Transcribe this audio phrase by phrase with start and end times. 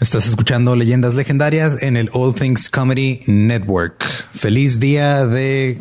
[0.00, 4.04] Estás escuchando Leyendas Legendarias en el All Things Comedy Network.
[4.30, 5.78] Feliz día de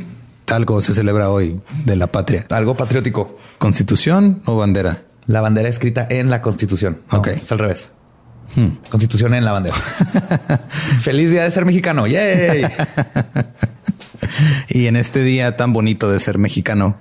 [0.47, 2.45] algo se celebra hoy de la patria.
[2.49, 3.37] Algo patriótico.
[3.57, 5.03] ¿Constitución o bandera?
[5.27, 7.01] La bandera escrita en la Constitución.
[7.11, 7.27] ok.
[7.27, 7.91] Es al revés.
[8.55, 8.77] Hmm.
[8.89, 9.75] Constitución en la bandera.
[11.01, 12.07] Feliz día de ser mexicano.
[12.07, 12.65] Yay.
[14.69, 16.95] y en este día tan bonito de ser mexicano,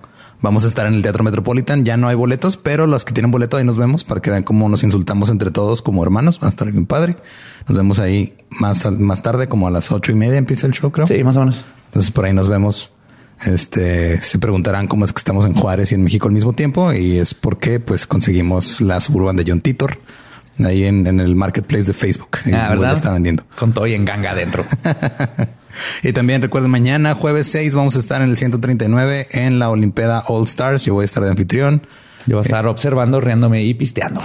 [0.44, 1.86] Vamos a estar en el Teatro Metropolitan.
[1.86, 4.42] Ya no hay boletos, pero los que tienen boleto ahí nos vemos para que vean
[4.42, 6.38] cómo nos insultamos entre todos como hermanos.
[6.38, 7.16] Va a estar bien padre.
[7.66, 10.92] Nos vemos ahí más, más tarde, como a las ocho y media empieza el show,
[10.92, 11.06] creo.
[11.06, 11.64] Sí, más o menos.
[11.86, 12.92] Entonces por ahí nos vemos.
[13.46, 16.92] Este se preguntarán cómo es que estamos en Juárez y en México al mismo tiempo.
[16.92, 19.98] Y es porque pues conseguimos la suburban de John Titor
[20.62, 22.36] ahí en, el marketplace de Facebook.
[22.52, 22.92] Ah, ¿verdad?
[22.92, 23.44] está vendiendo.
[23.58, 24.62] Con todo y en ganga adentro.
[26.02, 30.24] y también recuerden, mañana, jueves 6, vamos a estar en el 139 en la Olimpiada
[30.28, 30.84] All Stars.
[30.84, 31.86] Yo voy a estar de anfitrión.
[32.26, 34.22] Yo voy a estar observando, riéndome y pisteando.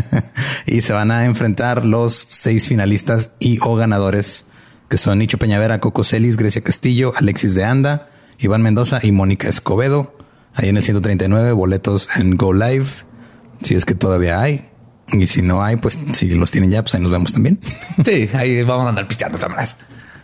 [0.66, 4.46] y se van a enfrentar los seis finalistas y o ganadores,
[4.88, 9.48] que son Nicho Peñavera, Coco Celis, Grecia Castillo, Alexis de Anda, Iván Mendoza y Mónica
[9.48, 10.16] Escobedo.
[10.54, 12.86] Ahí en el 139, boletos en Go Live,
[13.62, 14.60] si es que todavía hay.
[15.12, 17.58] Y si no hay, pues si los tienen ya, pues ahí nos vemos también.
[18.04, 19.76] Sí, ahí vamos a andar pisteando más.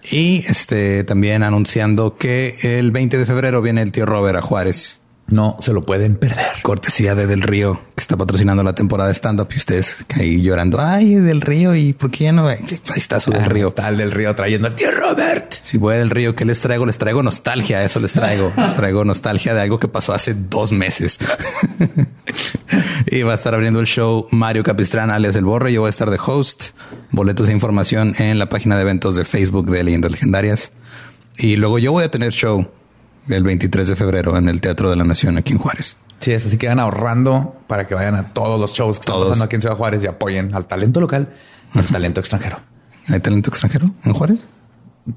[0.03, 5.00] Y este también anunciando que el 20 de febrero viene el tío Robert a Juárez.
[5.31, 6.47] No se lo pueden perder.
[6.63, 10.81] Cortesía de Del Río, que está patrocinando la temporada de stand-up y ustedes ahí llorando.
[10.81, 12.49] Ay, Del Río, ¿y por qué ya no?
[12.49, 12.59] Ahí
[12.97, 13.71] está su Del ah, Río.
[13.71, 15.55] Tal Del Río trayendo al tío Robert.
[15.63, 16.85] Si voy Del Río, ¿qué les traigo?
[16.85, 17.85] Les traigo nostalgia.
[17.85, 18.53] Eso les traigo.
[18.57, 21.19] les traigo nostalgia de algo que pasó hace dos meses.
[23.07, 25.73] y va a estar abriendo el show Mario Capistrán, alias El Borre.
[25.73, 26.71] Yo voy a estar de host.
[27.13, 30.73] Boletos e información en la página de eventos de Facebook de Leyendas Legendarias.
[31.39, 32.69] Y luego yo voy a tener show
[33.29, 35.97] el 23 de febrero en el Teatro de la Nación aquí en Juárez.
[36.19, 39.23] Sí, es así que van ahorrando para que vayan a todos los shows que están
[39.23, 41.31] pasando aquí en Ciudad Juárez y apoyen al talento local
[41.75, 42.61] y al talento extranjero.
[43.09, 44.45] ¿Hay talento extranjero en Juárez?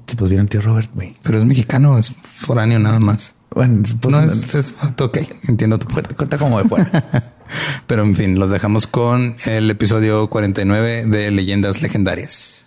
[0.06, 1.14] Sí, pues viene el tío Robert, güey.
[1.22, 3.34] Pero es mexicano, es foráneo nada más.
[3.50, 6.16] Bueno, pues no es, ok, entiendo tu punto.
[6.16, 6.90] Cuenta como de fuera.
[7.86, 12.63] Pero en fin, los dejamos con el episodio 49 de Leyendas Legendarias.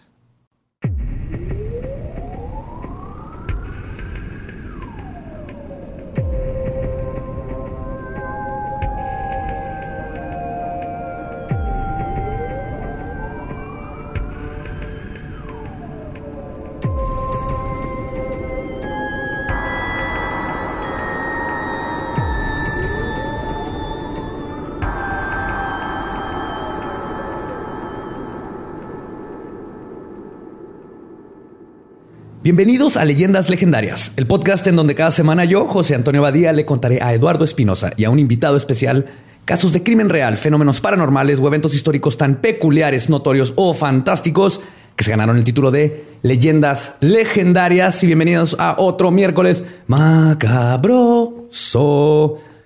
[32.47, 36.63] Bienvenidos a Leyendas Legendarias, el podcast en donde cada semana yo, José Antonio Badía, le
[36.63, 39.07] contaré a Eduardo Espinosa y a un invitado especial
[39.43, 44.61] casos de crimen real, fenómenos paranormales o eventos históricos tan peculiares, notorios o fantásticos
[44.95, 48.01] que se ganaron el título de Leyendas Legendarias.
[48.05, 51.17] Y bienvenidos a otro miércoles macabroso.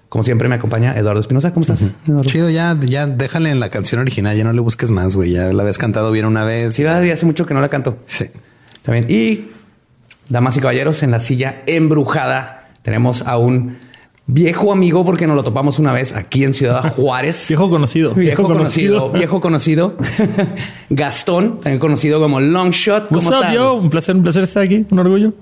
[0.10, 1.56] Como siempre me acompaña Eduardo Espinosa.
[1.56, 1.80] ¿Cómo estás?
[2.28, 5.32] Chido, ya, ya déjale en la canción original, ya no le busques más, güey.
[5.32, 6.76] Ya la habías cantado bien una vez.
[6.76, 7.98] Sí, hace mucho que no la canto.
[8.06, 8.26] Sí.
[8.84, 9.10] También.
[9.10, 9.50] Y
[10.32, 13.78] damas y caballeros, en la silla embrujada tenemos a un
[14.26, 17.46] viejo amigo porque nos lo topamos una vez aquí en Ciudad Juárez.
[17.50, 18.14] viejo conocido.
[18.14, 19.98] Viejo, conocido, Viejo conocido.
[20.90, 23.08] Gastón, también conocido como Longshot.
[23.10, 23.56] ¿Cómo estás?
[23.58, 24.86] Un placer, un placer estar aquí.
[24.90, 25.34] Un orgullo.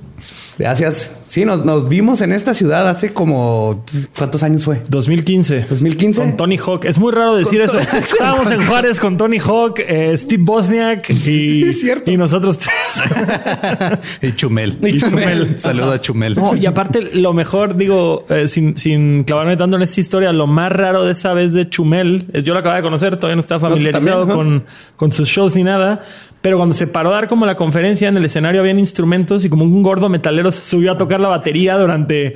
[0.57, 1.11] Gracias.
[1.27, 3.85] Sí, nos, nos vimos en esta ciudad hace como...
[4.17, 4.81] ¿Cuántos años fue?
[4.89, 5.65] 2015.
[5.69, 6.21] 2015.
[6.21, 6.85] Con Tony Hawk.
[6.85, 7.79] Es muy raro decir eso.
[7.79, 11.69] Estábamos en Juárez con Tony Hawk, eh, Steve Bosniak y,
[12.05, 14.19] y nosotros tres.
[14.21, 14.77] y Chumel.
[14.81, 15.59] Y Chumel.
[15.59, 16.35] Saludo a Chumel.
[16.59, 20.71] y aparte, lo mejor, digo, eh, sin, sin clavarme tanto en esta historia, lo más
[20.71, 23.59] raro de esa vez de Chumel, es yo lo acabo de conocer, todavía no estaba
[23.59, 24.65] familiarizado con,
[24.95, 26.01] con sus shows ni nada,
[26.41, 29.49] pero cuando se paró a dar como la conferencia en el escenario habían instrumentos y
[29.49, 32.35] como un gordo metalero se subió a tocar la batería durante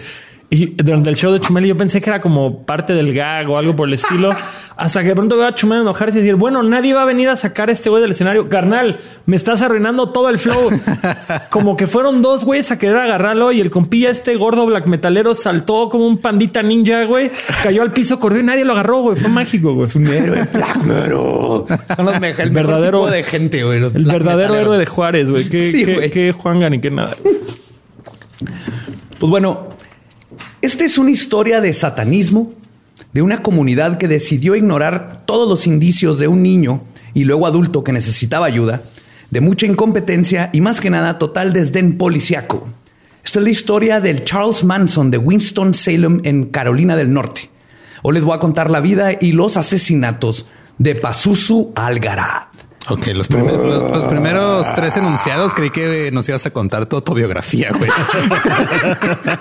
[0.54, 3.58] y durante el show de Chumel yo pensé que era como parte del gag o
[3.58, 4.30] algo por el estilo.
[4.78, 7.28] Hasta que de pronto veo a Chumel enojarse y decir, bueno, nadie va a venir
[7.30, 8.50] a sacar a este güey del escenario.
[8.50, 10.70] Carnal, me estás arruinando todo el flow.
[11.50, 15.34] como que fueron dos güeyes a querer agarrarlo y el compilla este gordo black metalero
[15.34, 17.32] saltó como un pandita ninja, güey.
[17.64, 19.16] Cayó al piso, corrió y nadie lo agarró, güey.
[19.16, 19.88] Fue mágico, güey.
[19.88, 21.12] Es un héroe black metal.
[21.96, 23.84] Son los el verdadero tipo de gente, güey.
[23.84, 25.50] El verdadero héroe de Juárez, güey.
[25.50, 27.16] Qué, sí, qué, qué Juanga ni qué nada.
[29.18, 29.73] Pues bueno,
[30.62, 32.54] esta es una historia de satanismo,
[33.14, 36.82] de una comunidad que decidió ignorar todos los indicios de un niño
[37.14, 38.84] y luego adulto que necesitaba ayuda,
[39.30, 42.68] de mucha incompetencia y más que nada total desdén policiaco.
[43.24, 47.50] Esta es la historia del Charles Manson de Winston-Salem en Carolina del Norte.
[48.02, 50.46] Hoy les voy a contar la vida y los asesinatos
[50.78, 52.48] de Pazuzu Algarad.
[52.90, 57.90] Ok, los, primeros tres enunciados creí que nos ibas a contar tu autobiografía, güey.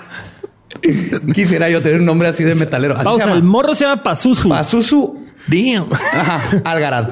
[1.33, 2.95] Quisiera yo tener un nombre así de metalero.
[2.95, 4.49] Pausa, el morro se llama Pazuzu.
[4.49, 5.25] Pazuzu.
[5.47, 5.87] Damn.
[5.91, 7.09] Ajá, Algarad.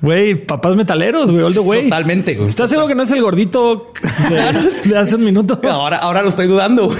[0.00, 1.84] Güey, papás metaleros, güey, all the way.
[1.84, 2.48] Totalmente, güey.
[2.48, 3.92] ¿Estás seguro que no es el gordito
[4.28, 5.60] de, hace un minuto?
[5.62, 6.98] Ahora, ahora lo estoy dudando, güey.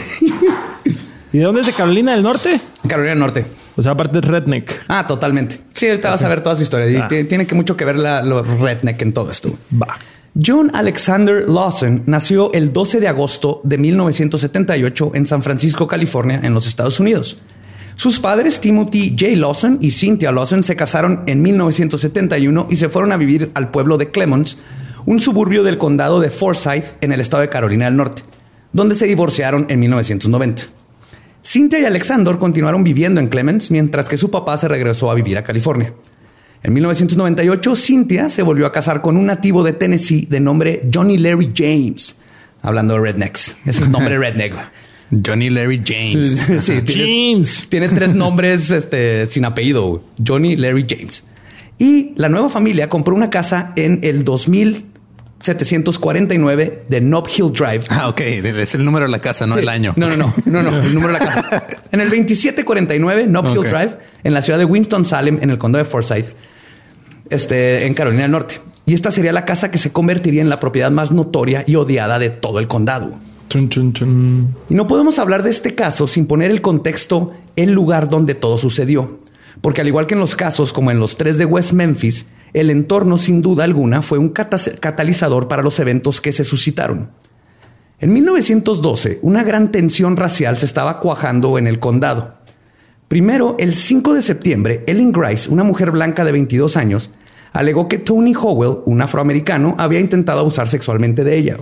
[1.33, 2.61] ¿Y de dónde es de Carolina del Norte?
[2.87, 3.47] Carolina del Norte.
[3.75, 4.85] O sea, aparte de redneck.
[4.87, 5.59] Ah, totalmente.
[5.73, 6.89] Sí, ahorita vas a ver toda su historia.
[6.91, 7.09] Y ah.
[7.09, 9.51] tiene que mucho que ver la, los redneck en todo esto.
[9.81, 9.97] Va.
[10.35, 16.55] John Alexander Lawson nació el 12 de agosto de 1978 en San Francisco, California, en
[16.55, 17.37] los Estados Unidos.
[17.97, 19.37] Sus padres, Timothy J.
[19.37, 23.99] Lawson y Cynthia Lawson, se casaron en 1971 y se fueron a vivir al pueblo
[23.99, 24.57] de Clemons,
[25.05, 28.23] un suburbio del condado de Forsyth en el estado de Carolina del Norte,
[28.73, 30.63] donde se divorciaron en 1990.
[31.45, 35.37] Cynthia y Alexander continuaron viviendo en Clemens mientras que su papá se regresó a vivir
[35.37, 35.93] a California.
[36.65, 41.19] En 1998, Cynthia se volvió a casar con un nativo de Tennessee de nombre Johnny
[41.19, 42.19] Larry James.
[42.63, 43.57] Hablando de rednecks.
[43.67, 44.55] Ese es nombre redneck.
[45.27, 46.41] Johnny Larry James.
[46.65, 47.67] sí, James.
[47.69, 50.05] Tiene, tres nombres este, sin apellido.
[50.25, 51.25] Johnny Larry James.
[51.79, 57.87] Y la nueva familia compró una casa en el 2749 de Nob Hill Drive.
[57.89, 58.21] Ah, ok.
[58.21, 59.95] Es el número de la casa, no el año.
[59.97, 61.67] No, no, no, no, no, el número de la casa.
[61.93, 65.91] En el 2749 Nob Hill Drive, en la ciudad de Winston-Salem, en el condado de
[65.91, 66.33] Forsyth,
[67.33, 68.61] este, en Carolina del Norte.
[68.87, 72.19] Y esta sería la casa que se convertiría en la propiedad más notoria y odiada
[72.19, 73.13] de todo el condado.
[74.69, 78.57] Y no podemos hablar de este caso sin poner el contexto, el lugar donde todo
[78.59, 79.21] sucedió.
[79.61, 82.71] Porque al igual que en los casos como en los tres de West Memphis, el
[82.71, 87.11] entorno sin duda alguna fue un catalizador para los eventos que se suscitaron.
[87.99, 92.35] En 1912, una gran tensión racial se estaba cuajando en el condado.
[93.07, 97.11] Primero, el 5 de septiembre, Ellen Grice, una mujer blanca de 22 años,
[97.53, 101.59] alegó que Tony Howell, un afroamericano, había intentado abusar sexualmente de ella.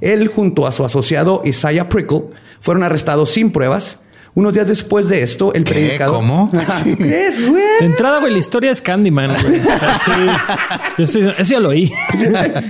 [0.00, 2.24] Él, junto a su asociado Isaiah Prickle,
[2.60, 4.00] fueron arrestados sin pruebas.
[4.34, 6.16] Unos días después de esto, el predicador.
[6.16, 6.50] ¿Cómo?
[6.98, 7.62] ¿Qué es, güey?
[7.80, 9.30] De entrada, güey, la historia es Candyman.
[10.98, 11.92] eso ya lo oí.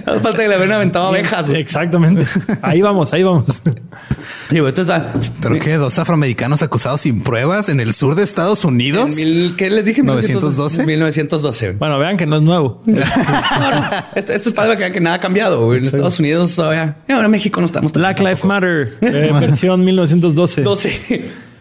[0.06, 1.48] No falta que le hubieran aventado abejas.
[1.50, 2.26] Exactamente.
[2.62, 3.62] Ahí vamos, ahí vamos.
[4.50, 5.12] Digo, esto está...
[5.40, 5.76] ¿Pero qué?
[5.76, 9.14] ¿Dos afroamericanos acusados sin pruebas en el sur de Estados Unidos?
[9.56, 10.02] ¿Qué les dije?
[10.02, 10.84] 1912.
[10.84, 11.72] 1912.
[11.72, 12.82] Bueno, vean que no es nuevo.
[14.14, 15.74] Esto, es para que, que nada ha cambiado.
[15.74, 16.96] En Estados Unidos todavía.
[17.08, 17.92] Ahora en México no estamos.
[17.92, 18.88] Black Lives Matter.
[19.00, 20.62] Eh, versión 1912.
[20.62, 21.51] 12.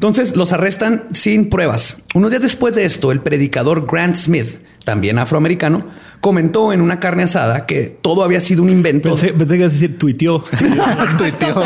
[0.00, 1.98] Entonces los arrestan sin pruebas.
[2.14, 5.84] Unos días después de esto, el predicador Grant Smith, también afroamericano,
[6.22, 9.10] comentó en una carne asada que todo había sido un invento.
[9.10, 10.42] Pensé, que ibas a decir tuiteó.
[11.18, 11.62] tuiteó.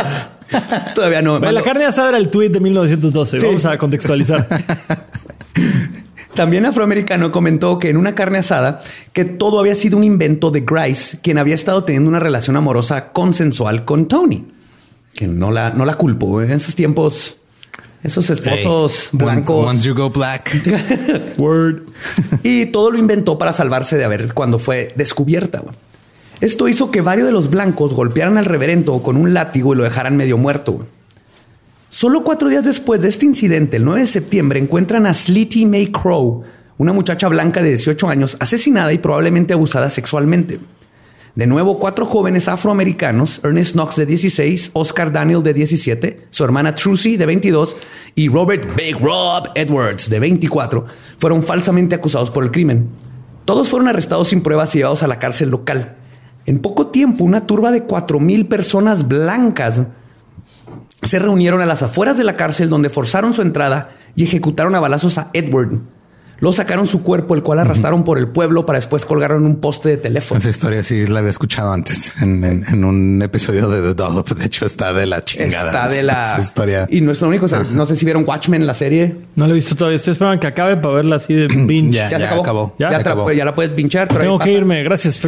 [0.96, 1.38] Todavía no.
[1.38, 3.38] la carne asada era el tweet de 1912.
[3.38, 4.48] Vamos a contextualizar.
[6.34, 8.80] También afroamericano comentó que en una carne asada
[9.12, 13.12] que todo había sido un invento de Grice, quien había estado teniendo una relación amorosa
[13.12, 14.44] consensual con Tony.
[15.14, 16.42] Que no la, no la culpo.
[16.42, 17.36] En esos tiempos
[18.04, 19.66] esos esposos blancos.
[19.66, 20.52] Once you go black.
[21.38, 21.84] Word.
[22.42, 25.64] y todo lo inventó para salvarse de haber cuando fue descubierta.
[26.40, 29.84] Esto hizo que varios de los blancos golpearan al reverendo con un látigo y lo
[29.84, 30.86] dejaran medio muerto.
[31.88, 35.86] Solo cuatro días después de este incidente, el 9 de septiembre, encuentran a Slitty May
[35.86, 36.42] Crow,
[36.76, 40.58] una muchacha blanca de 18 años, asesinada y probablemente abusada sexualmente.
[41.34, 46.76] De nuevo, cuatro jóvenes afroamericanos, Ernest Knox de 16, Oscar Daniel de 17, su hermana
[46.76, 47.76] Trucy de 22
[48.14, 50.86] y Robert Big Rob Edwards de 24,
[51.18, 52.88] fueron falsamente acusados por el crimen.
[53.44, 55.96] Todos fueron arrestados sin pruebas y llevados a la cárcel local.
[56.46, 59.82] En poco tiempo, una turba de 4.000 personas blancas
[61.02, 64.80] se reunieron a las afueras de la cárcel donde forzaron su entrada y ejecutaron a
[64.80, 65.80] balazos a Edward,
[66.40, 69.56] Luego sacaron su cuerpo, el cual arrastraron por el pueblo para después colgarlo en un
[69.56, 70.38] poste de teléfono.
[70.38, 74.28] Esa historia sí la había escuchado antes en, un episodio de The Dollop.
[74.30, 75.66] De hecho, está de la chingada.
[75.66, 76.86] Está de la historia.
[76.90, 77.46] Y no es lo único.
[77.70, 79.16] no sé si vieron Watchmen, la serie.
[79.36, 79.96] No la he visto todavía.
[79.96, 81.92] Estoy esperando que acabe para verla así de binge.
[81.92, 82.74] ya, se acabó.
[82.78, 84.08] Ya, ya, la puedes pinchar.
[84.08, 84.82] Tengo que irme.
[84.82, 85.20] Gracias.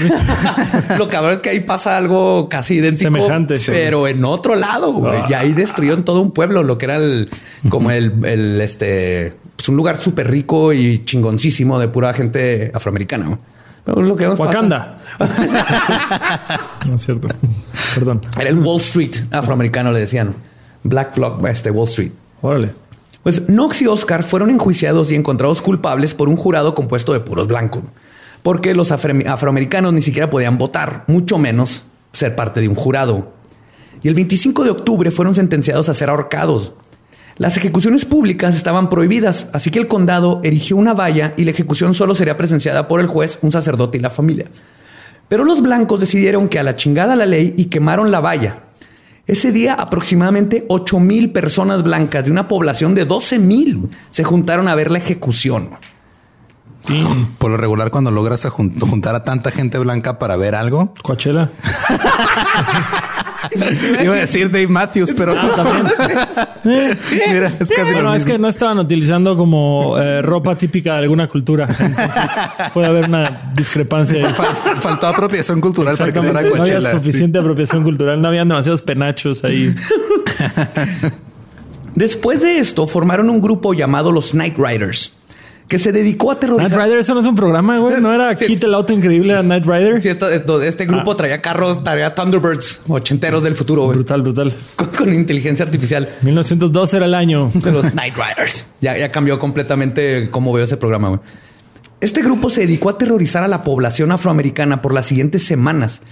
[0.99, 3.13] lo cabrón es que ahí pasa algo casi idéntico.
[3.13, 3.55] Semejante.
[3.67, 5.09] Pero en otro lado.
[5.09, 5.27] Ah.
[5.31, 7.31] Y ahí destruyeron todo un pueblo, lo que era el,
[7.69, 13.39] como el, el este es un lugar súper rico y chingoncísimo de pura gente afroamericana.
[13.85, 14.99] Pero lo que Wakanda.
[16.87, 17.29] no es cierto.
[17.95, 18.21] Perdón.
[18.39, 20.35] Era el Wall Street afroamericano, le decían.
[20.83, 22.13] Black Block, este Wall Street.
[22.43, 22.73] Órale.
[23.23, 27.49] Pues Knox y Oscar fueron enjuiciados y encontrados culpables por un jurado compuesto de puros
[27.49, 27.83] blancos,
[28.45, 31.83] porque los afroamericanos ni siquiera podían votar, mucho menos
[32.13, 33.33] ser parte de un jurado.
[34.01, 36.75] Y el 25 de octubre fueron sentenciados a ser ahorcados.
[37.39, 41.93] Las ejecuciones públicas estaban prohibidas, así que el condado erigió una valla y la ejecución
[41.93, 44.47] solo sería presenciada por el juez, un sacerdote y la familia.
[45.29, 48.63] Pero los blancos decidieron que a la chingada la ley y quemaron la valla.
[49.27, 54.69] Ese día aproximadamente 8 mil personas blancas de una población de 12 mil se juntaron
[54.69, 55.71] a ver la ejecución.
[57.39, 60.95] Por lo regular, cuando logras juntar a tanta gente blanca para ver algo.
[61.03, 61.51] Coachella.
[64.03, 66.97] Iba a decir Dave Matthews, pero ah, también.
[67.31, 71.29] Mira, es casi bueno, es que no estaban utilizando como eh, ropa típica de alguna
[71.29, 71.67] cultura.
[72.75, 74.29] puede haber una discrepancia.
[74.81, 79.75] faltó apropiación cultural para que No había suficiente apropiación cultural, no habían demasiados penachos ahí.
[81.95, 85.13] Después de esto, formaron un grupo llamado los Night Riders
[85.69, 86.79] que se dedicó a terrorizar.
[86.79, 88.01] Night Rider, eso no es un programa, güey.
[88.01, 90.01] No era Kit el auto increíble a Night Rider.
[90.01, 91.17] Sí, este grupo ah.
[91.17, 93.97] traía carros, traía Thunderbirds ochenteros del futuro, güey.
[93.97, 94.57] Brutal, brutal.
[94.97, 96.15] Con, inteligencia artificial.
[96.23, 98.67] 1902 era el año de los Night Riders.
[98.81, 101.21] Ya, ya cambió completamente cómo veo ese programa, güey.
[102.01, 106.03] Este grupo se dedicó a aterrorizar a la población afroamericana por las siguientes semanas.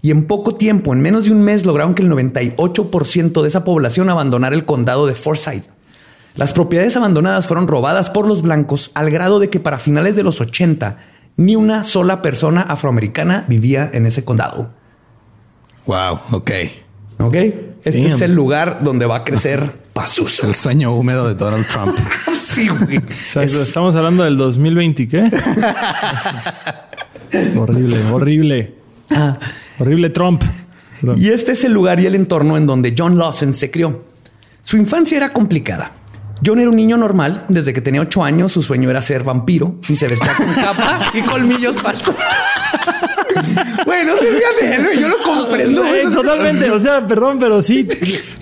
[0.00, 3.64] Y en poco tiempo, en menos de un mes, lograron que el 98% de esa
[3.64, 5.64] población abandonara el condado de Forsyth.
[6.34, 10.22] Las propiedades abandonadas fueron robadas por los blancos al grado de que para finales de
[10.22, 10.98] los 80
[11.36, 14.70] ni una sola persona afroamericana vivía en ese condado.
[15.86, 16.50] Wow, ok.
[17.18, 17.34] Ok.
[17.84, 20.46] Este es el lugar donde va a crecer Pazuzu.
[20.46, 21.96] El sueño húmedo de Donald Trump.
[22.38, 23.00] sí, güey.
[23.44, 25.18] Estamos hablando del 2020, ¿qué?
[27.58, 28.74] horrible, horrible.
[29.10, 29.38] Ah.
[29.78, 30.42] Horrible Trump.
[31.16, 34.04] Y este es el lugar y el entorno en donde John Lawson se crió.
[34.62, 35.90] Su infancia era complicada.
[36.44, 37.44] John era un niño normal.
[37.48, 41.00] Desde que tenía ocho años, su sueño era ser vampiro y se vestía con capa
[41.14, 42.16] y colmillos falsos.
[43.86, 45.82] Bueno, de yo lo comprendo.
[46.14, 46.70] totalmente.
[46.70, 47.86] O sea, perdón, pero sí,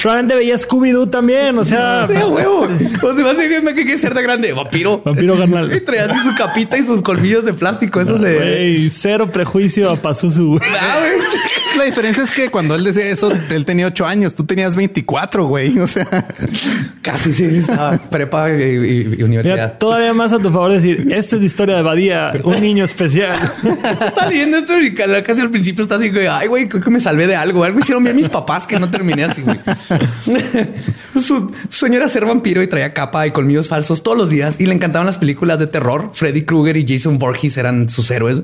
[0.01, 1.59] probablemente veía Scooby-Doo también.
[1.59, 2.69] O sea, huevo.
[3.03, 4.53] O sea, más bien que quiere ser de grande.
[4.53, 5.03] Vampiro.
[5.05, 5.75] Vampiro carnal.
[5.75, 8.01] Y traía su capita y sus colmillos de plástico.
[8.01, 8.91] Eso se.
[8.91, 10.59] cero prejuicio a Pazuzu.
[10.63, 10.99] Ah,
[11.77, 14.35] La diferencia es que cuando él decía eso, él tenía ocho años.
[14.35, 15.79] Tú tenías 24, güey.
[15.79, 16.07] O sea,
[17.03, 17.45] casi sí.
[17.45, 19.79] Estaba prepa y, universidad.
[19.79, 23.39] todavía más a tu favor decir, esta es la historia de Badía, un niño especial.
[24.07, 24.70] está leyendo esto
[25.25, 27.65] casi al principio está así, güey, ay, güey, creo que me salvé de algo.
[27.65, 29.59] Algo hicieron bien mis papás que no terminé así, güey.
[31.21, 34.67] Su sueño era ser vampiro y traía capa y colmillos falsos todos los días y
[34.67, 36.11] le encantaban las películas de terror.
[36.13, 38.43] Freddy Krueger y Jason Voorhees eran sus héroes.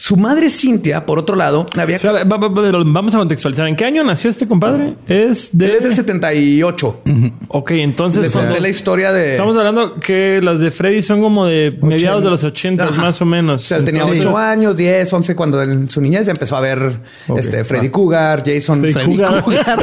[0.00, 1.98] Su madre Cintia, por otro lado, había...
[2.24, 3.66] Vamos a contextualizar.
[3.66, 4.94] ¿En qué año nació este compadre?
[5.08, 5.80] Es de...
[5.80, 7.00] del 78.
[7.48, 8.32] Ok, entonces...
[8.32, 9.32] de la historia de...
[9.32, 13.24] Estamos hablando que las de Freddy son como de mediados de los 80 más o
[13.24, 13.64] menos.
[13.64, 17.00] O sea, tenía 8 años, 10, 11 cuando en su niñez ya empezó a ver
[17.36, 18.80] este, Freddy Cougar, Jason...
[18.92, 19.82] Freddy, Cougar.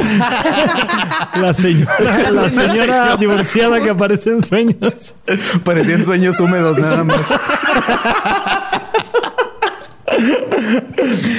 [1.42, 5.14] la señora, la señora divorciada que aparece en sueños.
[5.62, 7.20] Parecían sueños húmedos nada más.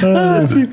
[0.03, 0.69] ah, sí.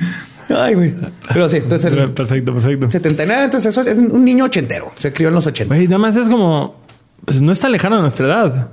[0.49, 0.95] Ay, güey.
[1.33, 1.91] Pero sí, entonces.
[2.15, 2.91] perfecto, perfecto.
[2.91, 4.93] 79, entonces eso es un niño ochentero.
[4.97, 5.75] Se crió en los 80.
[5.75, 6.83] Güey, nada más es como.
[7.25, 8.69] Pues no está lejano de nuestra edad.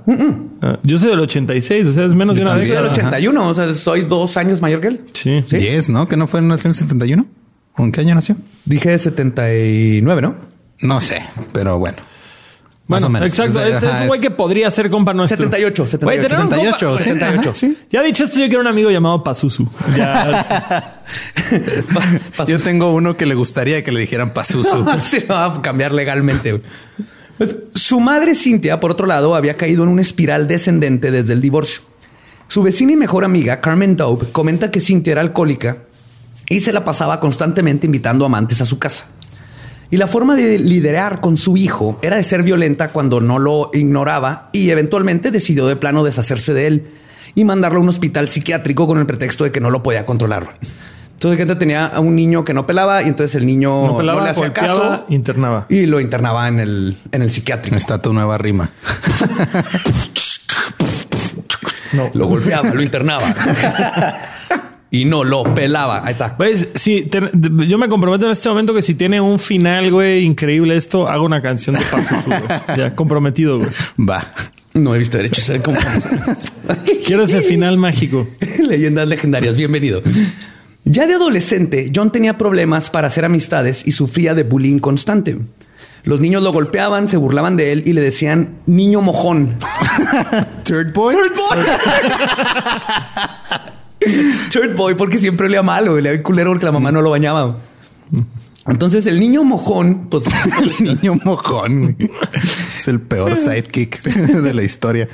[0.60, 2.66] Ah, yo soy del 86, o sea, es menos de una vez.
[2.66, 5.00] Yo soy del 81, o sea, soy dos años mayor que él.
[5.14, 5.42] Sí.
[5.46, 5.56] ¿Sí?
[5.56, 6.06] 10, ¿no?
[6.06, 7.26] ¿Que no fue nació en el 71?
[7.76, 8.36] ¿O en qué año nació?
[8.66, 10.34] Dije 79, ¿no?
[10.82, 11.96] No sé, pero bueno.
[12.92, 13.28] Más o menos.
[13.28, 13.62] Exacto.
[13.62, 15.36] Es, un güey que podría ser compa nuestro.
[15.36, 15.86] 78.
[15.86, 16.28] 78.
[16.28, 17.54] 78, 78.
[17.54, 17.76] ¿sí?
[17.90, 19.66] Ya dicho esto, yo quiero un amigo llamado Pazuzu.
[22.46, 24.84] yo tengo uno que le gustaría que le dijeran Pazuzu.
[25.00, 26.60] Se va a cambiar legalmente.
[27.38, 31.40] Pues, su madre Cintia, por otro lado, había caído en una espiral descendente desde el
[31.40, 31.82] divorcio.
[32.48, 35.78] Su vecina y mejor amiga, Carmen Daub, comenta que Cintia era alcohólica
[36.48, 39.06] y se la pasaba constantemente invitando amantes a su casa.
[39.92, 43.68] Y la forma de liderar con su hijo era de ser violenta cuando no lo
[43.74, 46.86] ignoraba y eventualmente decidió de plano deshacerse de él
[47.34, 50.54] y mandarlo a un hospital psiquiátrico con el pretexto de que no lo podía controlar.
[51.10, 54.30] Entonces, gente tenía a un niño que no pelaba y entonces el niño no, le
[54.30, 55.04] hacía caso.
[55.10, 55.66] Internaba.
[55.68, 57.76] Y lo internaba en el, en el psiquiátrico.
[57.76, 58.70] Está tu nueva rima.
[61.92, 62.10] no.
[62.14, 63.26] Lo golpeaba, lo internaba.
[64.92, 66.04] y no lo pelaba.
[66.04, 66.36] Ahí está.
[66.36, 67.10] Pues sí,
[67.66, 71.24] yo me comprometo en este momento que si tiene un final, güey, increíble esto, hago
[71.24, 72.14] una canción de paso.
[72.76, 73.70] ya comprometido, güey.
[73.98, 74.32] Va.
[74.74, 75.50] No he visto derechos.
[75.64, 75.78] Cómo...
[77.06, 78.28] Quiero ese final mágico.
[78.58, 79.56] Leyendas legendarias.
[79.56, 80.02] Bienvenido.
[80.84, 85.38] Ya de adolescente, John tenía problemas para hacer amistades y sufría de bullying constante.
[86.04, 89.56] Los niños lo golpeaban, se burlaban de él y le decían niño mojón.
[90.64, 91.14] Third boy.
[91.14, 91.64] Third boy.
[94.50, 97.58] Third boy porque siempre olía malo, le había culero porque la mamá no lo bañaba.
[98.66, 100.24] Entonces el niño mojón, pues
[100.80, 101.96] el niño mojón
[102.76, 105.08] es el peor sidekick de la historia.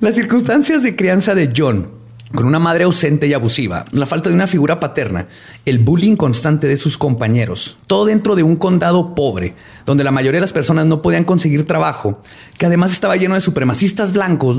[0.00, 2.01] Las circunstancias de crianza de John
[2.34, 5.26] Con una madre ausente y abusiva, la falta de una figura paterna,
[5.66, 10.38] el bullying constante de sus compañeros, todo dentro de un condado pobre, donde la mayoría
[10.38, 12.22] de las personas no podían conseguir trabajo,
[12.56, 14.58] que además estaba lleno de supremacistas blancos,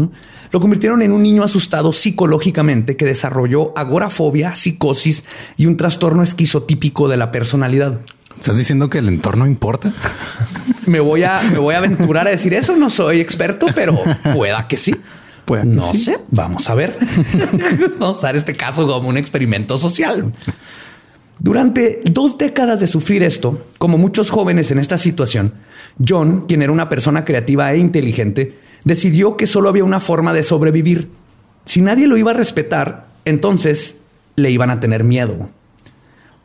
[0.52, 5.24] lo convirtieron en un niño asustado psicológicamente que desarrolló agorafobia, psicosis
[5.58, 8.02] y un trastorno esquizotípico de la personalidad.
[8.38, 9.92] ¿Estás diciendo que el entorno importa?
[10.86, 12.76] Me voy a, me voy a aventurar a decir eso.
[12.76, 13.98] No soy experto, pero
[14.34, 14.94] pueda que sí.
[15.46, 16.98] Pues no sé, vamos a ver.
[18.00, 20.34] vamos a usar este caso como un experimento social.
[21.40, 25.54] Durante dos décadas de sufrir esto, como muchos jóvenes en esta situación,
[26.06, 30.44] John, quien era una persona creativa e inteligente, decidió que solo había una forma de
[30.44, 31.10] sobrevivir.
[31.66, 33.98] Si nadie lo iba a respetar, entonces
[34.36, 35.50] le iban a tener miedo.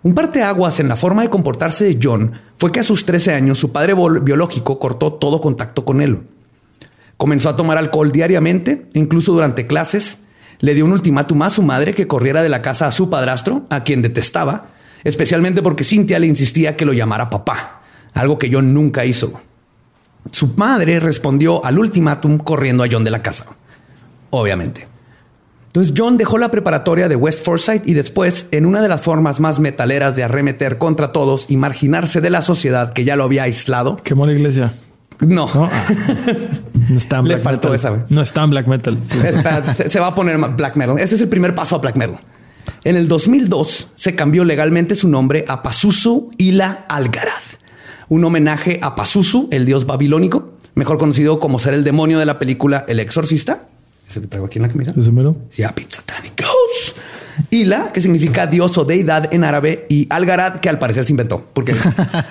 [0.02, 3.58] Un parteaguas en la forma de comportarse de John fue que a sus 13 años
[3.58, 6.20] su padre biológico cortó todo contacto con él.
[7.18, 10.22] Comenzó a tomar alcohol diariamente, incluso durante clases.
[10.60, 13.66] Le dio un ultimátum a su madre que corriera de la casa a su padrastro,
[13.70, 14.68] a quien detestaba,
[15.04, 17.82] especialmente porque Cynthia le insistía que lo llamara papá,
[18.14, 19.40] algo que John nunca hizo.
[20.30, 23.46] Su madre respondió al ultimátum corriendo a John de la casa,
[24.30, 24.86] obviamente.
[25.66, 29.40] Entonces John dejó la preparatoria de West Forsyth y después, en una de las formas
[29.40, 33.42] más metaleras de arremeter contra todos y marginarse de la sociedad que ya lo había
[33.42, 33.96] aislado.
[33.96, 34.72] Quemó la iglesia.
[35.20, 35.48] No.
[36.88, 38.06] No, está en Le faltó esa.
[38.08, 38.98] No está en black metal.
[39.90, 40.98] se, va a poner black metal.
[40.98, 42.18] Este es el primer paso a black metal.
[42.82, 47.42] En el 2002 se cambió legalmente su nombre a Pazuzu Ila Algarad,
[48.08, 52.38] un homenaje a Pazuzu, el dios babilónico, mejor conocido como ser el demonio de la
[52.38, 53.64] película El Exorcista.
[54.08, 54.94] Ese que traigo aquí en la camisa.
[54.98, 55.36] ¿Ese mero?
[55.50, 56.00] Sí, a Pizza
[57.50, 61.44] Ila, que significa dios o deidad en árabe, y Algarad, que al parecer se inventó.
[61.52, 61.74] Porque...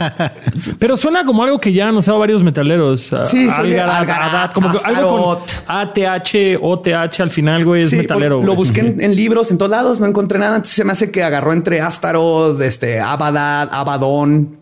[0.80, 3.12] Pero suena como algo que ya han usado varios metaleros.
[3.26, 5.38] Sí, Algarad, como algo con
[5.68, 8.44] ATH, OTH al final, güey, es metalero.
[8.44, 10.58] Lo busqué en, libros, en todos lados, no encontré nada.
[10.58, 14.58] Entonces se me hace que agarró entre Astaroth, este, Abadad, Abadón,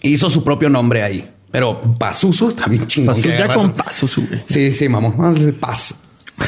[0.00, 1.28] e hizo su propio nombre ahí.
[1.50, 3.14] Pero Pazuzu está bien chingón.
[3.14, 4.26] ya con Pazuzu.
[4.46, 5.56] Sí, sí, mamón.
[5.60, 5.94] Paz.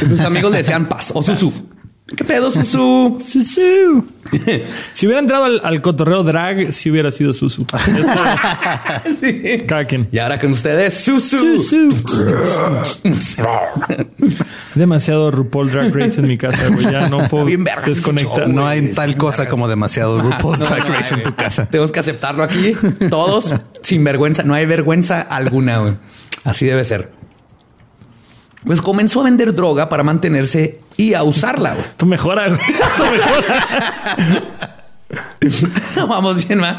[0.00, 1.73] Tus amigos le decían Paz o Susu.
[2.06, 3.18] ¿Qué pedo, Susu?
[3.26, 4.04] Susu.
[4.92, 7.64] si hubiera entrado al, cotorreo drag, si hubiera sido Susu.
[9.20, 9.64] sí.
[10.12, 11.58] Y ahora con ustedes, Susu.
[11.58, 11.88] Susu.
[14.74, 16.92] demasiado RuPaul Drag Race en mi casa, güey.
[16.92, 17.46] Ya no puedo
[17.86, 18.48] desconectar.
[18.48, 21.64] no hay tal cosa como demasiado RuPaul Drag Race en tu casa.
[21.70, 22.72] Tenemos que aceptarlo aquí.
[23.08, 24.42] Todos sin vergüenza.
[24.42, 25.94] No hay vergüenza alguna, güey.
[26.44, 27.23] Así debe ser
[28.64, 31.76] pues comenzó a vender droga para mantenerse y a usarla.
[31.96, 32.60] Tú mejora, güey.
[36.08, 36.78] Vamos bien, ma.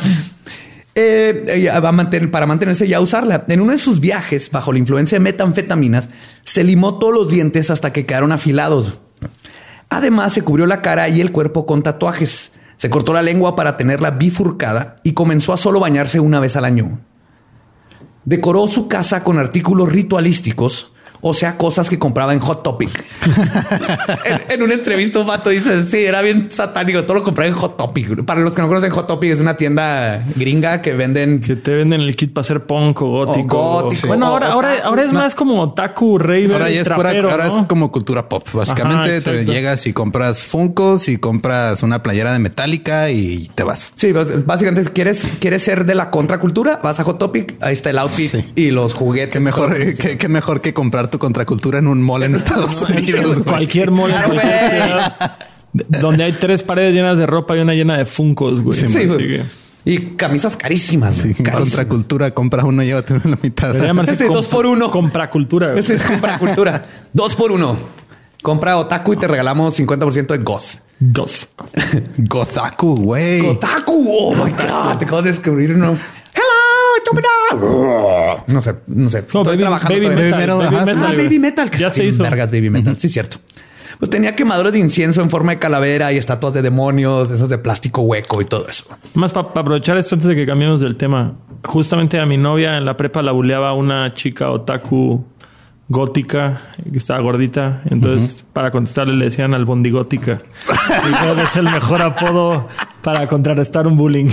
[0.96, 3.44] Eh, va a mantener, para mantenerse y a usarla.
[3.48, 6.10] En uno de sus viajes, bajo la influencia de metanfetaminas,
[6.44, 8.94] se limó todos los dientes hasta que quedaron afilados.
[9.90, 12.54] Además, se cubrió la cara y el cuerpo con tatuajes.
[12.78, 16.66] Se cortó la lengua para tenerla bifurcada y comenzó a solo bañarse una vez al
[16.66, 17.00] año.
[18.24, 23.04] Decoró su casa con artículos ritualísticos o sea, cosas que compraba en Hot Topic.
[24.50, 27.78] en, una entrevista un vato dice, sí, era bien satánico, todo lo compraba en Hot
[27.78, 28.24] Topic.
[28.24, 31.42] Para los que no conocen Hot Topic, es una tienda gringa que venden...
[31.42, 33.90] Que te venden el kit para hacer punk o gótico.
[34.08, 38.30] Bueno, ahora, ahora, ahora es más como taku, rave, Ahora, es, ahora es como cultura
[38.30, 38.44] pop.
[38.54, 43.94] Básicamente te llegas y compras Funkos y compras una playera de Metallica y te vas.
[43.96, 47.98] Sí, básicamente quieres, quieres ser de la contracultura, vas a Hot Topic, ahí está el
[48.00, 49.32] outfit y los juguetes.
[49.32, 49.76] Qué mejor,
[50.18, 53.40] qué mejor que comprar contracultura en un mall en Estados Unidos.
[53.46, 54.12] Cualquier mall
[55.74, 58.78] donde hay tres paredes llenas de ropa y una llena de funcos, güey.
[59.84, 61.28] Y camisas carísimas.
[61.54, 63.76] Contracultura, compra uno y llévate la mitad.
[64.10, 64.90] Ese dos por uno.
[64.90, 65.78] Compracultura.
[65.78, 66.86] Ese es compracultura.
[67.14, 67.78] dos por uno.
[68.42, 70.86] Compra otaku y te regalamos 50% de goth.
[71.00, 71.50] Goth.
[72.18, 73.42] Gothaku, güey.
[73.42, 74.06] Gothaku.
[74.08, 74.98] Oh my God.
[74.98, 75.98] Te acabo de descubrir uno.
[78.48, 79.20] No sé, no sé.
[79.20, 79.96] Estoy trabajando.
[79.96, 81.72] Baby metal, baby, metal, ah, baby metal.
[81.72, 82.24] ya se hizo.
[82.24, 82.98] Vergas, baby metal.
[82.98, 83.38] Sí, cierto.
[84.00, 87.58] Pues tenía quemadores de incienso en forma de calavera y estatuas de demonios, esas de
[87.58, 88.86] plástico hueco y todo eso.
[89.14, 91.34] Más para aprovechar esto antes de que cambiemos del tema.
[91.64, 95.24] Justamente a mi novia en la prepa la buleaba una chica otaku
[95.88, 97.82] gótica, que estaba gordita.
[97.86, 100.40] Entonces, para contestarle le decían albondigótica.
[100.70, 102.68] y es el mejor apodo
[103.02, 104.30] para contrarrestar un bullying.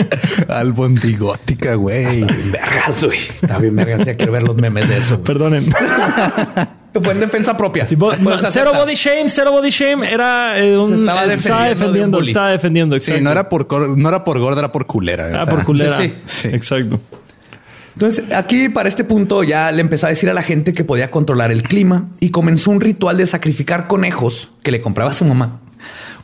[0.48, 2.04] albondigótica, güey.
[2.04, 3.18] Está bien vergas, güey.
[3.18, 4.06] Está bien vergas.
[4.06, 5.22] Ya quiero ver los memes de eso.
[5.22, 5.64] Perdonen.
[7.02, 7.86] Fue en defensa propia.
[7.86, 10.12] cero body shame, cero body shame.
[10.12, 12.98] Era eh, un, estaba, defendiendo, estaba defendiendo.
[13.00, 15.28] Sí, no era por no era por gorda, era por culera.
[15.28, 15.96] Era por culera.
[15.96, 16.48] Sí, sí.
[16.48, 17.00] Exacto.
[17.94, 21.10] Entonces, aquí para este punto ya le empezó a decir a la gente que podía
[21.10, 25.24] controlar el clima y comenzó un ritual de sacrificar conejos que le compraba a su
[25.24, 25.60] mamá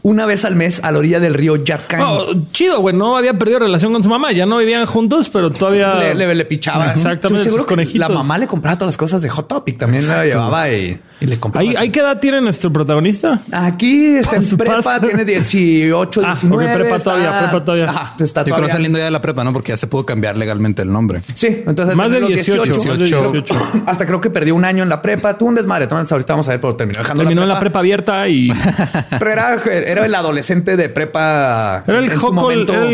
[0.03, 2.01] una vez al mes a la orilla del río Yatkan.
[2.03, 2.95] Oh, chido, güey.
[2.95, 4.33] No había perdido relación con su mamá.
[4.33, 6.91] Ya no vivían juntos, pero todavía le, le, pichaba.
[6.93, 7.45] Exactamente.
[7.45, 9.79] Seguro la mamá le compraba todas las cosas de Hot Topic.
[9.79, 11.69] También la llevaba y, le compraba.
[11.79, 13.41] ¿Ahí, qué edad tiene nuestro protagonista?
[13.53, 16.69] Aquí está en prepa, tiene 18, 19.
[16.69, 17.85] Ah, prepa todavía, prepa todavía.
[17.87, 19.53] Ajá, está Yo creo saliendo ya de la prepa, ¿no?
[19.53, 21.21] Porque ya se pudo cambiar legalmente el nombre.
[21.35, 23.73] Sí, entonces más de 18, 18.
[23.87, 25.37] Hasta creo que perdió un año en la prepa.
[25.37, 25.85] Tuvo un desmadre.
[25.85, 28.53] Entonces ahorita vamos a ver, pero terminó dejando Terminó en la prepa abierta y.
[29.19, 31.85] pero era, era el adolescente de prepa.
[31.87, 32.11] Era el,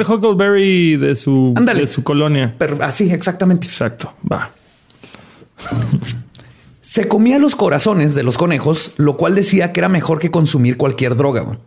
[0.04, 2.54] Huckleberry de su, de su colonia.
[2.58, 3.66] Pero así, exactamente.
[3.66, 4.14] Exacto.
[4.30, 4.50] Va.
[6.94, 10.76] Se comía los corazones de los conejos, lo cual decía que era mejor que consumir
[10.76, 11.58] cualquier droga.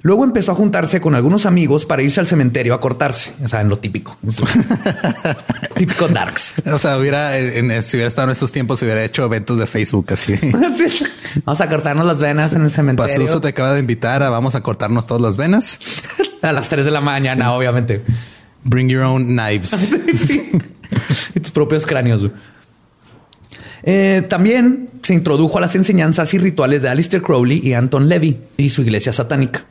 [0.00, 3.34] Luego empezó a juntarse con algunos amigos para irse al cementerio a cortarse.
[3.44, 4.16] O sea, en lo típico.
[5.74, 6.54] típico darks.
[6.72, 9.66] O sea, hubiera, en, si hubiera estado en estos tiempos, se hubiera hecho eventos de
[9.66, 10.34] Facebook así.
[11.44, 13.14] Vamos a cortarnos las venas en el cementerio.
[13.14, 15.78] Pasuso te acaba de invitar a vamos a cortarnos todas las venas.
[16.40, 18.02] a las 3 de la mañana, obviamente.
[18.62, 19.74] Bring your own knives.
[21.34, 22.30] y tus propios cráneos.
[23.84, 28.40] Eh, también se introdujo a las enseñanzas y rituales de Alistair Crowley y Anton Levy
[28.56, 29.66] y su iglesia satánica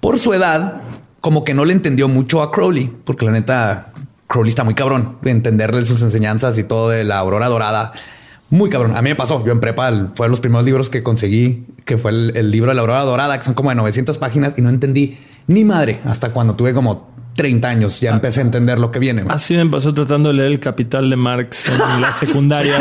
[0.00, 0.82] por su edad,
[1.20, 3.92] como que no le entendió mucho a Crowley, porque la neta,
[4.26, 7.92] Crowley está muy cabrón de entenderle sus enseñanzas y todo de la aurora dorada.
[8.48, 8.96] Muy cabrón.
[8.96, 9.44] A mí me pasó.
[9.44, 12.70] Yo en prepa fue de los primeros libros que conseguí, que fue el, el libro
[12.70, 15.18] de la aurora dorada, que son como de 900 páginas y no entendí
[15.48, 19.24] ni madre hasta cuando tuve como 30 años ya empecé a entender lo que viene.
[19.28, 22.78] Así me pasó tratando de leer el Capital de Marx en la secundaria.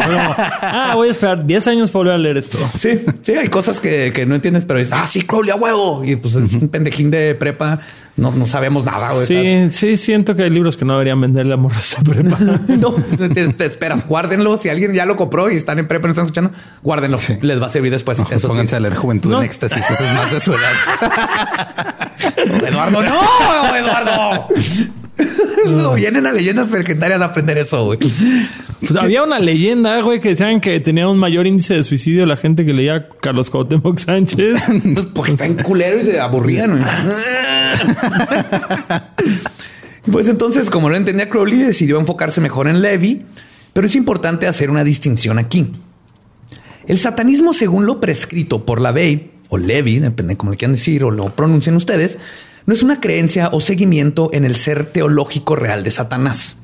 [0.62, 2.58] ah, voy a esperar 10 años para volver a leer esto.
[2.80, 6.04] Sí, sí, hay cosas que, que no entiendes, pero es, ah, sí, Crowley a huevo.
[6.04, 7.80] Y pues es un pendejín de prepa.
[8.18, 9.14] No, no sabemos nada.
[9.26, 12.38] sí, sí, siento que hay libros que no deberían venderle a morras de prepa.
[12.68, 14.56] no, te, esperas, guárdenlo.
[14.56, 17.18] Si alguien ya lo compró y están en prepa y no están escuchando, guárdenlo.
[17.42, 18.20] Les va a servir después.
[18.32, 19.90] Eso pónganse a leer Juventud en Éxtasis.
[19.90, 20.72] Eso es más de su edad.
[22.68, 24.45] Eduardo, no, Eduardo.
[25.68, 28.00] no, vienen a leyendas legendarias a aprender eso, güey.
[28.00, 32.38] Pues había una leyenda, güey, que decían que tenía un mayor índice de suicidio la
[32.38, 34.62] gente que leía Carlos Cuauhtémoc Sánchez.
[35.14, 36.84] Porque está en culero y se aburrían, güey.
[40.12, 43.26] pues entonces, como no entendía Crowley, decidió enfocarse mejor en Levi,
[43.74, 45.74] pero es importante hacer una distinción aquí.
[46.88, 50.74] El satanismo, según lo prescrito por la Bey, o Levi, depende de cómo le quieran
[50.74, 52.20] decir o lo pronuncien ustedes,
[52.66, 56.58] no es una creencia o seguimiento en el ser teológico real de Satanás.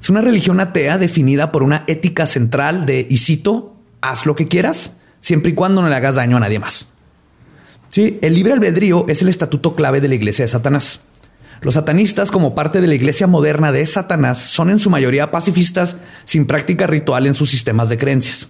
[0.00, 4.48] Es una religión atea definida por una ética central de, y cito, haz lo que
[4.48, 6.86] quieras, siempre y cuando no le hagas daño a nadie más.
[7.88, 11.00] Sí, el libre albedrío es el estatuto clave de la iglesia de Satanás.
[11.62, 15.96] Los satanistas, como parte de la iglesia moderna de Satanás, son en su mayoría pacifistas
[16.24, 18.48] sin práctica ritual en sus sistemas de creencias.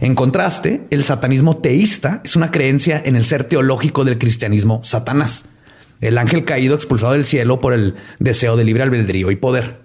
[0.00, 5.44] En contraste, el satanismo teísta es una creencia en el ser teológico del cristianismo Satanás,
[6.00, 9.84] el ángel caído expulsado del cielo por el deseo de libre albedrío y poder.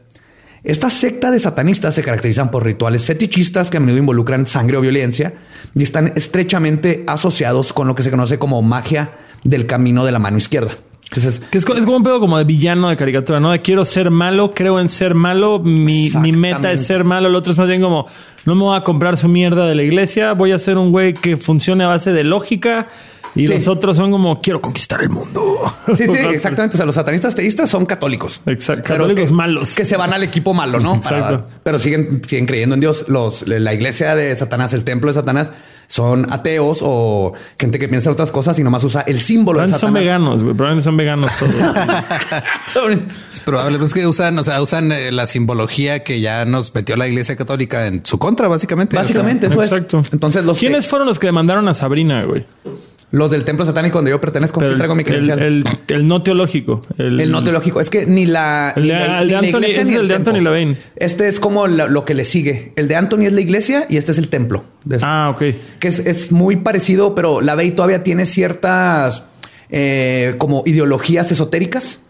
[0.63, 4.81] Esta secta de satanistas se caracterizan por rituales fetichistas que a menudo involucran sangre o
[4.81, 5.33] violencia
[5.73, 10.19] y están estrechamente asociados con lo que se conoce como magia del camino de la
[10.19, 10.75] mano izquierda.
[11.11, 13.49] Entonces, que es, como un pedo como de villano de caricatura, ¿no?
[13.49, 17.35] De quiero ser malo, creo en ser malo, mi, mi meta es ser malo, el
[17.35, 18.05] otro es más bien como,
[18.45, 21.13] no me voy a comprar su mierda de la iglesia, voy a ser un güey
[21.13, 22.87] que funcione a base de lógica.
[23.35, 25.61] Y los otros son como quiero conquistar el mundo.
[25.95, 26.75] Sí, sí, exactamente.
[26.75, 28.41] O sea, los satanistas teístas son católicos.
[28.45, 28.83] Exacto.
[28.83, 29.75] Católicos malos.
[29.75, 30.99] Que se van al equipo malo, ¿no?
[31.63, 33.05] pero siguen, siguen creyendo en Dios.
[33.07, 35.51] Los, la iglesia de Satanás, el templo de Satanás,
[35.89, 39.65] son ateos o gente que piensa en otras cosas y nomás usa el símbolo de
[39.65, 39.81] Satanás.
[39.81, 41.53] Son veganos, Probablemente son veganos todos.
[43.31, 46.95] es probable pues, que usan, o sea, usan eh, la simbología que ya nos metió
[46.95, 48.95] la iglesia católica en su contra, básicamente.
[48.95, 50.01] Básicamente, eso Exacto.
[50.11, 52.45] Entonces, los ¿Quiénes fueron los que demandaron a Sabrina, güey?
[53.11, 55.39] Los del templo satánico donde yo pertenezco, Pero traigo mi credencial.
[55.39, 56.79] El, el, no teológico.
[56.97, 57.81] El, no teológico.
[57.81, 58.73] Es que ni la.
[58.75, 60.77] El, de, Anthony, es el, de Anthony Levine.
[60.95, 62.71] Este es como lo, que le sigue.
[62.75, 64.63] El de Anthony es la iglesia y este es el templo.
[65.01, 65.55] Ah, ok.
[65.79, 69.23] Que es, es muy parecido, pero la Bey todavía tiene ciertas
[69.69, 72.01] eh, como ideologías esotéricas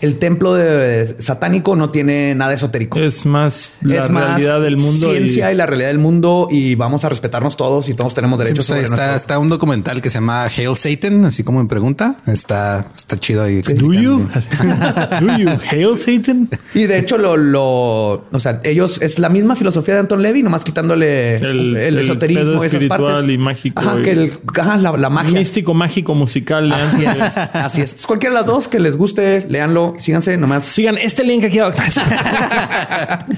[0.00, 2.98] el templo de, satánico no tiene nada esotérico.
[2.98, 5.10] Es más la realidad del mundo.
[5.10, 5.54] Ciencia y...
[5.54, 8.68] la realidad del mundo y vamos a respetarnos todos y todos tenemos derechos.
[8.68, 12.16] Pues, está, está, un documental que se llama Hail Satan, así como en pregunta.
[12.26, 13.62] Está, está chido ahí.
[13.62, 14.28] Do you?
[15.20, 16.48] Do you hail Satan?
[16.74, 20.42] Y de hecho lo, lo, o sea, ellos es la misma filosofía de Anton Levy,
[20.42, 23.28] nomás quitándole el, esoterismo, esas partes.
[23.28, 23.80] y mágico.
[23.80, 25.38] Ajá, que el, la, magia.
[25.38, 26.72] Místico, mágico, musical.
[26.72, 27.20] Así es.
[27.36, 28.06] así es.
[28.06, 29.46] Cualquiera de las dos que les guste,
[29.98, 30.66] síganse nomás.
[30.66, 31.78] Sigan este link aquí abajo.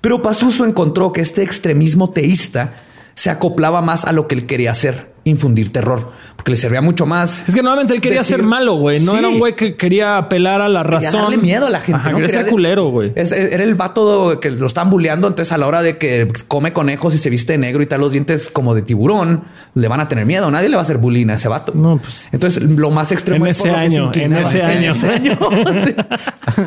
[0.00, 2.74] Pero Pazuzu encontró que este extremismo teísta
[3.14, 7.06] se acoplaba más a lo que él quería hacer, infundir terror, porque le servía mucho
[7.06, 7.42] más.
[7.48, 9.00] Es que normalmente él quería ser malo, güey.
[9.00, 11.22] No era un güey que quería apelar a la razón.
[11.22, 12.00] darle miedo a la gente.
[12.00, 13.12] Ajá, Quería ser culero, güey.
[13.14, 15.26] Era el vato que lo están bulleando.
[15.26, 18.00] Entonces, a la hora de que come conejos y se viste de negro y tal,
[18.00, 20.50] los dientes como de tiburón, le van a tener miedo.
[20.50, 21.72] Nadie le va a hacer bullying a ese vato.
[21.74, 22.28] No, pues.
[22.32, 24.90] Entonces, lo más extremo en ese año, en ese año.
[24.90, 25.38] En ese año.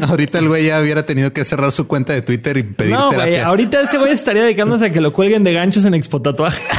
[0.07, 3.09] Ahorita el güey ya hubiera tenido que cerrar su cuenta de Twitter y pedir no,
[3.09, 3.47] terapia.
[3.47, 6.61] Ahorita ese güey estaría dedicándose a que lo cuelguen de ganchos en Expo Tatuaje.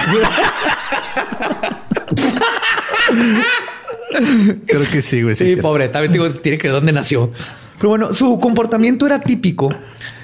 [4.67, 5.37] Creo que sí, güey.
[5.37, 5.89] Sí, pobre.
[5.89, 7.33] También digo, tiene que ver dónde nació.
[7.77, 9.75] Pero bueno, su comportamiento era típico.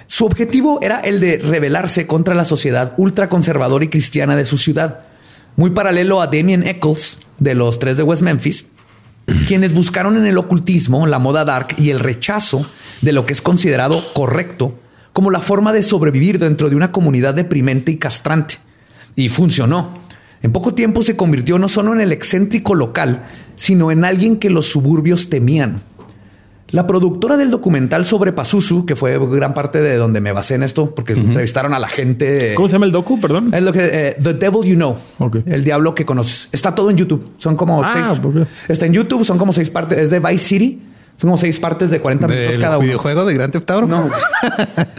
[0.06, 5.00] Su objetivo era el de rebelarse contra la sociedad ultraconservadora y cristiana de su ciudad.
[5.56, 8.66] Muy paralelo a Damien Eccles de los tres de West Memphis,
[9.46, 12.64] quienes buscaron en el ocultismo, la moda dark y el rechazo
[13.02, 14.74] de lo que es considerado correcto
[15.18, 18.58] como la forma de sobrevivir dentro de una comunidad deprimente y castrante.
[19.16, 19.98] Y funcionó.
[20.42, 24.50] En poco tiempo se convirtió no solo en el excéntrico local, sino en alguien que
[24.50, 25.82] los suburbios temían.
[26.70, 30.62] La productora del documental sobre Pazuzu, que fue gran parte de donde me basé en
[30.62, 32.52] esto, porque entrevistaron a la gente.
[32.54, 33.18] ¿Cómo se llama el docu?
[33.18, 33.48] Perdón.
[33.54, 34.96] Es lo que eh, The Devil You Know.
[35.46, 36.48] El diablo que conoces.
[36.52, 37.32] Está todo en YouTube.
[37.38, 38.20] Son como ah, seis.
[38.68, 39.24] Está en YouTube.
[39.24, 39.98] Son como seis partes.
[39.98, 40.82] Es de Vice City.
[41.18, 42.86] Son como seis partes de 40 minutos cada uno.
[42.86, 43.86] videojuego de Grand Theft Auto?
[43.88, 44.08] No.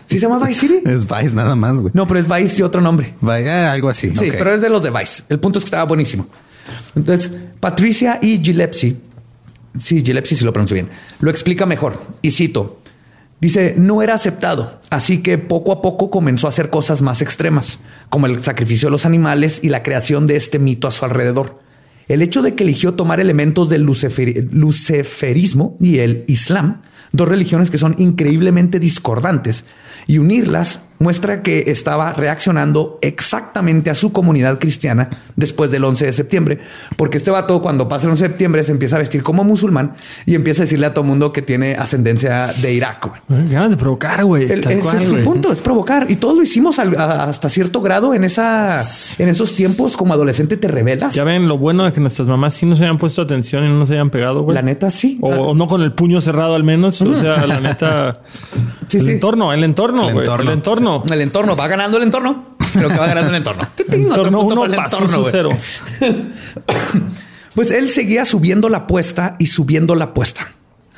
[0.06, 0.82] ¿Sí se llama Vice City?
[0.86, 1.92] Es Vice nada más, güey.
[1.96, 3.16] No, pero es Vice y otro nombre.
[3.22, 4.14] Vice, algo así.
[4.16, 5.24] Sí, pero es de los de Vice.
[5.30, 6.28] El punto es que estaba buenísimo.
[6.94, 8.98] Entonces, Patricia y Gillespie,
[9.80, 10.90] sí, Gillespie sí lo pronuncio bien,
[11.22, 11.98] lo explica mejor.
[12.22, 12.80] Y cito,
[13.40, 17.80] dice, no era aceptado, así que poco a poco comenzó a hacer cosas más extremas,
[18.10, 21.60] como el sacrificio de los animales y la creación de este mito a su alrededor.
[22.10, 27.78] El hecho de que eligió tomar elementos del luceferismo y el islam, dos religiones que
[27.78, 29.63] son increíblemente discordantes,
[30.08, 36.14] y unirlas muestra que estaba reaccionando exactamente a su comunidad cristiana después del 11 de
[36.14, 36.60] septiembre,
[36.98, 39.94] porque este vato cuando pasa el 11 de septiembre se empieza a vestir como musulmán
[40.26, 43.10] y empieza a decirle a todo mundo que tiene ascendencia de Irak.
[43.28, 44.52] Ganas de provocar, güey.
[44.52, 46.10] Ese es su punto, es provocar.
[46.12, 48.84] Y todos lo hicimos hasta cierto grado en esa,
[49.18, 51.16] en esos tiempos como adolescente te revelas.
[51.16, 53.76] Ya ven lo bueno de que nuestras mamás sí nos hayan puesto atención y no
[53.76, 54.56] nos hayan pegado, güey.
[54.56, 55.18] La neta sí.
[55.22, 57.02] O, no con el puño cerrado al menos.
[57.02, 58.22] O sea, la neta.
[58.94, 60.28] el entorno, el entorno, güey.
[60.28, 60.88] El entorno.
[61.10, 61.56] El entorno.
[61.56, 62.56] Va ganando el entorno.
[62.73, 63.67] Pero que va ganando el entorno.
[63.91, 65.49] entorno uno el entorno, cero.
[67.56, 70.47] pues él seguía subiendo la apuesta y subiendo la apuesta.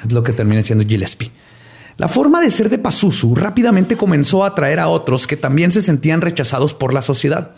[0.03, 1.31] Es lo que termina siendo Gillespie.
[1.97, 5.81] La forma de ser de Pazuzu rápidamente comenzó a atraer a otros que también se
[5.81, 7.51] sentían rechazados por la sociedad.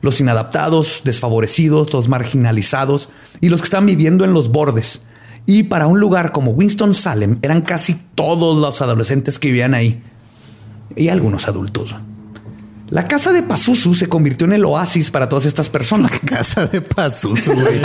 [0.00, 3.08] Los inadaptados, desfavorecidos, los marginalizados
[3.40, 5.02] y los que están viviendo en los bordes.
[5.46, 10.02] Y para un lugar como Winston Salem eran casi todos los adolescentes que vivían ahí
[10.98, 11.94] y algunos adultos.
[12.90, 16.10] La casa de Pazuzu se convirtió en el oasis para todas estas personas.
[16.10, 17.80] La casa de Pazuzu, güey.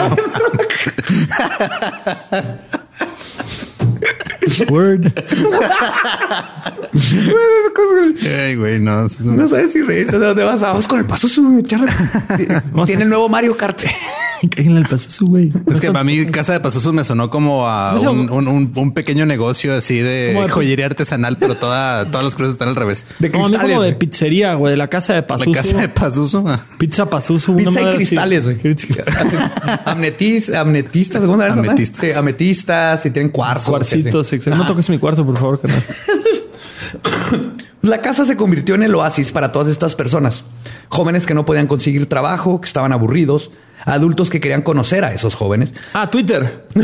[4.70, 5.12] Word.
[8.26, 9.08] Ay, güey, no.
[9.24, 10.20] No sabes si reírte.
[10.20, 10.62] ¿De dónde vas?
[10.62, 11.64] Vamos con el Pazuzu,
[12.86, 13.84] Tiene el nuevo Mario Kart.
[14.56, 15.52] el Pazuzu, güey.
[15.72, 20.00] Es que para mí Casa de Pazuzu me sonó como a un, pequeño negocio así
[20.00, 23.06] de joyería artesanal, pero toda, todas las cruces están al revés.
[23.20, 25.52] De como, como de pizzería, güey, de la Casa de Pazuzu.
[25.52, 25.90] La Casa de.
[26.84, 27.56] Pizza Pazuzu.
[27.56, 28.58] Pizza y cristales, güey.
[29.86, 31.54] Amnetistas, amnetistas, ¿cómo sabes?
[31.54, 32.02] Ametistas.
[32.02, 33.70] Sí, ametistas y tienen cuarzos.
[33.70, 35.82] Cuarcitos, No toques mi cuarzo, por favor, carnal.
[37.82, 40.44] La casa se convirtió en el oasis para todas estas personas.
[40.90, 43.52] Jóvenes que no podían conseguir trabajo, que estaban aburridos,
[43.86, 45.74] adultos que querían conocer a esos jóvenes.
[45.94, 46.66] Ah, Twitter.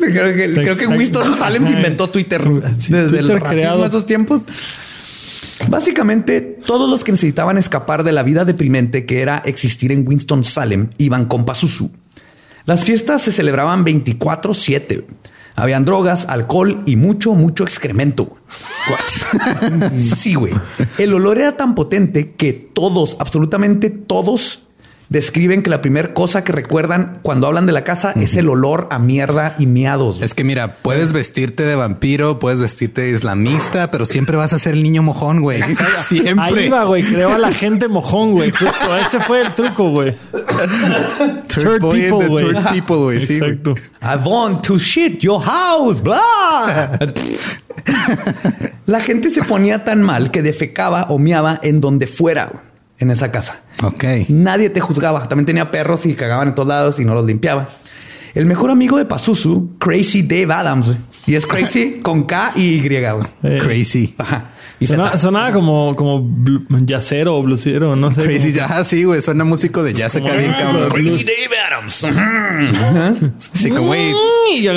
[0.00, 4.42] creo, que, Winston Salem se inventó Twitter desde el racismo esos tiempos.
[5.68, 10.44] Básicamente, todos los que necesitaban escapar de la vida deprimente que era existir en Winston
[10.44, 11.90] Salem iban con Pazuzu.
[12.64, 15.04] Las fiestas se celebraban 24-7.
[15.54, 18.36] Habían drogas, alcohol y mucho, mucho excremento.
[19.96, 20.54] sí, güey.
[20.98, 24.62] El olor era tan potente que todos, absolutamente todos,
[25.12, 28.88] describen que la primera cosa que recuerdan cuando hablan de la casa es el olor
[28.90, 30.22] a mierda y miados.
[30.22, 34.58] Es que mira, puedes vestirte de vampiro, puedes vestirte de islamista, pero siempre vas a
[34.58, 35.62] ser el niño mojón, güey.
[36.06, 36.64] siempre.
[36.64, 37.02] Ahí va, güey.
[37.02, 38.50] Creo a la gente mojón, güey.
[39.06, 40.16] Ese fue el truco, güey.
[41.48, 42.46] Third people, güey.
[42.46, 43.26] Third people, güey.
[43.26, 43.74] Sí, Exacto.
[44.00, 46.90] I want to shit your house, blah.
[48.86, 52.71] la gente se ponía tan mal que defecaba o miaba en donde fuera
[53.02, 53.60] en esa casa.
[53.82, 54.04] Ok.
[54.28, 55.28] Nadie te juzgaba.
[55.28, 57.68] También tenía perros y cagaban en todos lados y no los limpiaba.
[58.34, 60.92] el mejor amigo de Pazuzu, Crazy Dave Adams.
[61.26, 62.86] Y es Crazy con K y Y.
[62.86, 64.16] Eh, crazy.
[64.80, 66.28] Y sonaba, como, como
[66.84, 68.22] jazzero o bluesero, no sé.
[68.22, 69.20] Crazy jazz, sí, güey.
[69.20, 70.90] Suena músico de jazz acá bien cabrón.
[70.90, 72.06] Crazy Dave Adams.
[73.52, 74.12] Sí, como, güey,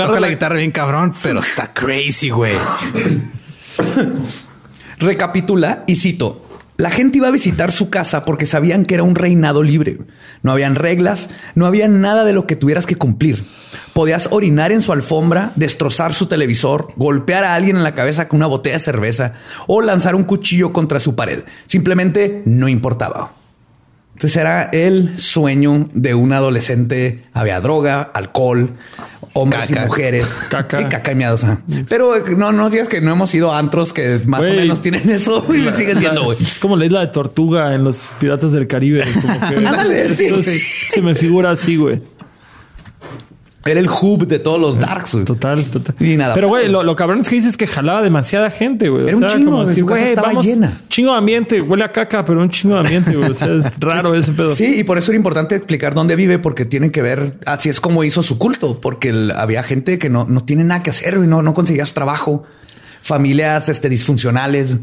[0.02, 2.56] toca la guitarra bien cabrón, pero está crazy, güey.
[5.00, 6.45] Recapitula y cito.
[6.78, 10.00] La gente iba a visitar su casa porque sabían que era un reinado libre.
[10.44, 13.46] No habían reglas, no había nada de lo que tuvieras que cumplir.
[13.94, 18.38] Podías orinar en su alfombra, destrozar su televisor, golpear a alguien en la cabeza con
[18.38, 19.34] una botella de cerveza
[19.68, 21.44] o lanzar un cuchillo contra su pared.
[21.66, 23.32] Simplemente no importaba.
[24.16, 27.26] Entonces era el sueño de un adolescente.
[27.34, 28.78] Había droga, alcohol,
[29.36, 30.26] hombres y mujeres.
[30.50, 30.82] Caca.
[30.82, 31.46] Y caca y miados.
[31.88, 35.10] Pero no, no digas que no hemos ido a antros que más o menos tienen
[35.10, 36.38] eso y lo siguen viendo, güey.
[36.42, 39.04] Es como la isla de Tortuga en los Piratas del Caribe.
[39.22, 42.02] Como que se me figura así, güey.
[43.68, 45.96] Era el hub de todos los darks, Total, total.
[46.00, 46.36] Y nada.
[46.36, 49.08] Pero, güey, lo, cabrón es que dices que jalaba demasiada gente, güey.
[49.08, 50.82] Era un chingo, como decir, estaba llena.
[50.88, 53.32] Chingo de ambiente, huele a caca, pero un chingo de ambiente, güey.
[53.32, 54.56] O sea, es raro ese pedo.
[54.56, 57.82] Sí, y por eso era importante explicar dónde vive, porque tiene que ver, así es
[57.82, 61.28] como hizo su culto, porque había gente que no, no tiene nada que hacer, y
[61.28, 62.44] no, no conseguías trabajo,
[63.02, 64.76] familias este, disfuncionales.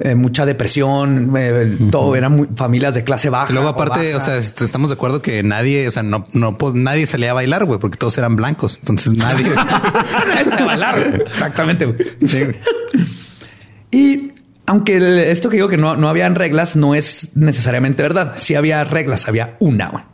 [0.00, 3.52] Eh, mucha depresión, eh, todo eran familias de clase baja.
[3.52, 7.32] luego aparte, o, sea, estamos de acuerdo que nadie, o sea, no, no nadie salía
[7.32, 8.78] a bailar, güey, porque todos eran blancos.
[8.78, 11.24] Entonces nadie, a bailar.
[11.26, 11.96] Exactamente.
[13.90, 14.30] y
[14.66, 18.34] aunque esto que digo que no, no habían reglas no es necesariamente verdad.
[18.36, 20.04] Sí había reglas, había una,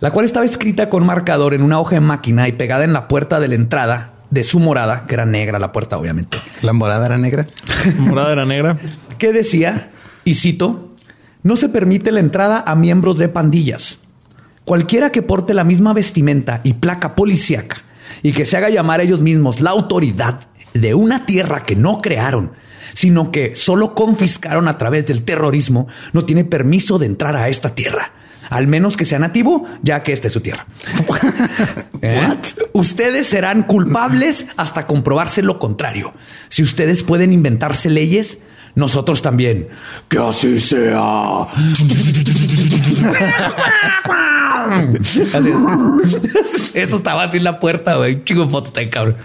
[0.00, 3.08] la cual estaba escrita con marcador en una hoja de máquina y pegada en la
[3.08, 6.38] puerta de la entrada de su morada, que era negra la puerta, obviamente.
[6.62, 7.46] ¿La morada era negra?
[7.84, 8.76] La morada era negra.
[9.18, 9.90] que decía,
[10.24, 10.94] y cito,
[11.42, 13.98] no se permite la entrada a miembros de pandillas.
[14.64, 17.82] Cualquiera que porte la misma vestimenta y placa policíaca
[18.22, 21.98] y que se haga llamar a ellos mismos la autoridad de una tierra que no
[21.98, 22.52] crearon,
[22.92, 27.74] sino que solo confiscaron a través del terrorismo, no tiene permiso de entrar a esta
[27.74, 28.12] tierra
[28.50, 30.66] al menos que sea nativo, ya que esta es su tierra.
[32.02, 32.36] ¿Eh?
[32.72, 36.12] Ustedes serán culpables hasta comprobarse lo contrario.
[36.48, 38.38] Si ustedes pueden inventarse leyes,
[38.74, 39.68] nosotros también.
[40.08, 41.46] Que así sea.
[46.74, 48.24] Eso estaba así en la puerta, güey.
[48.24, 49.16] Chico foto, está cabrón.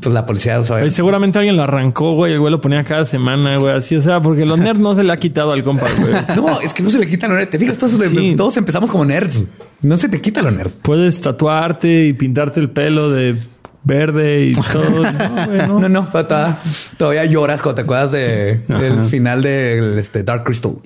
[0.00, 0.90] Pues la policía lo sabe.
[0.90, 2.32] seguramente alguien lo arrancó, güey.
[2.32, 3.74] El güey lo ponía cada semana, güey.
[3.74, 6.12] Así, o sea, porque los nerds no se le ha quitado al compa, güey.
[6.36, 7.50] no, es que no se le quitan los nerds.
[7.50, 9.42] Te fijas, todos, empezamos como nerds.
[9.82, 10.70] No se te quita lo nerd.
[10.82, 13.36] Puedes tatuarte y pintarte el pelo de
[13.84, 15.02] verde y todo.
[15.66, 16.08] No, no, no,
[16.96, 20.76] todavía, lloras cuando te acuerdas de, del final de este, Dark Crystal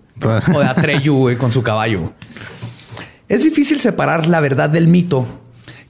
[0.54, 2.12] o de Atreyu güey, con su caballo.
[3.28, 5.26] Es difícil separar la verdad del mito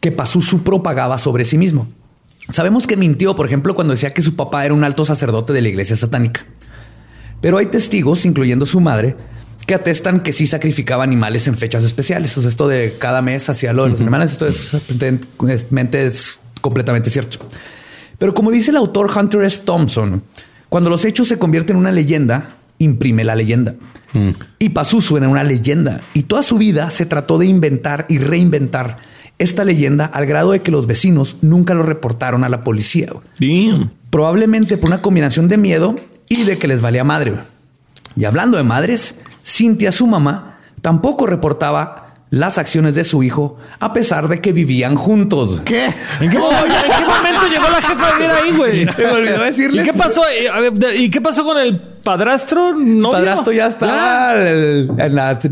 [0.01, 1.89] que Pazuzu propagaba sobre sí mismo.
[2.50, 5.62] Sabemos que mintió, por ejemplo, cuando decía que su papá era un alto sacerdote de
[5.62, 6.44] la iglesia satánica.
[7.40, 9.16] Pero hay testigos, incluyendo su madre,
[9.66, 12.37] que atestan que sí sacrificaba animales en fechas especiales.
[12.37, 17.11] O sea, esto de cada mes hacía lo de los animales, esto es, es completamente
[17.11, 17.38] cierto.
[18.18, 19.62] Pero como dice el autor Hunter S.
[19.64, 20.22] Thompson,
[20.68, 23.74] cuando los hechos se convierten en una leyenda, imprime la leyenda.
[24.12, 24.31] Mm.
[24.59, 26.00] Y Pazuzu era una leyenda.
[26.14, 28.98] Y toda su vida se trató de inventar y reinventar
[29.42, 33.12] esta leyenda al grado de que los vecinos nunca lo reportaron a la policía.
[34.11, 35.96] Probablemente por una combinación de miedo
[36.28, 37.35] y de que les valía madre.
[38.16, 42.02] Y hablando de madres, Cintia, su mamá, tampoco reportaba
[42.33, 45.61] las acciones de su hijo a pesar de que vivían juntos.
[45.66, 45.85] ¿Qué?
[46.18, 48.87] ¿En qué, momento llegó la jefa a vivir ahí, güey?
[48.97, 49.83] Me olvidó decirle.
[49.83, 50.23] ¿Y qué pasó?
[50.97, 52.71] ¿Y qué pasó con el padrastro?
[52.71, 54.35] El padrastro ya está.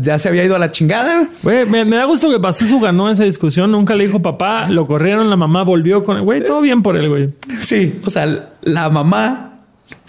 [0.01, 1.27] ya se había ido a la chingada.
[1.43, 3.71] Güey, me, da gusto que pasó su ganó esa discusión.
[3.71, 6.43] Nunca le dijo papá, lo corrieron, la mamá volvió con el güey.
[6.43, 7.29] Todo bien por él, güey.
[7.59, 9.51] Sí, o sea, la mamá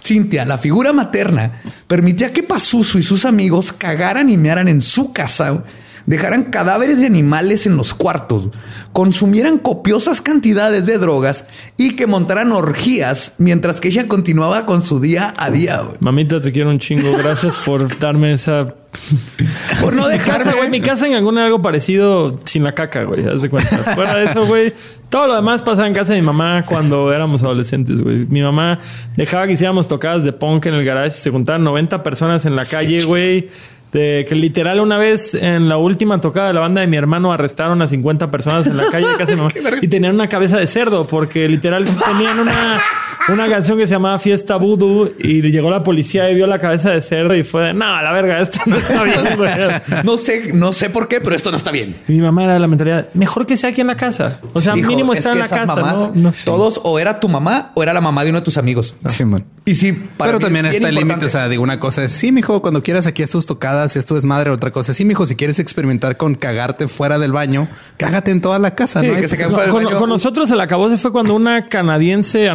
[0.02, 5.12] Cintia, la figura materna, permitía que Pazuzu y sus amigos cagaran y mearan en su
[5.12, 5.62] casa
[6.06, 8.48] dejaran cadáveres de animales en los cuartos,
[8.92, 15.00] consumieran copiosas cantidades de drogas y que montaran orgías mientras que ella continuaba con su
[15.00, 15.82] día a día.
[16.00, 17.16] Mamita, te quiero un chingo.
[17.16, 18.74] Gracias por darme esa
[19.80, 20.52] por no dejarme.
[20.52, 20.70] güey.
[20.70, 23.26] Mi casa en algún algo parecido sin la caca, güey.
[23.26, 23.76] Haz de cuenta.
[23.94, 24.72] Fuera de eso, güey.
[25.08, 28.26] Todo lo demás pasaba en casa de mi mamá cuando éramos adolescentes, güey.
[28.28, 28.80] Mi mamá
[29.16, 31.12] dejaba que hiciéramos tocadas de punk en el garage.
[31.12, 33.48] Se juntaban 90 personas en la calle, güey.
[33.92, 37.32] De que literal una vez en la última tocada de la banda de mi hermano
[37.32, 39.34] arrestaron a 50 personas en la calle de casa
[39.82, 42.80] y tenían una cabeza de cerdo porque literal tenían una
[43.28, 46.90] una canción que se llamaba Fiesta Voodoo y llegó la policía y vio la cabeza
[46.90, 49.22] de cerdo y fue de, no, la verga, esto no está bien.
[50.04, 51.96] no sé, no sé por qué, pero esto no está bien.
[52.08, 54.40] mi mamá era de la mentalidad, mejor que sea aquí en la casa.
[54.52, 56.12] O sea, mínimo estar en la casa.
[56.44, 58.94] Todos o era tu mamá o era la mamá de uno de tus amigos.
[59.06, 59.44] Sí, man.
[59.64, 61.26] Y sí, pero también está el límite.
[61.26, 64.24] O sea, digo, una cosa es, sí, mijo, cuando quieras aquí tus tocadas, esto es
[64.24, 64.50] madre.
[64.50, 68.40] Otra cosa es, sí, mijo, si quieres experimentar con cagarte fuera del baño, cágate en
[68.40, 69.02] toda la casa.
[69.02, 69.14] ¿no?
[69.98, 72.48] con, nosotros el acabó se fue cuando una canadiense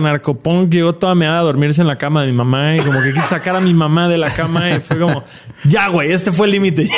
[0.57, 3.13] anarcopunk llegó toda meada a dormirse en la cama de mi mamá y como que
[3.13, 5.23] quise sacar a mi mamá de la cama y fue como,
[5.65, 6.89] ya, güey, este fue el límite.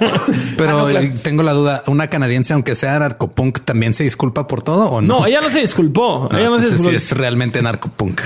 [0.56, 4.90] pero ah, tengo la duda, una canadiense, aunque sea anarcopunk, también se disculpa por todo
[4.90, 5.20] o no?
[5.20, 6.28] No, ella no se disculpó.
[6.32, 6.90] ella no se disculpó.
[6.90, 8.20] Sí es realmente narcopunk.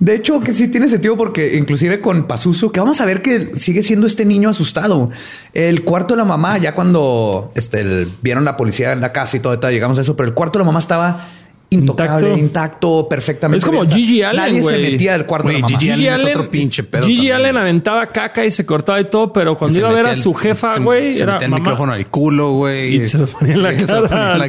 [0.00, 3.52] De hecho, que sí tiene sentido porque inclusive con Pazuzu, que vamos a ver que
[3.58, 5.10] sigue siendo este niño asustado.
[5.52, 9.40] El cuarto de la mamá, ya cuando este, vieron la policía en la casa y
[9.40, 11.26] todo, llegamos a eso, pero el cuarto de la mamá estaba
[11.70, 13.58] intocable, intacto, perfectamente.
[13.58, 14.36] Es como Gigi Allen.
[14.36, 17.06] Nadie se metía al cuarto de Gigi, Allen, es otro pinche pedo.
[17.06, 20.16] Gigi Allen aventaba caca y se cortaba y todo, pero cuando iba a ver a
[20.16, 21.34] su jefa, güey, se, era.
[21.34, 23.02] metía el micrófono al culo, güey.
[23.02, 23.74] Y se lo ponía en la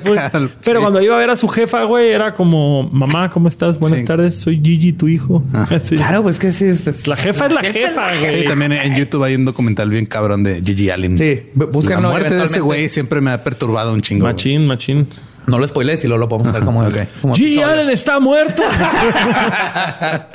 [0.02, 0.50] cara.
[0.64, 3.80] Pero cuando iba a ver a su jefa, güey, era como, mamá, ¿cómo estás?
[3.80, 5.44] Buenas tardes, soy Gigi, tu hijo.
[5.90, 6.72] Claro, pues que sí.
[7.06, 8.42] La jefa es la jefa, güey.
[8.42, 11.18] Sí, también en YouTube hay un documental bien cabrón de Gigi Allen.
[11.18, 14.26] Sí, La muerte de ese güey siempre me ha perturbado un chingo.
[14.26, 15.08] Machín, machín.
[15.50, 17.64] No lo spoilees y luego lo podemos ver como, okay, G.
[17.64, 18.64] Allen está muerto.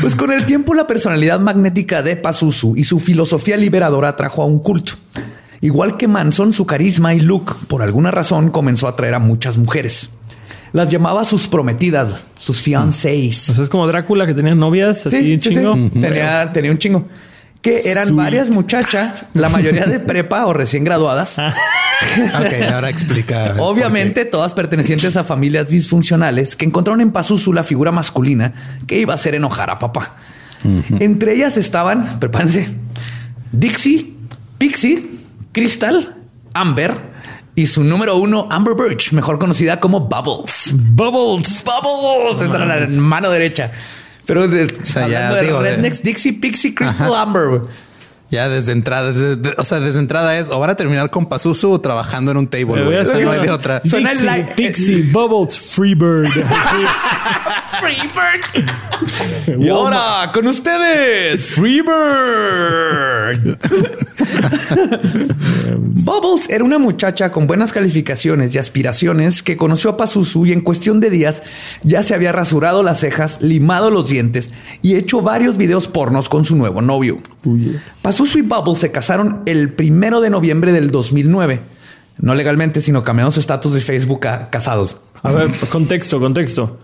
[0.00, 4.46] pues con el tiempo la personalidad magnética de Pazuzu y su filosofía liberadora trajo a
[4.46, 4.94] un culto.
[5.60, 9.56] Igual que Manson, su carisma y look, por alguna razón, comenzó a atraer a muchas
[9.56, 10.10] mujeres.
[10.72, 13.50] Las llamaba sus prometidas, sus fiancés.
[13.50, 15.74] es como Drácula que tenía novias, así chingo.
[15.92, 17.04] Tenía, tenía un chingo
[17.64, 21.38] que eran varias muchachas, la mayoría de prepa o recién graduadas.
[21.38, 21.54] Ah.
[22.38, 23.54] ok, ahora explica.
[23.58, 28.52] Obviamente, todas pertenecientes a familias disfuncionales que encontraron en Pazuzu la figura masculina
[28.86, 30.16] que iba a hacer enojar a papá.
[31.00, 32.68] Entre ellas estaban, prepárense,
[33.50, 34.12] Dixie,
[34.58, 35.10] Pixie,
[35.52, 36.16] Crystal,
[36.52, 36.94] Amber
[37.54, 40.70] y su número uno, Amber Birch, mejor conocida como Bubbles.
[40.74, 41.64] Bubbles.
[41.64, 42.42] Bubbles.
[42.42, 43.72] Esa era la mano derecha.
[44.26, 47.62] Pero de, o sea, ya digo, Rednecks, Dixie, Pixie, Crystal Amber.
[48.30, 49.14] Ya desde entrada,
[49.58, 52.84] o sea, desde entrada es o van a terminar con Pazuzu trabajando en un table.
[52.84, 53.80] no hay de otra.
[53.80, 56.28] Dixie, Pixie, Bubbles, Freebird.
[57.80, 59.60] Freebird.
[59.60, 63.58] y ahora con ustedes, Freebird.
[65.78, 70.60] Bubbles era una muchacha con buenas calificaciones y aspiraciones que conoció a Pazuzu y en
[70.60, 71.42] cuestión de días
[71.82, 74.50] ya se había rasurado las cejas, limado los dientes
[74.82, 77.18] y hecho varios videos pornos con su nuevo novio.
[78.02, 81.60] Pazuzu y Bubbles se casaron el primero de noviembre del 2009.
[82.18, 84.98] No legalmente, sino cambiaron su estatus de Facebook a casados.
[85.22, 86.78] A ver, contexto, contexto.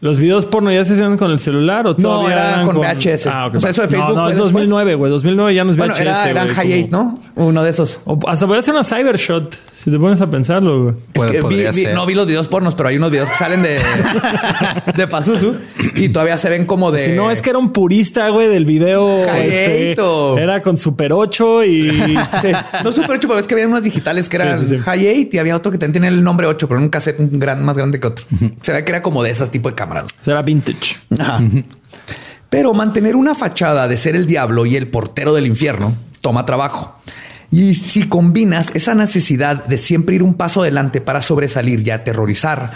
[0.00, 3.26] ¿Los videos porno ya se hacían con el celular o No, era con, VHS.
[3.26, 3.56] Ah, ok.
[3.56, 4.14] O sea, eso de Facebook.
[4.14, 5.10] No, no es 2009, güey.
[5.10, 5.86] 2009 ya no es VHS.
[5.88, 7.18] Bueno, era, era High 8, ¿no?
[7.36, 8.00] Uno de esos.
[8.06, 9.54] O hasta podría ser una Cybershot.
[9.82, 11.94] Si te pones a pensarlo, güey.
[11.94, 13.80] no vi los videos pornos, pero hay unos videos que salen de,
[14.94, 15.54] de Pazuzu
[15.94, 17.06] y todavía se ven como de.
[17.06, 19.16] Si no, es que era un purista, güey, del video.
[19.16, 19.94] Este,
[20.36, 22.14] era con Super 8 y.
[22.84, 25.56] no Super 8, pero es que había unas digitales que eran High 8 y había
[25.56, 27.98] otro que también tenía el nombre 8, pero en un cassette un gran, más grande
[28.00, 28.26] que otro.
[28.60, 30.10] Se ve que era como de esas tipo de cámaras.
[30.26, 30.96] Era vintage.
[32.50, 37.00] Pero mantener una fachada de ser el diablo y el portero del infierno toma trabajo.
[37.52, 42.70] Y si combinas esa necesidad de siempre ir un paso adelante para sobresalir y aterrorizar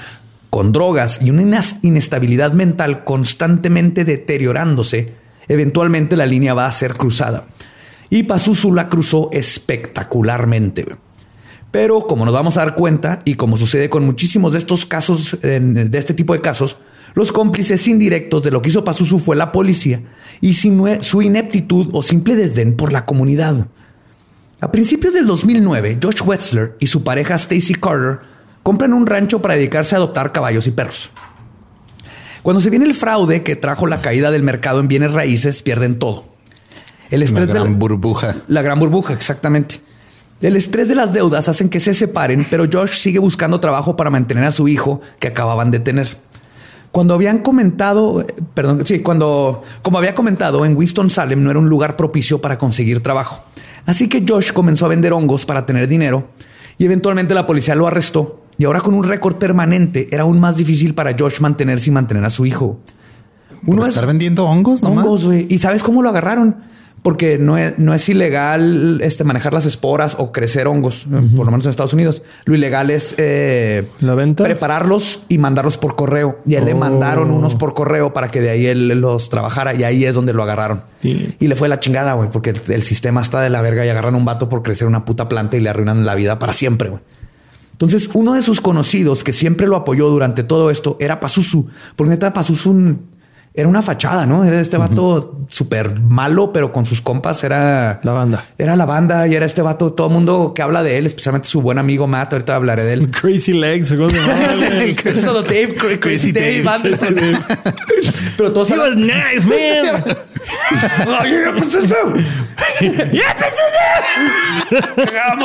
[0.50, 5.12] con drogas y una inestabilidad mental constantemente deteriorándose,
[5.48, 7.46] eventualmente la línea va a ser cruzada.
[8.10, 10.86] Y Pazuzu la cruzó espectacularmente.
[11.70, 15.38] Pero como nos vamos a dar cuenta, y como sucede con muchísimos de estos casos,
[15.40, 16.78] de este tipo de casos,
[17.14, 20.02] los cómplices indirectos de lo que hizo Pazuzu fue la policía
[20.40, 23.66] y su ineptitud o simple desdén por la comunidad.
[24.64, 28.20] A principios del 2009, Josh Wetzler y su pareja Stacy Carter
[28.62, 31.10] compran un rancho para dedicarse a adoptar caballos y perros.
[32.42, 35.98] Cuando se viene el fraude que trajo la caída del mercado en bienes raíces, pierden
[35.98, 36.24] todo.
[37.10, 38.36] El estrés la gran burbuja.
[38.48, 39.82] La gran burbuja, exactamente.
[40.40, 44.08] El estrés de las deudas hacen que se separen, pero Josh sigue buscando trabajo para
[44.08, 46.16] mantener a su hijo que acababan de tener.
[46.90, 51.96] Cuando habían comentado, perdón, sí, cuando, como había comentado, en Winston-Salem no era un lugar
[51.98, 53.44] propicio para conseguir trabajo.
[53.86, 56.28] Así que Josh comenzó a vender hongos para tener dinero
[56.78, 58.40] y eventualmente la policía lo arrestó.
[58.56, 62.24] Y ahora con un récord permanente era aún más difícil para Josh mantenerse y mantener
[62.24, 62.78] a su hijo.
[63.66, 65.46] Uno ¿Por estar vendiendo hongos, Hongos, güey.
[65.48, 66.56] ¿Y sabes cómo lo agarraron?
[67.04, 71.50] Porque no es, no es ilegal este, manejar las esporas o crecer hongos, por lo
[71.50, 72.22] menos en Estados Unidos.
[72.46, 74.42] Lo ilegal es eh, ¿La venta?
[74.42, 76.38] prepararlos y mandarlos por correo.
[76.46, 77.36] Y él le mandaron oh.
[77.36, 80.42] unos por correo para que de ahí él los trabajara y ahí es donde lo
[80.42, 80.84] agarraron.
[81.02, 84.14] Y le fue la chingada, güey, porque el sistema está de la verga y agarran
[84.14, 87.02] un vato por crecer una puta planta y le arruinan la vida para siempre, güey.
[87.72, 92.10] Entonces, uno de sus conocidos que siempre lo apoyó durante todo esto era Pazuzu, porque
[92.10, 92.96] neta Pazuzu
[93.56, 94.44] era una fachada, ¿no?
[94.44, 98.46] Era este vato súper malo, pero con sus compas era la banda.
[98.58, 101.48] Era la banda y era este vato, todo el mundo que habla de él, especialmente
[101.48, 102.32] su buen amigo Matt.
[102.32, 103.10] Ahorita hablaré de él.
[103.20, 104.16] Crazy Legs, ¿cómo se
[104.90, 107.14] es eso, Dave, Crazy, Dave, Anderson.
[108.36, 110.02] pero todos He was nice, man.
[111.04, 112.12] ¡Ya pues pues eso!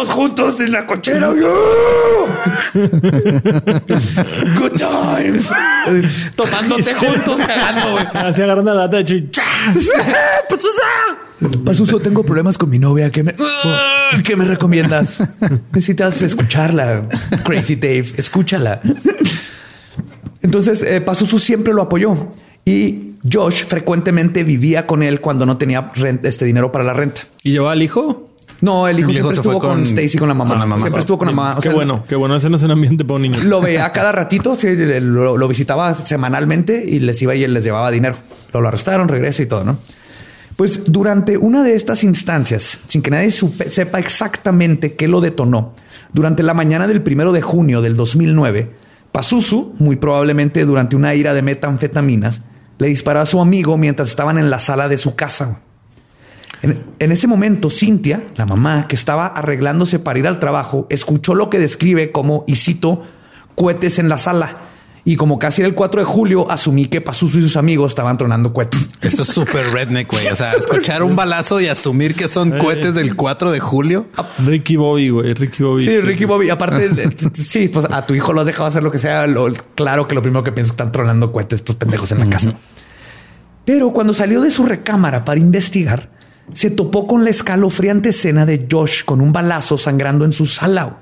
[0.08, 1.30] Juntos en la cochera.
[4.58, 5.46] Good times.
[6.36, 9.44] Tomándote juntos, cagando, Así agarrando la lata de chicha.
[11.64, 13.12] Pasuso, tengo problemas con mi novia.
[13.12, 13.36] ¿Qué me,
[14.24, 15.24] ¿Qué me recomiendas?
[15.72, 17.08] Necesitas escucharla.
[17.44, 18.82] Crazy Dave, escúchala.
[20.42, 22.32] Entonces, eh, Pasuso siempre lo apoyó
[22.66, 25.92] y Josh frecuentemente vivía con él cuando no tenía
[26.24, 27.22] este dinero para la renta.
[27.44, 28.29] ¿Y llevaba al hijo?
[28.62, 30.80] No, el hijo, siempre estuvo con, Stacy con la mamá.
[30.80, 31.58] Siempre estuvo con la mamá.
[31.62, 32.36] qué bueno, qué bueno.
[32.36, 33.40] Ese no es un ambiente para un niño.
[33.44, 34.58] Lo veía cada ratito,
[35.02, 38.16] lo, visitaba semanalmente y les iba y él les llevaba dinero.
[38.54, 39.80] Lo, arrestaron, regresa y todo, ¿no?
[40.56, 45.74] Pues durante una de estas instancias, sin que nadie sepa exactamente qué lo detonó,
[46.12, 48.70] durante la mañana del primero de junio del 2009,
[49.14, 52.42] Pazuzu, muy probablemente durante una ira de metanfetaminas,
[52.78, 55.60] le disparó a su amigo mientras estaban en la sala de su casa.
[56.62, 61.50] En, ese momento, Cintia, la mamá, que estaba arreglándose para ir al trabajo, escuchó lo
[61.50, 63.04] que describe como, y cito,
[63.56, 64.66] cohetes en la sala.
[65.06, 68.18] Y como casi era el 4 de julio, asumí que Pazuzu y sus amigos estaban
[68.18, 68.90] tronando cohetes.
[69.02, 70.28] Esto es súper redneck, güey.
[70.28, 74.08] O sea, escuchar un balazo y asumir que son cohetes del 4 de julio.
[74.46, 75.34] Ricky Bobby, güey.
[75.34, 75.86] Ricky Bobby.
[75.86, 76.50] Sí, Ricky Bobby.
[76.50, 76.92] Aparte,
[77.34, 79.26] sí, pues a tu hijo lo has dejado hacer lo que sea.
[79.74, 82.30] claro que lo primero que piensas es que están tronando cohetes estos pendejos en la
[82.30, 82.54] casa.
[83.64, 86.10] Pero cuando salió de su recámara para investigar,
[86.54, 90.98] se topó con la escalofriante escena de Josh con un balazo sangrando en su sala.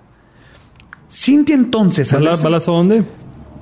[1.10, 2.12] Cintia entonces...
[2.12, 3.04] ¿Balazo dónde?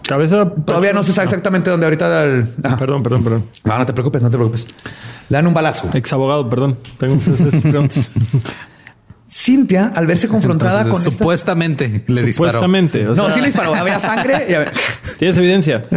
[0.07, 0.51] Cabeza.
[0.65, 2.45] Todavía no se sabe exactamente dónde ahorita.
[2.77, 3.45] Perdón, perdón, perdón.
[3.63, 4.67] No, no te preocupes, no te preocupes.
[5.29, 5.89] Le dan un balazo.
[5.93, 6.77] Ex abogado, perdón.
[6.99, 7.17] Tengo
[9.27, 12.51] Cintia, al verse confrontada con supuestamente le disparó.
[12.51, 13.03] Supuestamente.
[13.03, 13.73] no, sí le disparó.
[13.73, 14.47] Había sangre.
[14.47, 14.53] Y
[15.17, 15.83] ¿Tienes evidencia?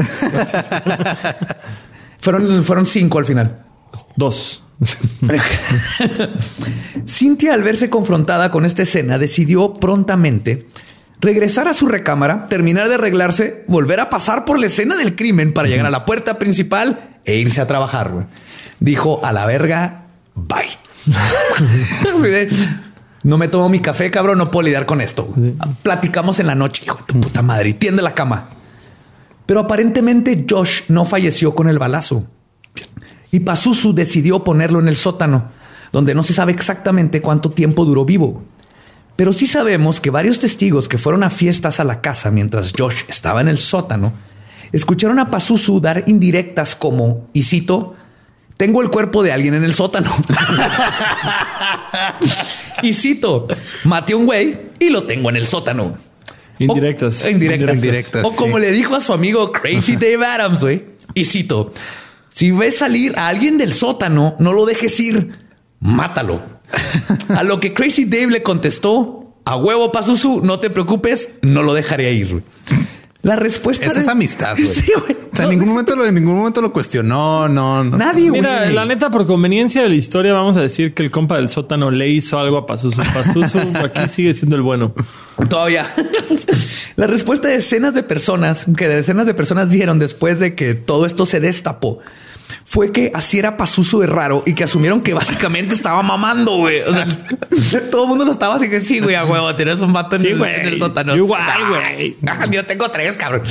[2.18, 3.64] fueron, fueron cinco al final.
[4.16, 4.62] Dos.
[7.06, 10.66] Cintia, al verse confrontada con esta escena, decidió prontamente
[11.20, 15.52] regresar a su recámara, terminar de arreglarse, volver a pasar por la escena del crimen
[15.52, 18.28] para llegar a la puerta principal e irse a trabajar.
[18.80, 20.04] Dijo a la verga,
[20.34, 20.68] bye.
[23.22, 25.34] no me tomo mi café, cabrón, no puedo lidiar con esto.
[25.82, 28.50] Platicamos en la noche, hijo de tu puta madre, y tiende la cama.
[29.46, 32.26] Pero aparentemente Josh no falleció con el balazo.
[33.30, 35.50] Y Pazuzu decidió ponerlo en el sótano,
[35.92, 38.42] donde no se sabe exactamente cuánto tiempo duró vivo.
[39.16, 43.02] Pero sí sabemos que varios testigos que fueron a fiestas a la casa mientras Josh
[43.08, 44.12] estaba en el sótano,
[44.72, 47.96] escucharon a Pazuzu dar indirectas como, y cito,
[48.56, 50.14] tengo el cuerpo de alguien en el sótano.
[52.82, 53.46] y cito,
[53.84, 55.96] maté a un güey y lo tengo en el sótano.
[56.58, 57.28] Indirectas.
[57.28, 57.76] indirectas.
[57.76, 58.24] indirectas.
[58.24, 60.84] O como le dijo a su amigo Crazy Dave Adams, güey.
[61.14, 61.72] Y cito,
[62.38, 65.32] si ves salir a alguien del sótano, no lo dejes ir,
[65.80, 66.40] mátalo.
[67.36, 71.74] a lo que Crazy Dave le contestó, a huevo Pazuzu, no te preocupes, no lo
[71.74, 72.44] dejaré ir.
[73.22, 74.56] La respuesta es amistad.
[74.70, 75.16] Sí, güey.
[75.32, 77.48] O sea, en ningún momento lo, en ningún momento lo cuestionó.
[77.48, 77.96] No, no.
[77.96, 78.30] Nadie.
[78.30, 81.50] Mira, la neta, por conveniencia de la historia, vamos a decir que el compa del
[81.50, 83.02] sótano le hizo algo a Pazuzu.
[83.02, 84.94] Pazuzu aquí sigue siendo el bueno.
[85.48, 85.92] Todavía.
[86.96, 91.04] la respuesta de decenas de personas que decenas de personas dieron después de que todo
[91.04, 91.98] esto se destapó
[92.68, 96.82] fue que así era Pazuzu de raro y que asumieron que básicamente estaba mamando, güey.
[96.82, 97.06] O sea,
[97.90, 100.26] todo el mundo lo estaba así que sí, güey, a huevo, tienes un vato en,
[100.26, 101.16] el, sótano.
[101.16, 102.18] Igual, güey.
[102.50, 103.44] Yo tengo tres, cabrón.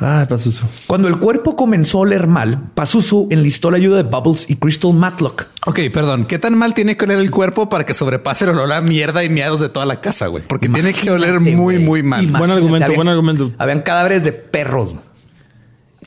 [0.00, 0.64] Ah, Pazuzu.
[0.86, 4.94] Cuando el cuerpo comenzó a oler mal, Pazuzu enlistó la ayuda de Bubbles y Crystal
[4.94, 5.48] Matlock.
[5.66, 6.24] Ok, perdón.
[6.24, 9.24] ¿Qué tan mal tiene que oler el cuerpo para que sobrepase el olor a mierda
[9.24, 10.42] y miados de toda la casa, güey?
[10.42, 12.28] Porque tiene que oler muy, muy mal.
[12.28, 13.52] Buen argumento, buen argumento.
[13.58, 14.94] Habían cadáveres de perros.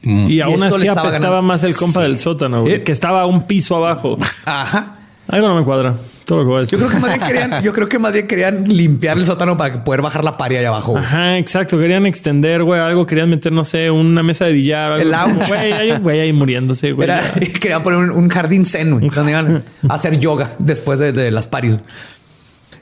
[0.03, 0.29] Mm.
[0.29, 2.83] Y, aún así apestaba más el compa del sótano, ¿Eh?
[2.83, 4.17] que estaba un piso abajo.
[4.45, 4.97] Ajá.
[5.27, 5.95] Algo no me cuadra.
[6.27, 8.67] Todo lo que Yo creo que más bien querían, yo creo que más bien querían
[8.67, 10.97] limpiar el sótano para poder bajar la paria allá abajo.
[10.97, 11.77] Ajá, exacto.
[11.77, 13.05] Querían extender, güey, algo.
[13.05, 14.93] Querían meter, no sé, una mesa de billar.
[14.93, 15.41] Algo.
[15.41, 17.09] El Güey, hay un güey ahí muriéndose, güey.
[17.61, 21.77] querían poner un, jardín zen, güey, donde iban a hacer yoga después de, las paris.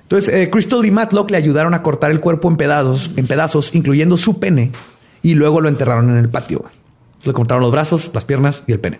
[0.04, 3.74] Entonces, eh, Crystal y Matlock le ayudaron a cortar el cuerpo en pedazos, en pedazos,
[3.74, 4.72] incluyendo su pene,
[5.24, 6.66] y luego lo enterraron en el patio.
[7.26, 9.00] Le cortaron los brazos, las piernas y el pene.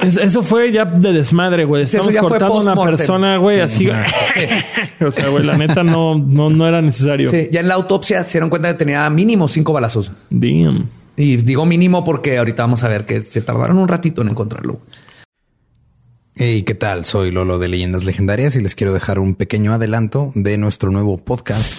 [0.00, 1.84] Eso fue ya de desmadre, güey.
[1.84, 3.88] Estamos cortando a una persona, güey, así.
[5.00, 7.30] o sea, güey, la neta no, no, no era necesario.
[7.30, 10.10] Sí, ya en la autopsia se dieron cuenta que tenía mínimo cinco balazos.
[10.30, 10.88] Damn.
[11.16, 14.80] Y digo mínimo porque ahorita vamos a ver que se tardaron un ratito en encontrarlo.
[16.34, 17.04] Hey, ¿qué tal?
[17.04, 21.18] Soy Lolo de Leyendas Legendarias y les quiero dejar un pequeño adelanto de nuestro nuevo
[21.18, 21.78] podcast.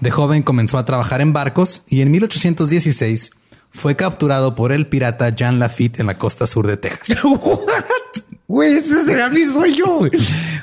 [0.00, 3.32] De joven comenzó a trabajar en barcos y en 1816
[3.70, 7.18] fue capturado por el pirata Jean Lafitte en la costa sur de Texas.
[8.48, 9.98] Güey, ese será mi sueño.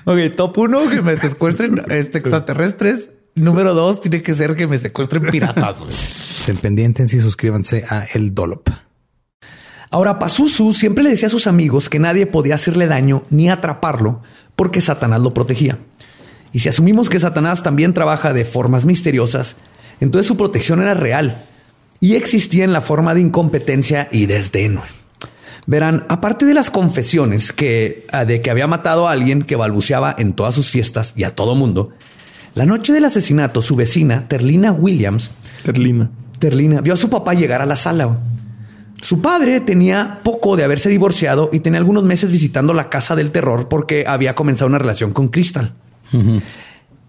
[0.05, 3.11] Ok, top uno, que me secuestren este, extraterrestres.
[3.35, 5.83] Número dos, tiene que ser que me secuestren piratas.
[6.35, 8.69] Estén pendientes y suscríbanse a El Dolop.
[9.91, 14.23] Ahora, Pazuzu siempre le decía a sus amigos que nadie podía hacerle daño ni atraparlo
[14.55, 15.77] porque Satanás lo protegía.
[16.55, 19.57] Y si asumimos que Satanás también trabaja de formas misteriosas,
[19.99, 21.47] entonces su protección era real
[21.99, 24.79] y existía en la forma de incompetencia y desdén.
[25.65, 30.15] Verán, aparte de las confesiones que, ah, de que había matado a alguien que balbuceaba
[30.17, 31.89] en todas sus fiestas y a todo mundo,
[32.53, 35.31] la noche del asesinato, su vecina, Terlina Williams,
[35.61, 36.09] Terlina.
[36.39, 38.17] Terlina, vio a su papá llegar a la sala.
[39.01, 43.31] Su padre tenía poco de haberse divorciado y tenía algunos meses visitando la casa del
[43.31, 45.73] terror porque había comenzado una relación con Crystal.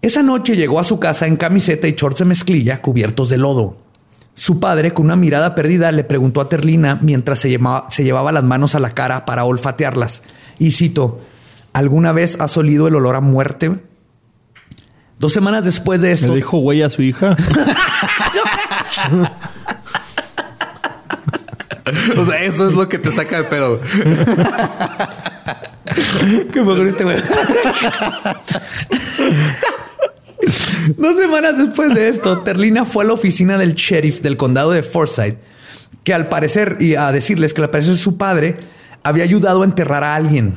[0.01, 3.77] Esa noche llegó a su casa en camiseta y shorts de mezclilla cubiertos de lodo.
[4.35, 8.75] Su padre, con una mirada perdida, le preguntó a Terlina mientras se, llevaba las manos
[8.75, 10.21] a la cara para olfatearlas.
[10.59, 11.21] Y cito,
[11.73, 13.79] ¿alguna vez has olido el olor a muerte?
[15.17, 16.27] Dos semanas después de esto...
[16.27, 17.31] ¿Le dijo güey a su hija?
[22.15, 23.81] o sea, eso es lo que te saca de pedo.
[26.87, 27.17] Este güey.
[30.97, 34.83] Dos semanas después de esto, Terlina fue a la oficina del sheriff del condado de
[34.83, 35.37] Forsyth,
[36.03, 38.57] que al parecer, y a decirles que al parecer su padre
[39.03, 40.53] había ayudado a enterrar a alguien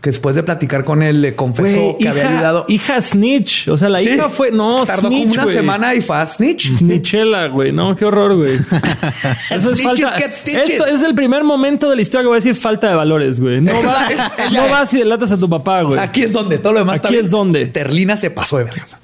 [0.00, 2.64] que después de platicar con él le confesó que había ayudado.
[2.68, 3.68] Hija Snitch.
[3.68, 4.52] O sea, la hija fue.
[4.52, 6.78] No, Tardó como una semana y fue a Snitch.
[6.78, 7.72] Snitchela, güey.
[7.72, 8.58] No, qué horror, güey.
[9.50, 10.16] Eso es falta.
[10.16, 13.40] Esto es el primer momento de la historia que voy a decir falta de valores,
[13.40, 13.60] güey.
[13.60, 13.72] No,
[14.52, 15.98] no vas y delatas a tu papá, güey.
[15.98, 17.66] Aquí es donde todo lo demás Aquí es donde.
[17.66, 18.96] Terlina se pasó de vergas.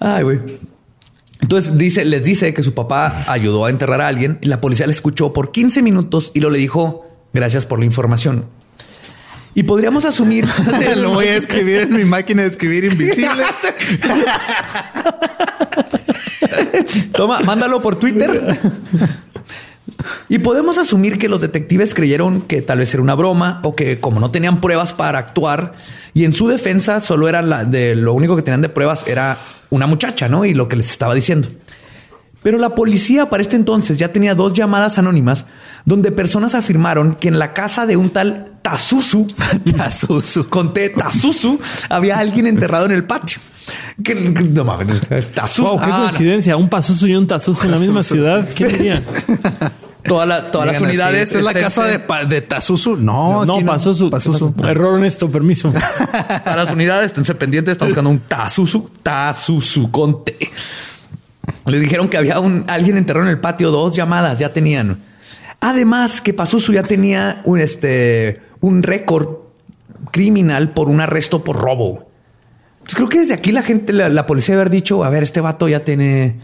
[0.00, 0.40] Ay, güey.
[1.40, 4.38] Entonces dice, les dice que su papá ayudó a enterrar a alguien.
[4.40, 7.84] Y la policía le escuchó por 15 minutos y lo le dijo Gracias por la
[7.84, 8.46] información.
[9.54, 10.46] Y podríamos asumir.
[10.96, 13.42] Lo voy a escribir en mi máquina de escribir invisible.
[17.12, 18.58] Toma, mándalo por Twitter.
[20.28, 24.00] Y podemos asumir que los detectives creyeron que tal vez era una broma o que
[24.00, 25.74] como no tenían pruebas para actuar
[26.14, 29.38] y en su defensa solo era la de lo único que tenían de pruebas era
[29.70, 30.44] una muchacha, ¿no?
[30.44, 31.48] Y lo que les estaba diciendo.
[32.46, 35.46] Pero la policía para este entonces ya tenía dos llamadas anónimas
[35.84, 39.26] donde personas afirmaron que en la casa de un tal Tazuzu,
[39.76, 43.40] Tazuzu, conté Tazuzu, había alguien enterrado en el patio.
[44.00, 45.00] Que, no mames,
[45.34, 45.76] Tazuzu.
[45.80, 46.56] qué ah, coincidencia.
[46.56, 48.48] Un Pazuzu y un Tazuzu en la misma ciudad.
[48.54, 49.02] ¿Qué diría?
[50.04, 51.22] Toda todas las unidades.
[51.22, 52.96] ¿Esta es la casa de, de Tazuzu?
[52.96, 54.08] No, no, Pazuzu.
[54.08, 54.54] Pazuzu.
[54.62, 55.72] Error esto, permiso.
[56.44, 60.38] Para las unidades, esténse pendientes, están buscando un Tazuzu, Tazuzu Conte.
[61.66, 65.02] Le dijeron que había un alguien enterrado en el patio, dos llamadas ya tenían.
[65.60, 69.28] Además, que Pazuzu ya tenía un, este, un récord
[70.12, 72.08] criminal por un arresto por robo.
[72.82, 75.68] Pues creo que desde aquí la gente, la, policía haber dicho, a ver, este vato
[75.68, 76.36] ya tiene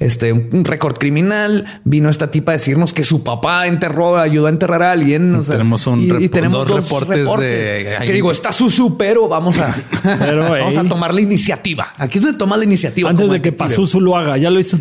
[0.00, 1.66] este, un récord criminal.
[1.84, 5.38] Vino esta tipa a decirnos que su papá enterró, ayudó a enterrar a alguien.
[5.46, 10.76] tenemos un y, tenemos dos, reportes, de que digo, está Susu, pero vamos a, vamos
[10.76, 11.92] a tomar la iniciativa.
[11.98, 13.10] Aquí es donde toma la iniciativa.
[13.10, 14.76] Antes de que Pazuzu lo haga, ya lo hizo.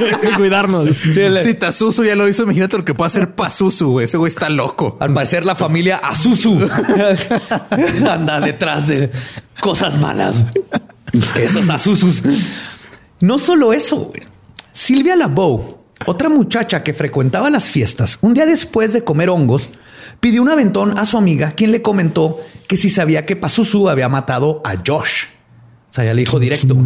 [0.00, 0.88] hay que cuidarnos.
[0.96, 4.06] Si Tazuzu ya lo hizo, imagínate lo que puede hacer Pazuzu, güey.
[4.06, 4.96] Ese güey está loco.
[5.00, 6.58] Al parecer la familia Azuzu
[8.10, 9.10] anda detrás de
[9.60, 10.44] cosas malas.
[11.36, 12.24] Esos Azuzus.
[13.24, 14.12] No solo eso,
[14.74, 19.70] Silvia Labow, otra muchacha que frecuentaba las fiestas, un día después de comer hongos,
[20.20, 24.10] pidió un aventón a su amiga, quien le comentó que si sabía que Pazuzu había
[24.10, 25.24] matado a Josh.
[25.90, 26.76] O sea, ya le dijo directo.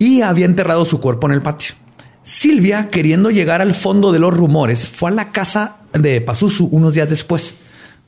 [0.00, 1.76] Y había enterrado su cuerpo en el patio.
[2.24, 6.94] Silvia, queriendo llegar al fondo de los rumores, fue a la casa de Pazuzu unos
[6.94, 7.54] días después.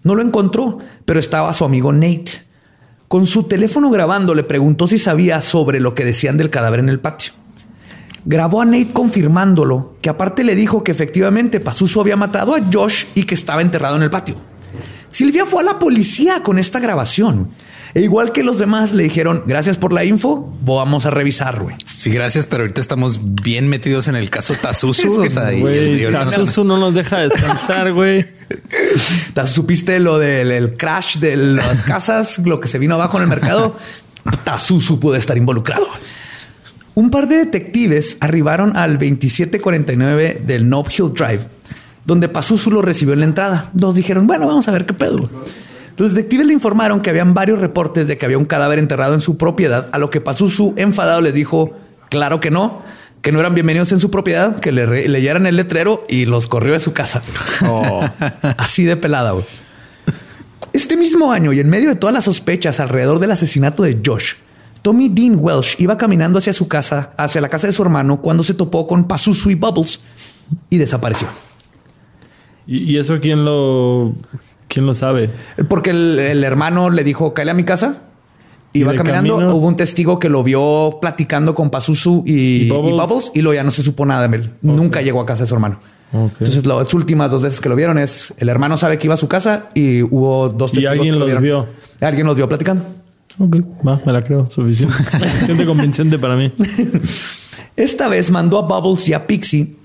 [0.02, 2.47] No lo encontró, pero estaba su amigo Nate.
[3.08, 6.90] Con su teléfono grabando le preguntó si sabía sobre lo que decían del cadáver en
[6.90, 7.32] el patio.
[8.26, 13.06] Grabó a Nate confirmándolo, que aparte le dijo que efectivamente Pazuzu había matado a Josh
[13.14, 14.36] y que estaba enterrado en el patio.
[15.08, 17.48] Silvia fue a la policía con esta grabación.
[17.94, 21.76] E igual que los demás le dijeron, gracias por la info, vamos a revisar, güey.
[21.96, 25.26] Sí, gracias, pero ahorita estamos bien metidos en el caso Tazuzu.
[26.12, 28.26] Tazuzu no nos deja descansar, güey.
[29.46, 33.76] ¿Supiste lo del crash de las casas, lo que se vino abajo en el mercado?
[34.44, 35.88] Tazuzu puede estar involucrado.
[36.94, 41.42] Un par de detectives arribaron al 2749 del Nob Hill Drive,
[42.04, 43.70] donde Pazuzu lo recibió en la entrada.
[43.72, 45.30] Nos dijeron, bueno, vamos a ver qué pedo.
[45.98, 49.20] Los detectives le informaron que habían varios reportes de que había un cadáver enterrado en
[49.20, 51.72] su propiedad, a lo que Pazuzu, enfadado, les dijo,
[52.08, 52.82] claro que no,
[53.20, 56.72] que no eran bienvenidos en su propiedad, que le leyeran el letrero y los corrió
[56.72, 57.20] de su casa.
[57.66, 58.00] Oh.
[58.56, 59.44] Así de pelada, güey.
[60.72, 64.34] Este mismo año y en medio de todas las sospechas alrededor del asesinato de Josh,
[64.82, 68.44] Tommy Dean Welsh iba caminando hacia su casa, hacia la casa de su hermano, cuando
[68.44, 70.00] se topó con Pazuzu y Bubbles
[70.70, 71.26] y desapareció.
[72.68, 74.14] ¿Y eso quién lo,
[74.68, 75.30] quién lo sabe?
[75.68, 78.02] Porque el, hermano le dijo, cállate a mi casa.
[78.74, 83.32] Iba caminando, hubo un testigo que lo vio platicando con Pazuzu y, Bubbles?
[83.34, 84.50] y, luego ya no se supo nada de él.
[84.62, 85.80] Nunca llegó a casa de su hermano.
[86.12, 89.18] Entonces, las últimas dos veces que lo vieron es el hermano sabe que iba a
[89.18, 90.94] su casa y hubo dos testigos.
[90.94, 91.66] ¿Y alguien que los lo vio?
[92.00, 92.84] Alguien los vio platicando.
[93.38, 93.56] Ok,
[93.86, 94.48] va, me la creo.
[94.48, 94.94] Suficiente.
[95.10, 96.52] Suficiente convincente para mí.
[97.76, 99.76] Esta vez mandó a Bubbles y a Pixie.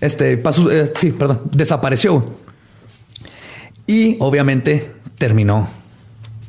[0.00, 2.45] Este, Pazuzu, eh, sí, perdón, desapareció.
[3.86, 5.68] Y obviamente terminó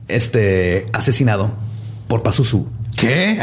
[0.07, 1.51] este asesinado
[2.07, 2.67] por Pazuzu.
[2.97, 3.37] ¿Qué?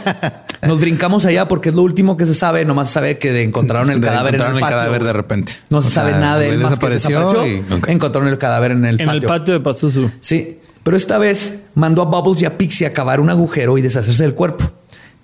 [0.66, 2.64] Nos brincamos allá porque es lo último que se sabe.
[2.64, 4.68] Nomás se sabe que encontraron el cadáver en el, patio.
[4.68, 5.52] cadáver de repente.
[5.70, 6.60] No se sabe nada de él.
[6.60, 7.44] desapareció,
[7.86, 9.12] Encontraron el cadáver en el patio.
[9.12, 10.10] En el patio de Pazuzu.
[10.20, 10.58] Sí.
[10.82, 14.22] Pero esta vez mandó a Bubbles y a Pixie a cavar un agujero y deshacerse
[14.22, 14.70] del cuerpo.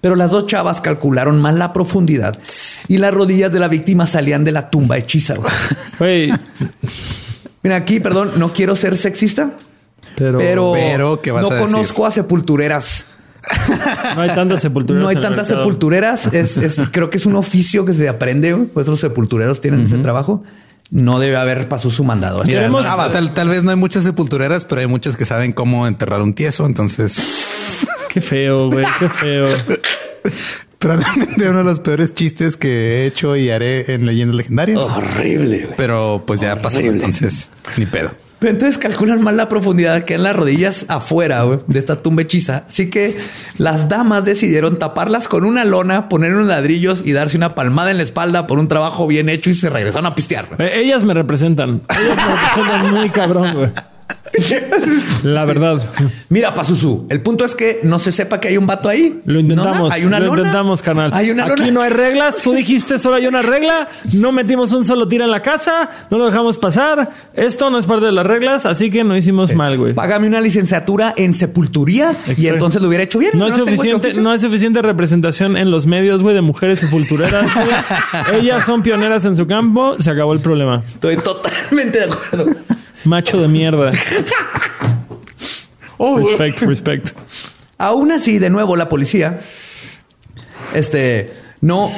[0.00, 2.38] Pero las dos chavas calcularon mal la profundidad
[2.86, 5.34] y las rodillas de la víctima salían de la tumba hechiza.
[5.98, 6.30] Güey.
[7.62, 9.52] Mira, aquí, perdón, no quiero ser sexista,
[10.16, 13.06] pero, pero, no conozco a sepultureras.
[14.14, 15.02] No hay tantas sepultureras.
[15.02, 16.32] No hay tantas sepultureras.
[16.32, 16.58] Es,
[16.90, 18.54] creo que es un oficio que se aprende.
[18.56, 20.42] Pues los sepultureros tienen ese trabajo.
[20.90, 22.42] No debe haber pasado su mandado.
[22.44, 26.34] tal, tal, vez no hay muchas sepultureras, pero hay muchas que saben cómo enterrar un
[26.34, 26.64] tieso.
[26.66, 27.18] Entonces,
[28.08, 29.46] qué feo, güey, qué feo.
[30.78, 34.82] Probablemente uno de los peores chistes que he hecho y haré en leyendas legendarias.
[34.82, 35.70] Horrible.
[35.76, 36.80] Pero pues ya pasó.
[36.80, 38.12] Entonces, ni pedo.
[38.38, 42.64] Pero entonces calculan mal la profundidad que en las rodillas afuera de esta tumba hechiza.
[42.68, 43.16] Así que
[43.56, 47.96] las damas decidieron taparlas con una lona, poner unos ladrillos y darse una palmada en
[47.96, 50.48] la espalda por un trabajo bien hecho y se regresaron a pistear.
[50.58, 51.80] Eh, ellas me representan.
[51.88, 53.70] Ellas me representan muy cabrón, güey.
[55.24, 55.82] La verdad.
[56.28, 59.20] Mira, Pazuzu, el punto es que no se sepa que hay un vato ahí.
[59.24, 59.92] Lo intentamos.
[59.92, 61.10] Hay una Lo intentamos, canal.
[61.14, 62.38] Hay una Aquí no hay reglas.
[62.38, 63.88] Tú dijiste solo hay una regla.
[64.12, 65.88] No metimos un solo tiro en la casa.
[66.10, 67.10] No lo dejamos pasar.
[67.34, 69.94] Esto no es parte de las reglas, así que no hicimos mal, güey.
[69.94, 73.32] Págame una licenciatura en sepulturía y entonces lo hubiera hecho bien.
[73.34, 77.46] No, hay suficiente, no hay suficiente representación en los medios, güey, de mujeres sepultureras.
[78.32, 79.96] Ellas son pioneras en su campo.
[79.98, 80.82] Se acabó el problema.
[80.86, 82.75] Estoy totalmente de acuerdo.
[83.06, 83.90] Macho de mierda.
[85.98, 87.08] oh, respect, respect.
[87.78, 89.40] Aún así, de nuevo, la policía,
[90.74, 91.92] este, no,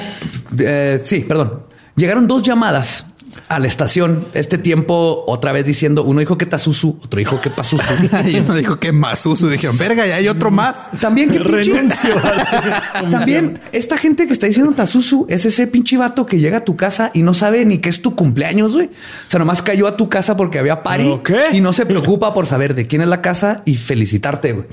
[0.58, 1.64] eh, sí, perdón.
[1.96, 3.06] Llegaron dos llamadas
[3.48, 7.50] a la estación este tiempo otra vez diciendo uno dijo que Tazuzu, otro dijo que
[7.50, 7.82] Pazuzu
[8.26, 9.48] y uno dijo que Mazuzu.
[9.48, 10.90] Dijeron, verga, ya hay otro más.
[11.00, 12.16] También que renuncio.
[13.10, 16.76] También esta gente que está diciendo Tazuzu es ese pinche vato que llega a tu
[16.76, 18.86] casa y no sabe ni qué es tu cumpleaños, güey.
[18.86, 21.14] O sea, nomás cayó a tu casa porque había party
[21.52, 24.66] y no se preocupa por saber de quién es la casa y felicitarte, güey.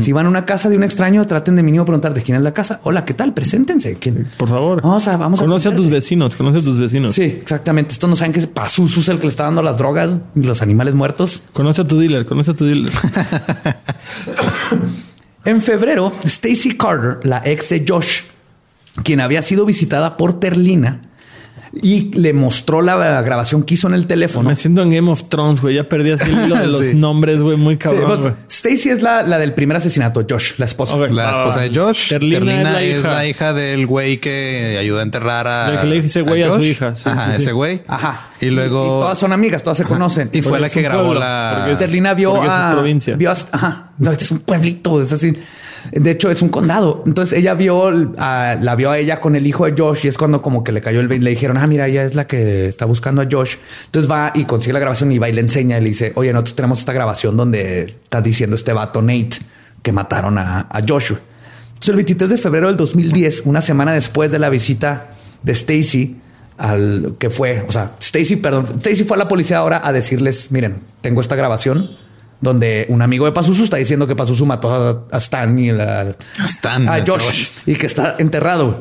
[0.00, 2.42] Si van a una casa de un extraño, traten de mínimo preguntar de quién es
[2.42, 2.80] la casa.
[2.84, 3.34] Hola, ¿qué tal?
[3.34, 3.98] Preséntense.
[4.38, 4.80] Por favor.
[4.80, 7.14] Vamos a, vamos conoce a, tus vecinos, conoce a tus vecinos.
[7.14, 7.92] Sí, exactamente.
[7.92, 10.40] Estos no saben que es Pazuzu es el que le está dando las drogas y
[10.40, 11.42] los animales muertos.
[11.52, 12.90] Conoce a tu dealer, conoce a tu dealer.
[15.44, 18.22] en febrero, Stacy Carter, la ex de Josh,
[19.02, 21.02] quien había sido visitada por Terlina,
[21.82, 24.48] y le mostró la grabación que hizo en el teléfono.
[24.48, 25.74] Me siento en Game of Thrones, güey.
[25.74, 27.56] Ya perdí así el hilo de los nombres, güey.
[27.56, 30.24] Muy cabrón, pues, Stacy es la, la, del primer asesinato.
[30.28, 30.96] Josh, la esposa.
[30.96, 32.08] La esposa de Josh.
[32.08, 33.52] Terlina, es, la, hija.
[33.52, 35.80] del güey que ayudó a enterrar a...
[35.80, 36.94] que le ese güey a, su hija.
[37.04, 37.82] Ajá, ese güey.
[37.86, 38.30] Ajá.
[38.40, 39.00] Y luego...
[39.00, 40.30] todas son amigas, todas se conocen.
[40.32, 41.74] Y fue la que grabó la...
[41.78, 42.72] Terlina vio a...
[42.72, 43.16] provincia.
[43.16, 43.36] Vio a...
[43.52, 43.90] Ajá.
[43.98, 45.00] No, este es un pueblito.
[45.00, 45.36] Es así...
[45.92, 47.02] De hecho, es un condado.
[47.06, 47.84] Entonces ella vio,
[48.18, 50.72] a, la vio a ella con el hijo de Josh y es cuando como que
[50.72, 53.56] le cayó el Le dijeron, ah, mira, ella es la que está buscando a Josh.
[53.86, 56.32] Entonces va y consigue la grabación y va y le enseña y le dice, oye,
[56.32, 59.38] nosotros tenemos esta grabación donde está diciendo este vato Nate
[59.82, 61.18] que mataron a, a Joshua.
[61.68, 65.10] Entonces el 23 de febrero del 2010, una semana después de la visita
[65.42, 66.16] de Stacy,
[66.58, 70.50] al que fue, o sea, Stacy, perdón, Stacy fue a la policía ahora a decirles,
[70.50, 71.90] miren, tengo esta grabación
[72.40, 76.14] donde un amigo de Pazuzu está diciendo que Pazuzu mató a, Stan y a,
[76.46, 78.80] Stan, a Josh, y que está enterrado.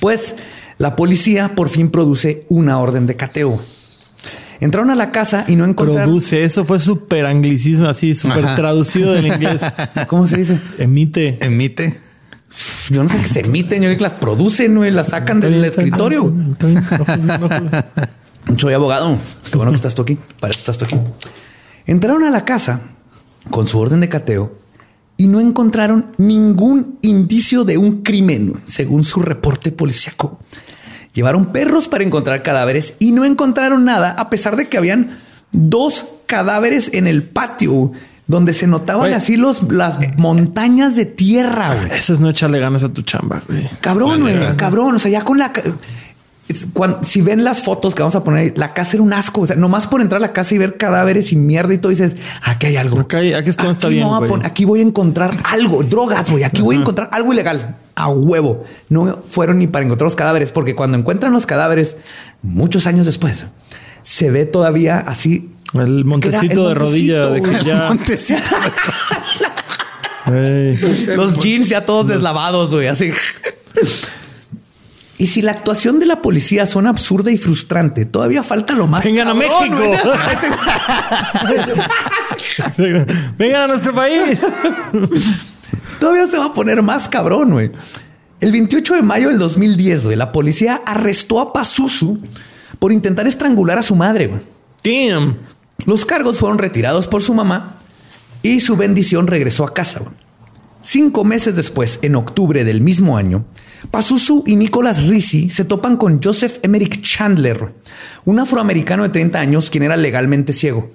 [0.00, 0.36] Pues
[0.78, 3.62] la policía por fin produce una orden de cateo.
[4.60, 6.04] Entraron a la casa y no encontraron.
[6.04, 9.60] Produce, eso fue súper anglicismo, así súper traducido del inglés.
[10.06, 10.58] ¿Cómo se dice?
[10.78, 11.38] Emite.
[11.40, 12.00] Emite.
[12.90, 16.32] Yo no sé qué se emiten, yo que las producen y las sacan del escritorio.
[18.56, 19.18] Soy abogado.
[19.50, 20.18] Qué bueno que estás tú aquí.
[20.40, 20.96] Para eso estás tú aquí.
[21.86, 22.80] Entraron a la casa
[23.50, 24.58] con su orden de cateo
[25.16, 30.38] y no encontraron ningún indicio de un crimen, según su reporte policíaco.
[31.14, 35.18] Llevaron perros para encontrar cadáveres y no encontraron nada, a pesar de que habían
[35.52, 37.92] dos cadáveres en el patio
[38.26, 41.88] donde se notaban así los, las montañas de tierra.
[41.94, 43.70] Eso es no echarle ganas a tu chamba, güey.
[43.80, 44.96] Cabrón, güey, cabrón.
[44.96, 45.52] O sea, ya con la
[47.02, 49.40] si ven las fotos que vamos a poner, la casa era un asco.
[49.40, 51.90] O sea, nomás por entrar a la casa y ver cadáveres y mierda y todo,
[51.90, 53.00] dices aquí hay algo.
[53.00, 54.06] aquí, está bien.
[54.44, 56.44] aquí voy a encontrar algo, drogas, güey.
[56.44, 58.64] Aquí voy a encontrar algo ilegal a huevo.
[58.88, 61.96] No fueron ni para encontrar los cadáveres, porque cuando encuentran los cadáveres,
[62.42, 63.44] muchos años después,
[64.02, 65.50] se ve todavía así.
[65.74, 67.90] El montecito de rodilla de que ya.
[71.16, 73.12] Los jeans ya todos deslavados, güey, así.
[75.18, 79.02] Y si la actuación de la policía suena absurda y frustrante, todavía falta lo más.
[79.02, 79.92] Vengan a México.
[83.38, 84.38] Vengan a nuestro país.
[86.00, 87.72] todavía se va a poner más cabrón, güey.
[88.40, 92.18] El 28 de mayo del 2010, güey, la policía arrestó a Pazuzu
[92.78, 94.26] por intentar estrangular a su madre.
[94.26, 94.40] Güey.
[95.08, 95.38] Damn.
[95.86, 97.76] Los cargos fueron retirados por su mamá
[98.42, 100.00] y su bendición regresó a casa.
[100.00, 100.25] Güey.
[100.86, 103.44] Cinco meses después, en octubre del mismo año,
[103.90, 107.74] Pazuzu y Nicholas Rizzi se topan con Joseph Emerick Chandler,
[108.24, 110.92] un afroamericano de 30 años quien era legalmente ciego.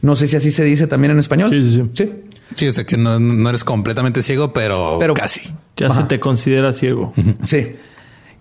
[0.00, 1.50] No sé si así se dice también en español.
[1.50, 2.12] Sí, sí, sí.
[2.54, 5.40] Sí, o sea que no, eres completamente ciego, pero, pero casi.
[5.76, 7.12] Ya se te considera ciego.
[7.42, 7.74] Sí.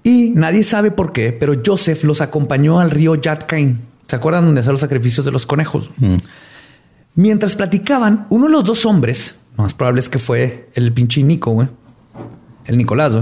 [0.04, 3.80] Y nadie sabe por qué, pero Joseph los acompañó al río Yatkain.
[4.06, 5.89] ¿Se acuerdan donde hacen los sacrificios de los conejos?
[7.16, 11.52] Mientras platicaban, uno de los dos hombres, más probable es que fue el pinche Nico,
[11.52, 11.68] güey.
[12.66, 13.18] El Nicolás,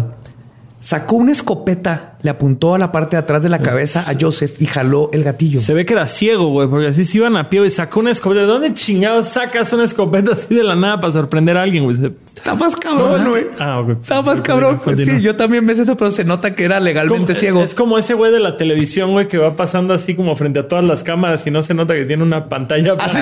[0.82, 4.62] Sacó una escopeta, le apuntó a la parte de atrás de la cabeza a Joseph
[4.62, 5.60] y jaló el gatillo.
[5.60, 8.12] Se ve que era ciego, güey, porque así se iban a pie y sacó una
[8.12, 8.42] escopeta.
[8.42, 11.98] ¿De dónde chingados sacas una escopeta así de la nada para sorprender a alguien, güey?
[12.34, 13.48] Está más cabrón, güey.
[13.60, 13.90] Ah, ok.
[14.02, 14.80] Está más cabrón.
[15.04, 17.62] Sí, yo también ves eso, pero se nota que era legalmente ciego.
[17.62, 20.68] Es como ese güey de la televisión, güey, que va pasando así como frente a
[20.70, 22.96] todas las cámaras y no se nota que tiene una pantalla.
[23.00, 23.20] Así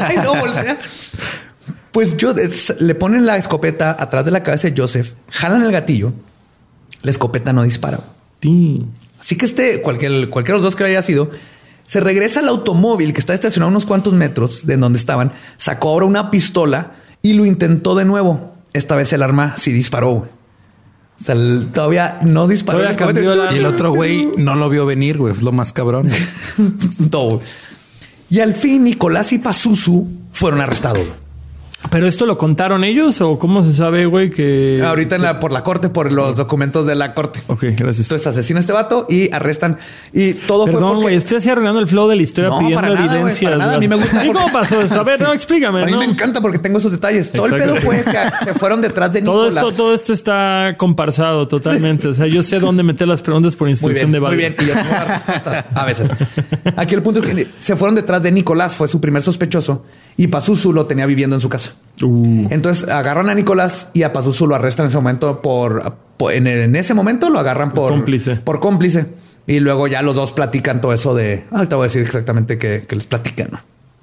[0.00, 0.78] ah, no voltea.
[1.92, 2.34] Pues yo
[2.80, 6.12] le ponen la escopeta atrás de la cabeza de Joseph, jalan el gatillo,
[7.02, 8.00] la escopeta no dispara.
[9.18, 11.30] Así que este, cualquier, cualquiera de los dos que haya sido,
[11.86, 16.06] se regresa al automóvil que está estacionado unos cuantos metros de donde estaban, sacó ahora
[16.06, 18.54] una pistola y lo intentó de nuevo.
[18.74, 20.28] Esta vez el arma sí disparó.
[21.20, 21.34] O sea,
[21.72, 22.80] todavía no disparó.
[23.50, 25.34] y el otro güey no lo vio venir, güey.
[25.34, 26.10] Es lo más cabrón.
[27.10, 27.40] Todo.
[28.30, 31.06] Y al fin Nicolás y Pazuzu fueron arrestados.
[31.90, 34.82] ¿Pero esto lo contaron ellos o cómo se sabe, güey, que...
[34.84, 37.40] Ahorita en la, por la corte, por los documentos de la corte.
[37.46, 38.06] Ok, gracias.
[38.06, 39.78] Entonces asesina a este vato y arrestan.
[40.12, 42.90] Y todo Perdón, fue güey, estoy así arruinando el flow de la historia pidiendo para
[42.94, 43.52] nada, evidencias.
[43.52, 43.74] para nada.
[43.76, 44.26] A mí me gusta.
[44.26, 45.00] ¿Cómo pasó esto?
[45.00, 45.84] A ver, no, explícame.
[45.84, 47.30] A mí me encanta porque tengo esos detalles.
[47.30, 51.46] Todo el pedo fue que se fueron detrás de todo Esto, todo esto está comparsado
[51.46, 52.08] totalmente.
[52.08, 54.74] O sea, yo sé dónde meter las preguntas por instrucción de Muy bien, y yo
[54.74, 56.10] tengo las respuestas a veces.
[56.76, 59.84] Aquí el punto es que se fueron detrás de Nicolás, fue su primer sospechoso
[60.18, 61.74] y Pazuzu lo tenía viviendo en su casa.
[62.02, 62.48] Uh.
[62.50, 65.94] Entonces agarran a Nicolás y a Pazuzu lo arrestan en ese momento por,
[66.30, 68.34] en, ese momento lo agarran por cómplice.
[68.36, 69.06] Por cómplice.
[69.46, 71.44] Y luego ya los dos platican todo eso de.
[71.52, 73.60] Ahorita voy a decir exactamente que, les platican, ¿no?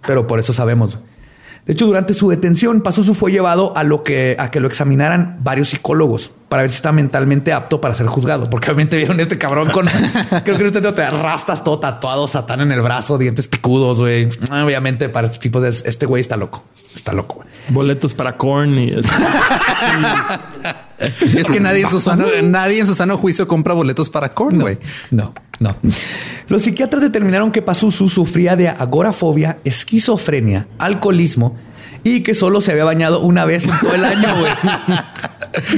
[0.08, 0.98] Pero por eso sabemos.
[1.66, 5.40] De hecho, durante su detención, Pazuzu fue llevado a lo que a que lo examinaran
[5.42, 8.48] varios psicólogos para ver si está mentalmente apto para ser juzgado.
[8.50, 9.88] Porque obviamente vieron este cabrón con
[10.44, 14.30] creo que este te rastas todo tatuado, satán en el brazo, dientes picudos, güey.
[14.52, 16.64] Obviamente para este tipo de este güey está loco.
[16.94, 17.44] Está loco.
[17.70, 18.94] Boletos para corn y
[21.00, 24.60] es que nadie en su sano, nadie en su sano juicio compra boletos para corn,
[24.60, 24.78] güey.
[25.12, 25.34] No, no,
[26.48, 31.56] Los psiquiatras determinaron que Pazuzu sufría de agorafobia, esquizofrenia, alcoholismo
[32.04, 34.52] y que solo se había bañado una vez en todo el año, güey.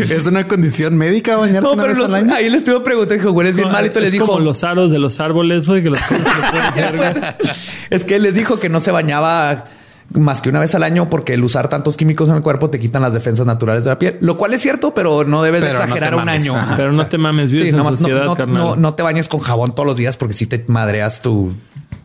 [0.11, 2.33] ¿Es una condición médica bañarse una vez al año?
[2.33, 3.99] Ahí le estuve preguntando, dijo, güey, es bien malito.
[4.01, 4.25] Les dijo...
[4.25, 5.99] como los aros de los árboles, güey, que los
[7.89, 9.65] Es que les dijo que no se bañaba
[10.13, 12.79] más que una vez al año porque el usar tantos químicos en el cuerpo te
[12.79, 14.17] quitan las defensas naturales de la piel.
[14.21, 16.53] Lo cual es cierto, pero no debes exagerar un año.
[16.75, 18.81] Pero no te mames, vives en sociedad, no, carnal.
[18.81, 21.53] No, te bañes con jabón todos los días porque si te madreas tu,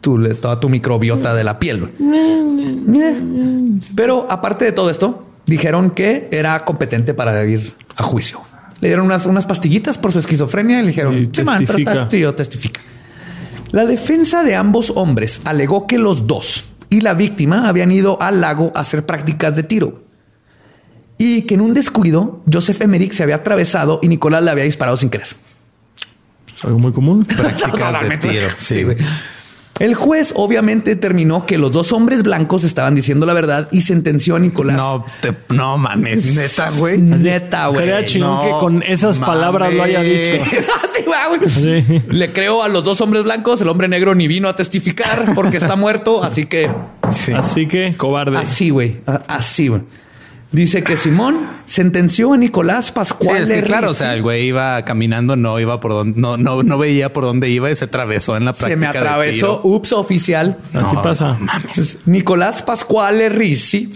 [0.01, 1.89] tu, toda tu microbiota de la piel.
[3.97, 8.41] Pero aparte de todo esto, dijeron que era competente para ir a juicio.
[8.81, 11.65] Le dieron unas, unas pastillitas por su esquizofrenia y le dijeron, sí, man,
[12.11, 12.81] pero testifica.
[13.71, 18.43] La defensa de ambos hombres alegó que los dos y la víctima habían ido al
[18.43, 20.05] lago a hacer prácticas de tiro.
[21.17, 24.99] Y que en un descuido, Joseph Emmerich se había atravesado y Nicolás le había disparado
[24.99, 25.29] sin querer.
[26.63, 27.25] Algo muy común.
[27.37, 28.49] Prácticas de tiro.
[28.59, 28.85] Sí,
[29.83, 34.37] El juez obviamente determinó que los dos hombres blancos estaban diciendo la verdad y sentenció
[34.37, 34.77] a Nicolás.
[34.77, 35.05] No,
[35.49, 36.99] no mames, neta, güey.
[36.99, 37.81] Neta, güey.
[37.81, 40.45] Sería chingón que con esas palabras lo haya dicho.
[42.11, 43.61] Le creo a los dos hombres blancos.
[43.61, 46.23] El hombre negro ni vino a testificar porque está muerto.
[46.23, 46.71] Así que.
[47.03, 48.39] Así que cobarde.
[48.39, 49.01] Así, güey.
[49.27, 49.83] Así, güey.
[50.53, 53.47] Dice que Simón sentenció a Nicolás Pascual.
[53.47, 53.91] Sí, claro.
[53.91, 57.25] O sea, el güey iba caminando, no iba por donde, no, no, no veía por
[57.25, 58.75] dónde iba y se atravesó en la práctica.
[58.75, 59.63] Se me atravesó.
[59.65, 60.59] Ups, oficial.
[60.75, 61.39] Así pasa.
[62.05, 63.93] Nicolás Pascual Rizzi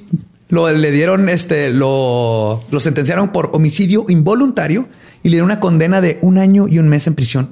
[0.49, 4.89] lo le dieron este, lo, lo sentenciaron por homicidio involuntario
[5.23, 7.51] y le dieron una condena de un año y un mes en prisión.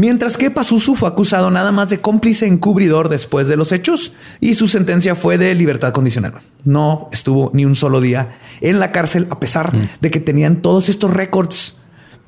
[0.00, 4.54] Mientras que Pazuzu fue acusado nada más de cómplice encubridor después de los hechos y
[4.54, 6.32] su sentencia fue de libertad condicional.
[6.64, 8.30] No estuvo ni un solo día
[8.62, 9.88] en la cárcel a pesar mm.
[10.00, 11.76] de que tenían todos estos récords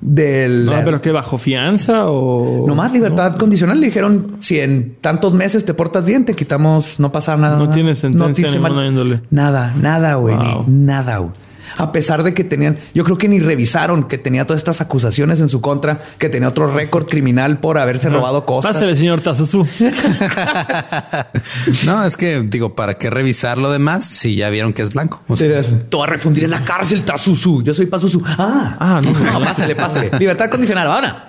[0.03, 0.67] del...
[0.67, 2.67] No, pero que bajo fianza o...
[2.69, 3.81] No más libertad condicional.
[3.81, 7.57] Le dijeron, si en tantos meses te portas bien, te quitamos, no pasa nada.
[7.57, 10.37] No tienes sentencia no Nada, nada, güey.
[10.67, 11.33] Nada, güey
[11.77, 15.41] a pesar de que tenían, yo creo que ni revisaron que tenía todas estas acusaciones
[15.41, 18.75] en su contra, que tenía otro récord criminal por haberse robado cosas.
[18.75, 19.67] Pásale, señor Tazuzu.
[21.87, 25.23] no, es que digo, ¿para qué revisar lo demás si ya vieron que es blanco?
[25.29, 27.63] O sea, Todo a refundir en la cárcel, Tazuzu.
[27.63, 28.23] Yo soy Pazuzu.
[28.27, 30.11] Ah, ah, no, no, pásale, pásale.
[30.19, 30.87] Libertad condicional.
[30.87, 31.29] Ahora,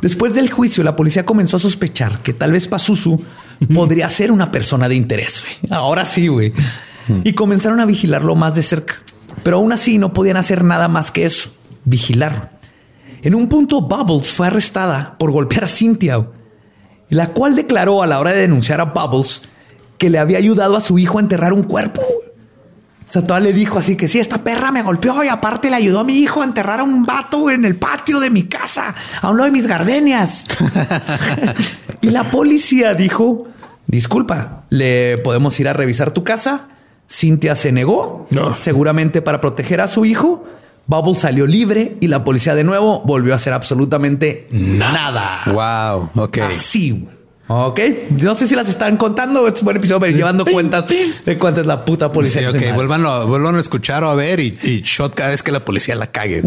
[0.00, 3.22] después del juicio, la policía comenzó a sospechar que tal vez Pazuzu
[3.74, 5.42] podría ser una persona de interés.
[5.70, 6.52] Ahora sí, güey.
[7.24, 8.96] Y comenzaron a vigilarlo más de cerca.
[9.42, 11.50] Pero aún así no podían hacer nada más que eso,
[11.84, 12.58] vigilar.
[13.22, 16.26] En un punto, Bubbles fue arrestada por golpear a Cynthia,
[17.08, 19.42] la cual declaró a la hora de denunciar a Bubbles
[19.96, 22.00] que le había ayudado a su hijo a enterrar un cuerpo.
[22.00, 25.76] O sea, toda le dijo así que sí, esta perra me golpeó y aparte le
[25.76, 28.94] ayudó a mi hijo a enterrar a un vato en el patio de mi casa,
[29.22, 30.44] a uno de mis gardenias.
[32.02, 33.48] y la policía dijo,
[33.86, 36.68] disculpa, ¿le podemos ir a revisar tu casa?
[37.10, 38.26] Cintia se negó,
[38.60, 40.44] seguramente para proteger a su hijo.
[40.86, 45.42] Bubble salió libre y la policía de nuevo volvió a hacer absolutamente nada.
[45.46, 46.38] Wow, ok.
[46.38, 47.06] Así.
[47.50, 47.80] Ok,
[48.10, 49.48] no sé si las están contando.
[49.48, 52.50] Es un buen episodio, pero llevando cuentas de cuánto es la puta policía.
[52.50, 55.94] Sí, ok, vuelvan a escuchar o a ver y, shot cada vez que la policía
[55.94, 56.42] la cague.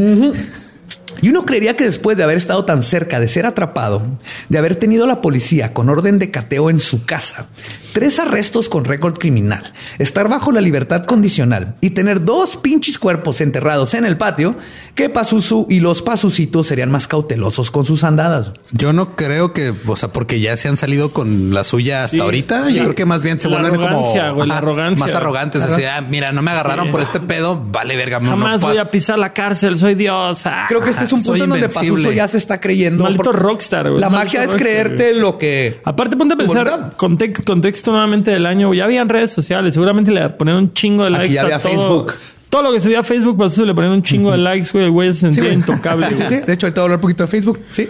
[1.22, 4.04] Y uno creería que después de haber estado tan cerca de ser atrapado,
[4.50, 7.48] de haber tenido la policía con orden de cateo en su casa,
[7.94, 13.42] tres arrestos con récord criminal, estar bajo la libertad condicional y tener dos pinches cuerpos
[13.42, 14.56] enterrados en el patio,
[14.96, 18.52] que Pazuzu y los Pazucitos serían más cautelosos con sus andadas.
[18.72, 22.24] Yo no creo que, o sea, porque ya se han salido con la suya hasta
[22.24, 22.70] ahorita.
[22.70, 25.06] Yo creo que más bien se vuelven como la arrogancia.
[25.06, 25.62] más arrogantes.
[25.62, 27.62] Así, ah, mira, no me agarraron por este pedo.
[27.64, 28.20] Vale, verga.
[28.20, 29.78] Jamás voy a pisar la cárcel.
[29.78, 30.44] Soy Dios.
[30.68, 33.04] Creo que este es un punto en donde Pazuzu ya se está creyendo.
[33.04, 33.88] Maldito rockstar.
[33.92, 35.80] La magia es creerte lo que.
[35.84, 40.58] Aparte, ponte a pensar contexto nuevamente del año, ya habían redes sociales, seguramente le ponían
[40.58, 41.40] un chingo de likes.
[41.40, 41.60] a todo.
[41.60, 42.14] Facebook.
[42.52, 44.84] Todo lo que subía a Facebook, pues eso le ponían un chingo de likes, güey.
[44.86, 46.08] El güey se sentía intocable.
[46.14, 47.60] Sí, sí, De hecho, ahorita voy a hablar un poquito de Facebook.
[47.70, 47.90] Sí.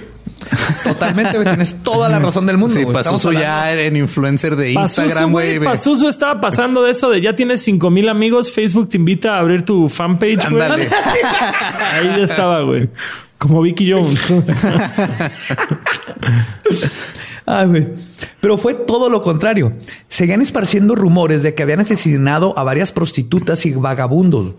[0.84, 1.45] Totalmente, güey.
[1.47, 2.76] Tienes toda la razón del mundo.
[2.76, 5.59] Sí, hablando- ya en influencer de Instagram, güey.
[5.59, 8.51] Pazuzu estaba pasando de eso de ya tienes cinco mil amigos.
[8.51, 10.62] Facebook te invita a abrir tu fanpage, güey.
[10.62, 12.88] Ahí ya estaba, güey.
[13.39, 14.22] Como Vicky Jones.
[17.53, 17.87] Ay, güey.
[18.39, 19.73] Pero fue todo lo contrario.
[20.07, 24.53] Seguían esparciendo rumores de que habían asesinado a varias prostitutas y vagabundos.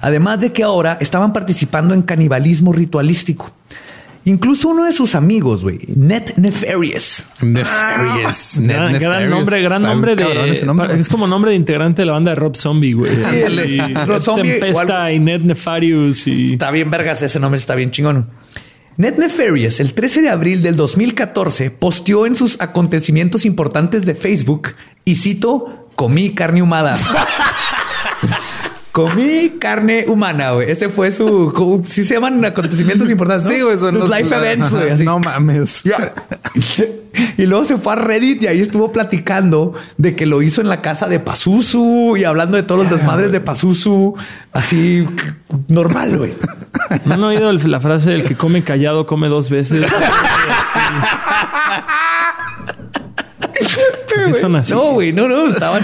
[0.00, 3.52] Además de que ahora estaban participando en canibalismo ritualístico.
[4.24, 7.28] Incluso uno de sus amigos, güey, Net Nefarious.
[7.40, 8.58] Nefarious.
[8.60, 9.30] Net gran, gran Nefarious.
[9.30, 10.52] nombre, gran nombre cabrón de.
[10.52, 11.00] ese nombre, güey.
[11.00, 13.10] es como nombre de integrante de la banda de Rob Zombie, güey.
[14.06, 16.52] Rob Zombie, Tempesta igual- y Ned Nefarious y.
[16.52, 18.28] Está bien, vergas, ese nombre está bien chingón.
[18.96, 24.74] Net Nefarious, el 13 de abril del 2014, posteó en sus acontecimientos importantes de Facebook
[25.04, 26.98] y cito, comí carne humana.
[28.92, 30.70] comí carne humana, güey.
[30.70, 31.82] Ese fue su...
[31.88, 33.52] Sí se llaman acontecimientos importantes, ¿no?
[33.52, 34.90] Sí, güey, son los life events, güey.
[34.92, 35.04] Así.
[35.04, 35.82] No mames.
[35.82, 36.14] Ya.
[37.36, 40.68] Y luego se fue a Reddit y ahí estuvo platicando de que lo hizo en
[40.68, 44.14] la casa de Pazuzu y hablando de todos los desmadres de Pazuzu.
[44.52, 45.08] Así
[45.68, 46.34] normal, güey.
[47.04, 49.84] ¿No han oído la frase del que come callado come dos veces?
[54.26, 54.72] qué son así?
[54.72, 55.82] No, güey, no, no, estaban.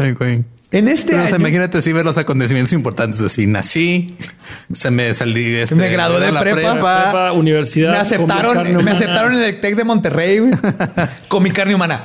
[0.00, 0.44] Ay, güey.
[0.76, 3.46] En este Pero, o sea, año- imagínate así ver los acontecimientos importantes así.
[3.46, 4.16] Nací,
[4.72, 6.72] se me salí, este, Me gradué de la prepa.
[6.72, 7.92] Prepa, universidad.
[7.92, 10.40] me aceptaron, me aceptaron en el Tec de Monterrey
[11.28, 12.02] con mi carne humana.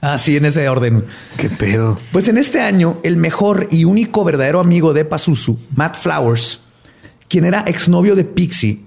[0.00, 1.04] Así en ese orden.
[1.36, 1.98] Qué pedo.
[2.12, 6.60] Pues en este año, el mejor y único verdadero amigo de Pazuzu, Matt Flowers,
[7.28, 8.82] quien era exnovio de Pixie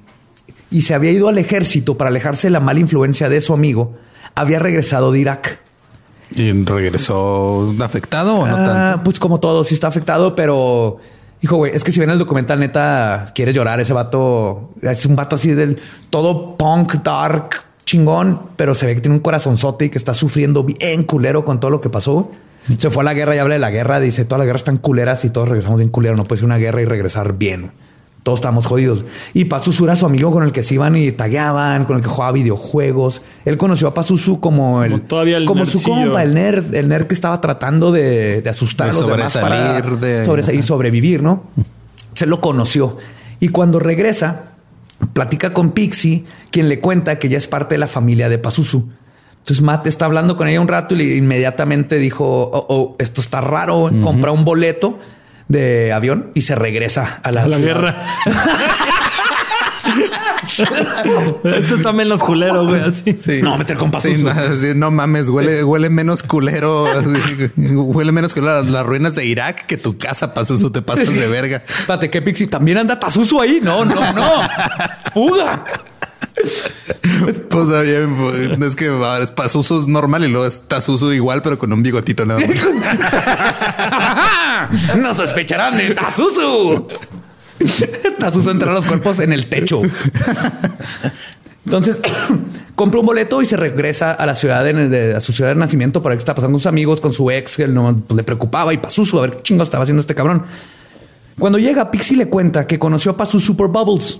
[0.72, 3.98] y se había ido al ejército para alejarse de la mala influencia de su amigo,
[4.36, 5.60] había regresado de Irak.
[6.36, 9.04] ¿Y regresó afectado o no Ah, tanto?
[9.04, 10.98] pues como todo, sí está afectado, pero
[11.42, 13.80] hijo, güey, es que si ven el documental, neta, quieres llorar.
[13.80, 17.50] Ese vato es un vato así del todo punk, dark,
[17.86, 21.60] chingón, pero se ve que tiene un corazonzote y que está sufriendo bien culero con
[21.60, 22.30] todo lo que pasó.
[22.78, 24.00] Se fue a la guerra y habla de la guerra.
[24.00, 26.18] Dice todas las guerras están culeras y todos regresamos bien culeros.
[26.18, 27.72] No puede ser una guerra y regresar bien.
[28.30, 29.06] Todos estamos jodidos.
[29.34, 32.10] Y Pazuzu era su amigo con el que se iban y tagueaban, con el que
[32.10, 33.24] jugaba videojuegos.
[33.44, 36.88] Él conoció a Pazuzu como el, Como todavía el como su compa, el nerd, el
[36.90, 40.54] nerd que estaba tratando de, de asustar a De los demás para sobresalir de- sobres-
[40.54, 41.42] y sobrevivir, ¿no?
[42.14, 42.98] Se lo conoció.
[43.40, 44.52] Y cuando regresa,
[45.14, 48.90] platica con Pixie, quien le cuenta que ya es parte de la familia de Pazuzu.
[49.40, 53.22] Entonces Matt está hablando con ella un rato y le- inmediatamente dijo, oh, oh, esto
[53.22, 55.00] está raro, compra un boleto
[55.50, 57.74] de avión y se regresa a la, A la ciudad.
[57.74, 58.06] guerra.
[61.44, 62.82] Esto está menos culero, güey.
[62.82, 63.16] Así.
[63.18, 63.42] Sí.
[63.42, 68.34] No, meter con Sí, no, sí, no mames, huele, huele menos culero, así, huele menos
[68.34, 71.64] que las, las ruinas de Irak que tu casa, Pazuzu, te pasas de verga.
[71.68, 73.60] Espérate, que Pixie también anda Pazuzu ahí.
[73.62, 74.28] No, no, no.
[75.14, 75.66] Fuga.
[77.50, 77.68] Pues
[78.62, 81.84] es que ahora es Pazuzu es normal y luego es Tazuzu igual, pero con un
[81.84, 82.50] bigotito nada más.
[84.98, 86.88] no sospecharán de Tazuzu.
[88.18, 89.82] Tazuzu entra los cuerpos en el techo.
[91.66, 92.00] Entonces
[92.76, 95.56] compra un boleto y se regresa a la ciudad de, de- a su ciudad de
[95.56, 97.96] nacimiento para ver qué está pasando con sus amigos, con su ex, que él no
[97.96, 100.46] pues, le preocupaba y Pazuzu a ver qué chingo estaba haciendo este cabrón.
[101.38, 104.20] Cuando llega, Pixie le cuenta que conoció a Pazuzu por Bubbles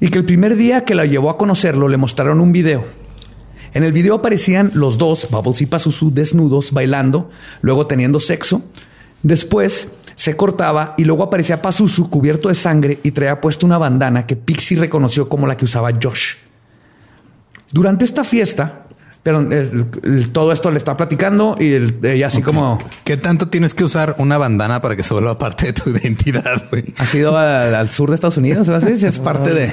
[0.00, 2.84] y que el primer día que la llevó a conocerlo le mostraron un video.
[3.72, 8.62] En el video aparecían los dos, Bubbles y Pazuzu, desnudos, bailando, luego teniendo sexo.
[9.22, 14.26] Después se cortaba y luego aparecía Pazuzu cubierto de sangre y traía puesto una bandana
[14.26, 16.34] que Pixie reconoció como la que usaba Josh.
[17.72, 18.79] Durante esta fiesta,
[19.22, 23.48] pero el- el- todo esto le está platicando y el- ella así como ¿Qué tanto
[23.48, 26.84] tienes que usar una bandana para que se vuelva parte de tu identidad, güey?
[26.98, 28.88] ha sido al, al sur de Estados Unidos, ¿verdad?
[28.94, 29.72] Sí, es parte de...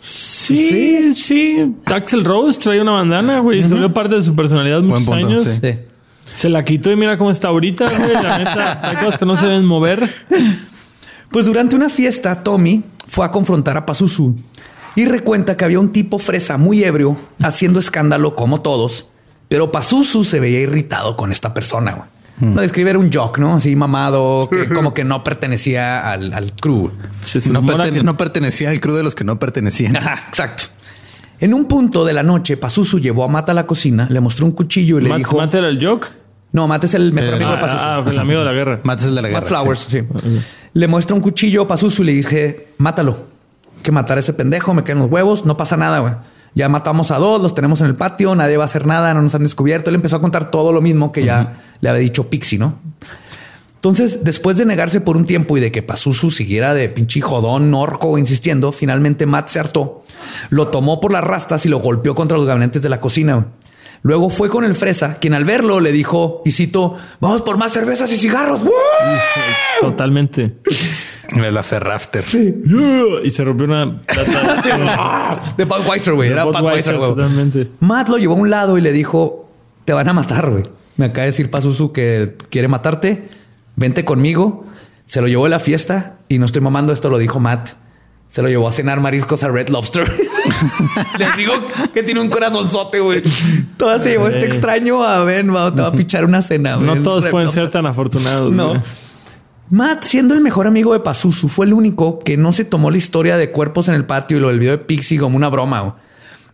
[0.00, 1.74] Sí, sí.
[1.86, 3.62] Axel Rose trae una bandana, güey.
[3.62, 5.42] Se volvió parte de su personalidad Buen muchos punto, años.
[5.44, 5.58] sí.
[5.60, 5.78] Sí.
[6.34, 8.12] Se la quitó y mira cómo está ahorita, güey.
[8.14, 10.08] La neta, hay cosas que no se deben mover.
[11.30, 14.36] Pues durante una fiesta, Tommy fue a confrontar a Pazuzu
[14.98, 19.06] y recuenta que había un tipo fresa muy ebrio haciendo escándalo como todos,
[19.48, 21.92] pero Pazuzu se veía irritado con esta persona.
[22.40, 22.54] güey.
[22.54, 23.54] Lo describe era un jock, ¿no?
[23.56, 26.90] Así mamado, que como que no pertenecía al, al crew.
[27.50, 29.96] No, rumora perten- que- no pertenecía al crew de los que no pertenecían.
[29.96, 30.64] Ajá, exacto.
[31.40, 34.46] En un punto de la noche, Pazuzu llevó a Mata a la cocina, le mostró
[34.46, 35.36] un cuchillo y le dijo...
[35.36, 36.08] Matt era el joke.
[36.50, 37.84] No, Matt es el mejor Eh, amigo de Ah, Pazuzu.
[37.84, 38.80] ah, el amigo de la guerra.
[38.82, 39.40] Matt es el de la guerra.
[39.42, 40.00] Matt Flowers, sí.
[40.00, 40.40] sí.
[40.74, 43.27] Le muestra un cuchillo a Pazuzu y le dije, mátalo.
[43.88, 46.12] Que matar a ese pendejo, me caen los huevos, no pasa nada, güey.
[46.54, 49.22] Ya matamos a dos, los tenemos en el patio, nadie va a hacer nada, no
[49.22, 49.88] nos han descubierto.
[49.88, 52.78] Él empezó a contar todo lo mismo que ya le había dicho Pixie, ¿no?
[53.76, 57.72] Entonces, después de negarse por un tiempo y de que Pazuzu siguiera de pinche jodón,
[57.72, 60.02] orco, insistiendo, finalmente Matt se hartó
[60.50, 63.46] lo tomó por las rastas y lo golpeó contra los gabinetes de la cocina.
[64.02, 67.72] Luego fue con el fresa, quien al verlo le dijo, y cito, vamos por más
[67.72, 68.62] cervezas y cigarros.
[69.80, 70.58] Totalmente.
[71.36, 72.24] La Ferrafter.
[73.22, 73.86] Y se rompió una
[75.56, 76.30] de Budweiser, güey.
[76.30, 77.10] Era Budweiser, güey.
[77.10, 77.68] Totalmente.
[77.80, 79.50] Matt lo llevó a un lado y le dijo,
[79.84, 80.64] te van a matar, güey.
[80.96, 83.28] Me acaba de decir Pazuzu que quiere matarte.
[83.76, 84.64] Vente conmigo.
[85.06, 86.92] Se lo llevó a la fiesta y no estoy mamando.
[86.92, 87.70] Esto lo dijo Matt.
[88.28, 90.10] Se lo llevó a cenar mariscos a Red Lobster.
[91.18, 91.54] Les digo
[91.94, 93.22] que tiene un corazonzote, güey.
[93.78, 96.76] Todo se llevó este extraño a ver, te va a pichar una cena.
[96.76, 98.54] No todos pueden ser tan afortunados.
[98.54, 98.82] No.
[99.70, 102.96] Matt, siendo el mejor amigo de Pazuzu, fue el único que no se tomó la
[102.96, 105.96] historia de cuerpos en el patio y lo del video de Pixie como una broma.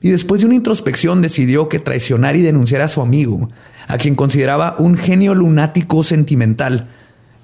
[0.00, 3.50] Y después de una introspección decidió que traicionar y denunciar a su amigo,
[3.86, 6.88] a quien consideraba un genio lunático sentimental,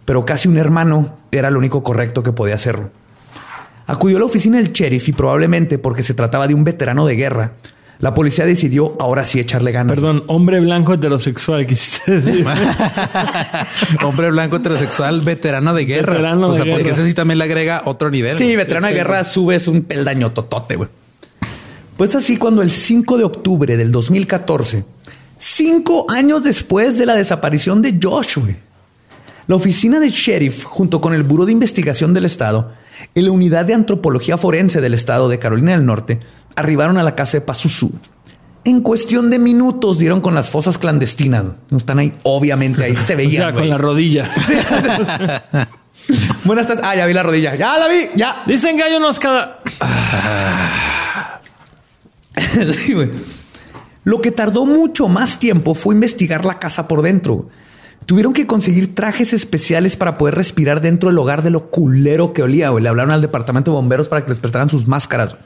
[0.05, 2.91] pero casi un hermano, era lo único correcto que podía hacerlo.
[3.87, 7.15] Acudió a la oficina del sheriff y probablemente porque se trataba de un veterano de
[7.15, 7.53] guerra,
[8.01, 9.95] la policía decidió ahora sí echarle ganas.
[9.95, 12.47] Perdón, hombre blanco heterosexual, quisiste decir.
[14.03, 16.15] hombre blanco heterosexual, veterano de guerra.
[16.15, 18.39] Veterano o sea, porque ese sí también le agrega otro nivel.
[18.39, 20.89] Sí, veterano de guerra subes un peldaño totote, güey.
[21.99, 24.85] Pues así, cuando el 5 de octubre del 2014,
[25.37, 28.39] cinco años después de la desaparición de Josh,
[29.47, 32.73] la oficina de sheriff, junto con el Buró de Investigación del Estado
[33.15, 36.21] y la Unidad de Antropología Forense del Estado de Carolina del Norte,
[36.57, 37.91] arribaron a la casa de Pazuzu.
[38.65, 41.45] En cuestión de minutos dieron con las fosas clandestinas.
[41.71, 43.51] No están ahí, obviamente ahí se veían.
[43.51, 44.31] Ya con la rodilla.
[46.45, 46.85] Buenas tardes.
[46.85, 47.55] Ah, ya vi la rodilla.
[47.55, 48.43] Ya la vi, ya.
[48.47, 49.61] Dicen gallo nos cada.
[54.05, 57.49] Lo que tardó mucho más tiempo fue investigar la casa por dentro.
[58.07, 62.43] Tuvieron que conseguir trajes especiales para poder respirar dentro del hogar de lo culero que
[62.43, 62.71] olía.
[62.73, 65.37] Le hablaron al departamento de bomberos para que les prestaran sus máscaras.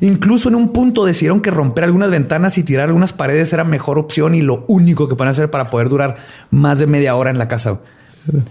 [0.00, 3.98] Incluso en un punto decidieron que romper algunas ventanas y tirar algunas paredes era mejor
[3.98, 6.16] opción y lo único que pueden hacer para poder durar
[6.50, 7.80] más de media hora en la casa.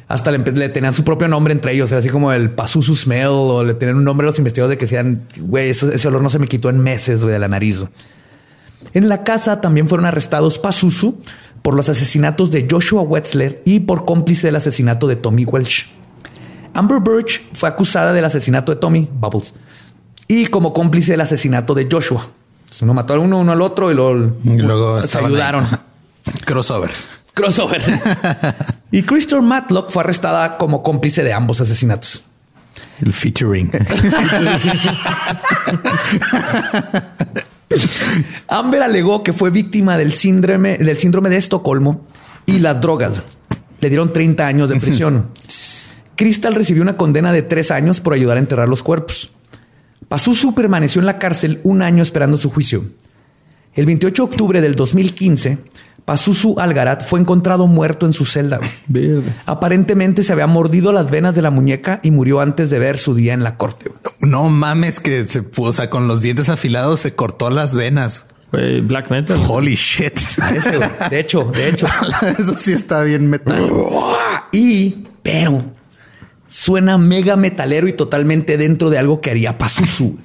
[0.07, 3.73] Hasta le, tenían su propio nombre entre ellos, así como el Pazuzu Smell o le
[3.73, 6.47] tenían un nombre a los investigadores de que decían, güey, ese olor no se me
[6.47, 7.85] quitó en meses de la nariz.
[8.93, 11.19] En la casa también fueron arrestados Pazuzu
[11.61, 15.87] por los asesinatos de Joshua Wetzler y por cómplice del asesinato de Tommy Welsh.
[16.73, 19.53] Amber Birch fue acusada del asesinato de Tommy Bubbles
[20.31, 22.25] y como cómplice del asesinato de Joshua.
[22.81, 25.67] Uno mató a uno, uno al otro y, luego se ayudaron.
[26.45, 26.89] Crossover.
[27.33, 27.83] Crossover.
[28.91, 32.23] y Christopher Matlock fue arrestada como cómplice de ambos asesinatos.
[33.01, 33.71] El featuring.
[38.47, 42.07] Amber alegó que fue víctima del síndrome, del síndrome de Estocolmo
[42.45, 43.21] y las drogas.
[43.81, 45.31] Le dieron 30 años de prisión.
[46.15, 49.29] Crystal recibió una condena de tres años por ayudar a enterrar los cuerpos.
[50.11, 52.83] Pazuzu permaneció en la cárcel un año esperando su juicio.
[53.73, 55.59] El 28 de octubre del 2015,
[56.03, 58.59] Pazuzu Algarat fue encontrado muerto en su celda.
[59.45, 63.15] Aparentemente se había mordido las venas de la muñeca y murió antes de ver su
[63.15, 63.89] día en la corte.
[64.19, 68.25] No mames que se o sea, con los dientes afilados se cortó las venas.
[68.51, 69.39] Black metal.
[69.47, 70.19] Holy shit.
[71.09, 71.87] de hecho, de hecho.
[72.37, 73.65] Eso sí está bien metal.
[74.51, 75.63] Y, pero
[76.51, 80.17] suena mega metalero y totalmente dentro de algo que haría Pazuzu.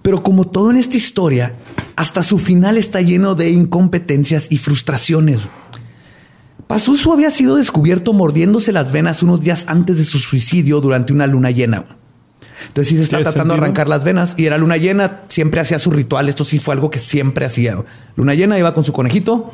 [0.00, 1.54] Pero como todo en esta historia,
[1.94, 5.42] hasta su final está lleno de incompetencias y frustraciones.
[6.66, 11.26] Pazuzu había sido descubierto mordiéndose las venas unos días antes de su suicidio durante una
[11.26, 11.84] luna llena.
[12.68, 15.78] Entonces sí se está tratando de arrancar las venas y era luna llena, siempre hacía
[15.78, 16.30] su ritual.
[16.30, 17.84] Esto sí fue algo que siempre hacía.
[18.16, 19.50] Luna llena iba con su conejito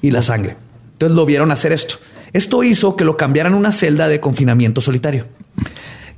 [0.00, 0.56] y la sangre.
[0.92, 1.96] Entonces lo vieron hacer esto.
[2.34, 5.24] Esto hizo que lo cambiaran a una celda de confinamiento solitario,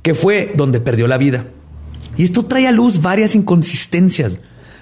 [0.01, 1.45] que fue donde perdió la vida.
[2.17, 4.37] Y esto trae a luz varias inconsistencias.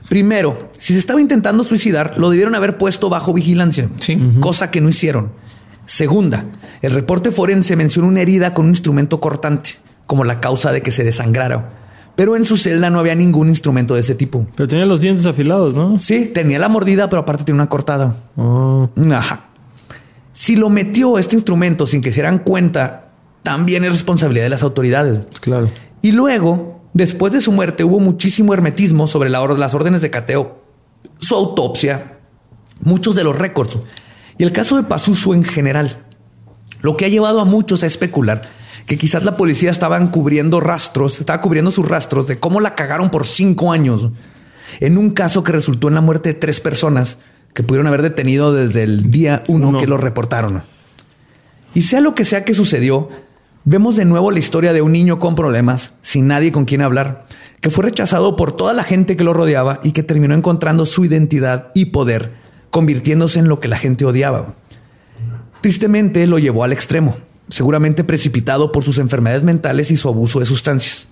[0.09, 3.89] Primero, si se estaba intentando suicidar, lo debieron haber puesto bajo vigilancia,
[4.39, 5.31] cosa que no hicieron.
[5.85, 6.45] Segunda,
[6.81, 9.71] el reporte forense menciona una herida con un instrumento cortante
[10.07, 11.73] como la causa de que se desangrara.
[12.15, 14.47] Pero en su celda no había ningún instrumento de ese tipo.
[14.55, 15.99] Pero tenía los dientes afilados, ¿no?
[15.99, 18.15] Sí, tenía la mordida, pero aparte tenía una cortada.
[18.37, 18.89] Oh.
[19.11, 19.49] Ajá.
[20.35, 24.63] Si lo metió este instrumento sin que se dieran cuenta, también es responsabilidad de las
[24.63, 25.19] autoridades.
[25.39, 25.71] Claro.
[26.01, 30.61] Y luego, después de su muerte, hubo muchísimo hermetismo sobre las órdenes de cateo,
[31.19, 32.17] su autopsia,
[32.81, 33.77] muchos de los récords
[34.37, 36.03] y el caso de Pazuzu en general.
[36.81, 38.49] Lo que ha llevado a muchos a especular
[38.85, 43.09] que quizás la policía estaban cubriendo rastros, estaba cubriendo sus rastros de cómo la cagaron
[43.09, 44.09] por cinco años
[44.81, 47.19] en un caso que resultó en la muerte de tres personas
[47.55, 50.61] que pudieron haber detenido desde el día uno, que lo reportaron.
[51.73, 53.09] Y sea lo que sea que sucedió,
[53.67, 57.25] Vemos de nuevo la historia de un niño con problemas, sin nadie con quien hablar,
[57.61, 61.03] que fue rechazado por toda la gente que lo rodeaba y que terminó encontrando su
[61.03, 62.33] identidad y poder,
[62.69, 64.53] convirtiéndose en lo que la gente odiaba.
[65.61, 67.17] Tristemente lo llevó al extremo,
[67.49, 71.07] seguramente precipitado por sus enfermedades mentales y su abuso de sustancias.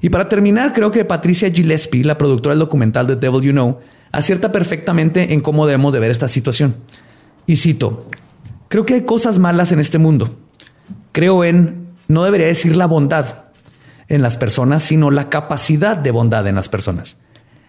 [0.00, 3.80] Y para terminar, creo que Patricia Gillespie, la productora del documental The Devil You Know,
[4.12, 6.76] acierta perfectamente en cómo debemos de ver esta situación.
[7.46, 7.98] Y cito,
[8.68, 10.36] creo que hay cosas malas en este mundo.
[11.12, 13.44] Creo en, no debería decir la bondad
[14.08, 17.18] en las personas, sino la capacidad de bondad en las personas.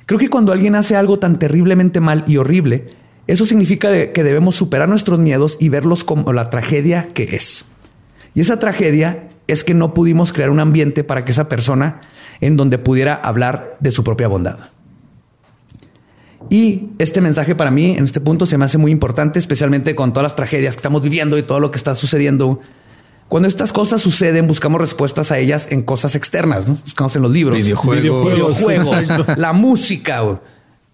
[0.05, 2.89] Creo que cuando alguien hace algo tan terriblemente mal y horrible,
[3.27, 7.65] eso significa que debemos superar nuestros miedos y verlos como la tragedia que es.
[8.33, 12.01] Y esa tragedia es que no pudimos crear un ambiente para que esa persona
[12.39, 14.57] en donde pudiera hablar de su propia bondad.
[16.49, 20.11] Y este mensaje para mí en este punto se me hace muy importante, especialmente con
[20.11, 22.59] todas las tragedias que estamos viviendo y todo lo que está sucediendo.
[23.29, 26.77] Cuando estas cosas suceden, buscamos respuestas a ellas en cosas externas, ¿no?
[26.83, 30.21] Buscamos en los libros, videojuegos, videojuegos la música,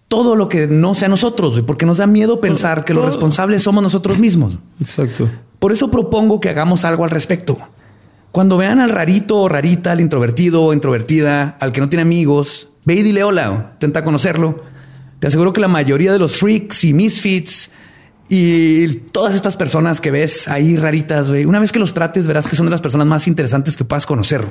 [0.06, 3.82] todo lo que no sea nosotros, porque nos da miedo pensar que los responsables somos
[3.82, 4.56] nosotros mismos.
[4.80, 5.28] Exacto.
[5.58, 7.58] Por eso propongo que hagamos algo al respecto.
[8.30, 12.68] Cuando vean al rarito o rarita, al introvertido o introvertida, al que no tiene amigos,
[12.84, 14.62] ve y dile hola, intenta conocerlo.
[15.18, 17.70] Te aseguro que la mayoría de los freaks y misfits
[18.28, 22.56] y todas estas personas que ves ahí raritas, una vez que los trates, verás que
[22.56, 24.44] son de las personas más interesantes que puedas conocer.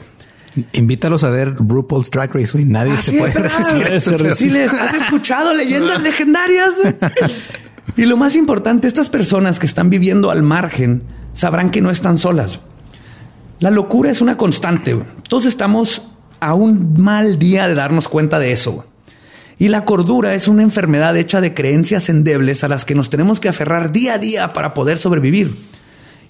[0.73, 2.65] Invítalos a ver RuPaul's Drag Race, güey.
[2.65, 4.35] Nadie ah, se puede resistir.
[4.35, 6.71] Si les has escuchado leyendas legendarias.
[7.95, 11.03] y lo más importante, estas personas que están viviendo al margen
[11.33, 12.61] sabrán que no están solas.
[13.59, 14.97] La locura es una constante.
[15.29, 16.01] Todos estamos
[16.39, 18.85] a un mal día de darnos cuenta de eso.
[19.59, 23.39] Y la cordura es una enfermedad hecha de creencias endebles a las que nos tenemos
[23.39, 25.55] que aferrar día a día para poder sobrevivir.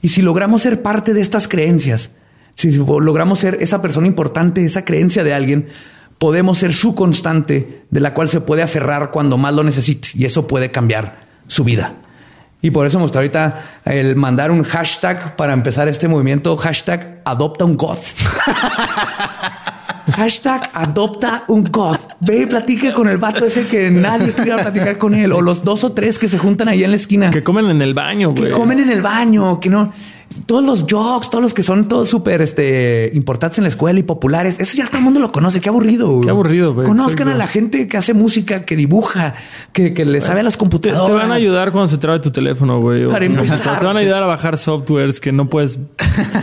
[0.02, 2.12] Y si logramos ser parte de estas creencias,
[2.54, 5.68] si logramos ser esa persona importante, esa creencia de alguien,
[6.18, 10.26] podemos ser su constante de la cual se puede aferrar cuando más lo necesite y
[10.26, 11.96] eso puede cambiar su vida.
[12.62, 17.22] Y por eso me gusta ahorita el mandar un hashtag para empezar este movimiento, hashtag
[17.26, 18.00] adopta un goth.
[20.12, 22.00] hashtag adopta un goth.
[22.20, 25.32] Ve y platique con el vato ese que nadie quiere platicar con él.
[25.34, 27.32] O los dos o tres que se juntan ahí en la esquina.
[27.32, 28.46] Que comen en el baño, güey.
[28.46, 29.92] Que comen en el baño, que no
[30.46, 34.04] todos los jokes, todos los que son todos súper este, importantes en la escuela y
[34.04, 35.60] populares, eso ya todo el mundo lo conoce.
[35.60, 36.22] Qué aburrido.
[36.22, 36.74] Qué aburrido.
[36.74, 36.88] Güey.
[36.88, 39.36] Conozcan a la gente que hace música, que dibuja,
[39.74, 41.08] que, que le sabe a las computadoras.
[41.08, 43.08] Te, van a ayudar cuando se trabe tu teléfono, güey.
[43.08, 43.80] Para empezar.
[43.80, 45.80] Te van a ayudar a bajar softwares que no puedes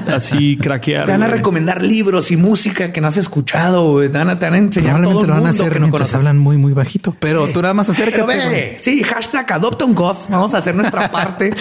[0.09, 1.07] así craquear.
[1.07, 3.93] Te van a recomendar libros y música que no has escuchado.
[3.93, 4.11] Güey.
[4.11, 5.91] Te van a, te van a enseñar todo el lo van a hacer que no
[6.15, 7.17] hablan muy, muy bajito.
[7.21, 8.79] Pero tú nada más acércate.
[8.81, 10.29] Sí, hashtag adopta un goth.
[10.29, 11.53] Vamos a hacer nuestra parte.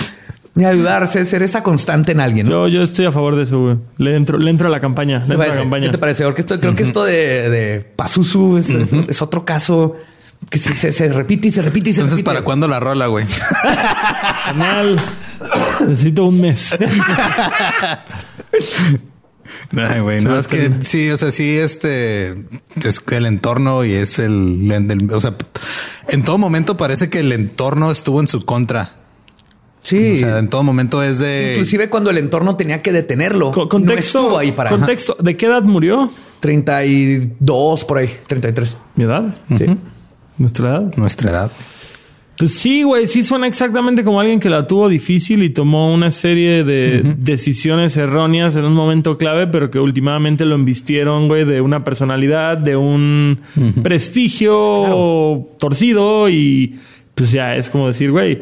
[0.55, 2.47] Ni ayudarse, a ser esa constante en alguien.
[2.47, 3.77] Yo, yo estoy a favor de eso, güey.
[3.97, 5.19] Le entro, le entro a la campaña.
[5.25, 5.87] Le entro a la campaña.
[5.87, 6.23] ¿Qué te parece?
[6.25, 9.95] Porque esto, creo que esto de, de Pazuzu es, otro caso
[10.51, 12.35] que se, se, repite y se repite y se Entonces, repite.
[12.35, 13.25] ¿para cuándo la rola, güey?
[15.87, 16.75] Necesito un mes.
[19.75, 22.35] Ay, güey, no, es que sí, o sea, sí, este
[22.75, 25.35] es el entorno y es el, el, o sea,
[26.09, 29.02] en todo momento parece que el entorno estuvo en su contra.
[29.83, 30.13] Sí.
[30.13, 31.51] O sea, en todo momento es de.
[31.53, 33.51] Inclusive cuando el entorno tenía que detenerlo.
[33.51, 34.69] contexto, no estuvo ahí para.
[34.69, 35.15] Contexto.
[35.19, 36.09] ¿De qué edad murió?
[36.39, 38.77] 32 por ahí, 33.
[38.95, 39.35] ¿Mi edad?
[39.57, 39.65] Sí.
[40.37, 40.95] ¿Nuestra edad?
[40.95, 41.51] Nuestra edad.
[42.37, 46.09] Pues sí, güey, sí suena exactamente como alguien que la tuvo difícil y tomó una
[46.09, 51.61] serie de decisiones erróneas en un momento clave, pero que últimamente lo embistieron, güey, de
[51.61, 53.39] una personalidad, de un
[53.83, 56.79] prestigio torcido y
[57.13, 58.41] pues ya es como decir, güey,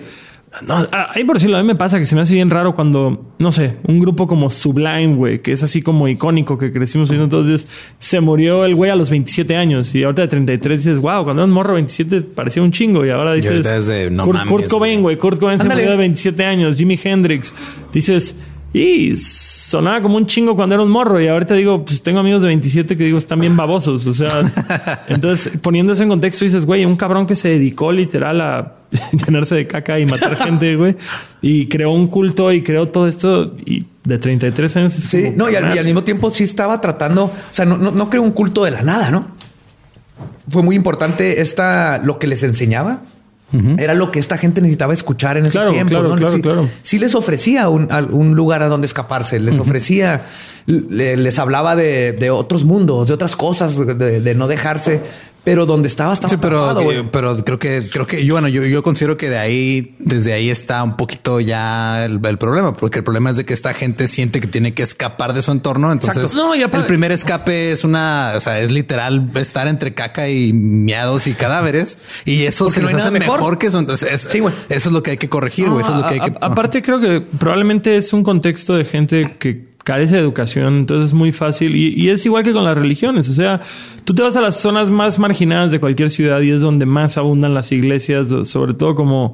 [0.68, 3.34] no, ahí por decirlo, a mí me pasa que se me hace bien raro cuando,
[3.40, 7.23] no sé, un grupo como Sublime, güey, que es así como icónico, que crecimos oyendo
[7.23, 7.68] entonces,
[7.99, 11.41] se murió el güey a los 27 años y ahorita de 33 dices, wow, cuando
[11.41, 13.65] era un morro 27 parecía un chingo y ahora dices,
[14.48, 17.53] Kurt, Cobain, güey, Kurt Cobain se murió de 27 años, Jimi Hendrix,
[17.94, 18.36] dices,
[18.73, 21.19] y sonaba como un chingo cuando era un morro.
[21.19, 24.07] Y ahorita digo, pues tengo amigos de 27 que digo, están bien babosos.
[24.07, 24.41] O sea,
[25.07, 28.76] entonces poniendo eso en contexto, dices, güey, un cabrón que se dedicó literal a
[29.26, 30.95] llenarse de caca y matar gente, güey.
[31.41, 33.56] Y creó un culto y creó todo esto.
[33.65, 34.93] Y de 33 años.
[34.93, 38.23] sí, no, y al, mismo tiempo sí estaba tratando, o sea, no, no, no creó
[38.23, 39.27] un culto de la nada, ¿no?
[40.49, 43.03] Fue muy importante esta, lo que les enseñaba
[43.78, 45.99] era lo que esta gente necesitaba escuchar en esos tiempos.
[45.99, 46.69] Claro, claro, sí, claro.
[46.82, 50.23] sí, les ofrecía un, lugar a donde escaparse, les ofrecía,
[50.65, 55.02] les hablaba de, otros mundos, de otras cosas, de, no dejarse.
[55.43, 56.76] Pero donde estaba estaba sí, pero,
[57.11, 60.51] pero creo que creo que yo bueno yo, yo considero que de ahí desde ahí
[60.51, 64.39] está un poquito ya el, problema porque el problema es de que esta gente siente
[64.39, 65.91] que tiene que escapar de su entorno.
[65.91, 71.26] Entonces el primer escape es una o sea es literal estar entre caca y miados
[71.26, 73.57] y cadáveres y eso se les hace mejor.
[73.57, 73.80] que eso.
[73.80, 76.81] Entonces eso es lo que hay que corregir eso es lo que hay que aparte
[76.81, 81.31] creo que probablemente es un contexto de gente que carece de educación, entonces es muy
[81.31, 81.75] fácil.
[81.75, 83.29] Y, es igual que con las religiones.
[83.29, 83.61] O sea,
[84.03, 87.17] tú te vas a las zonas más marginadas de cualquier ciudad y es donde más
[87.17, 89.33] abundan las iglesias, sobre todo como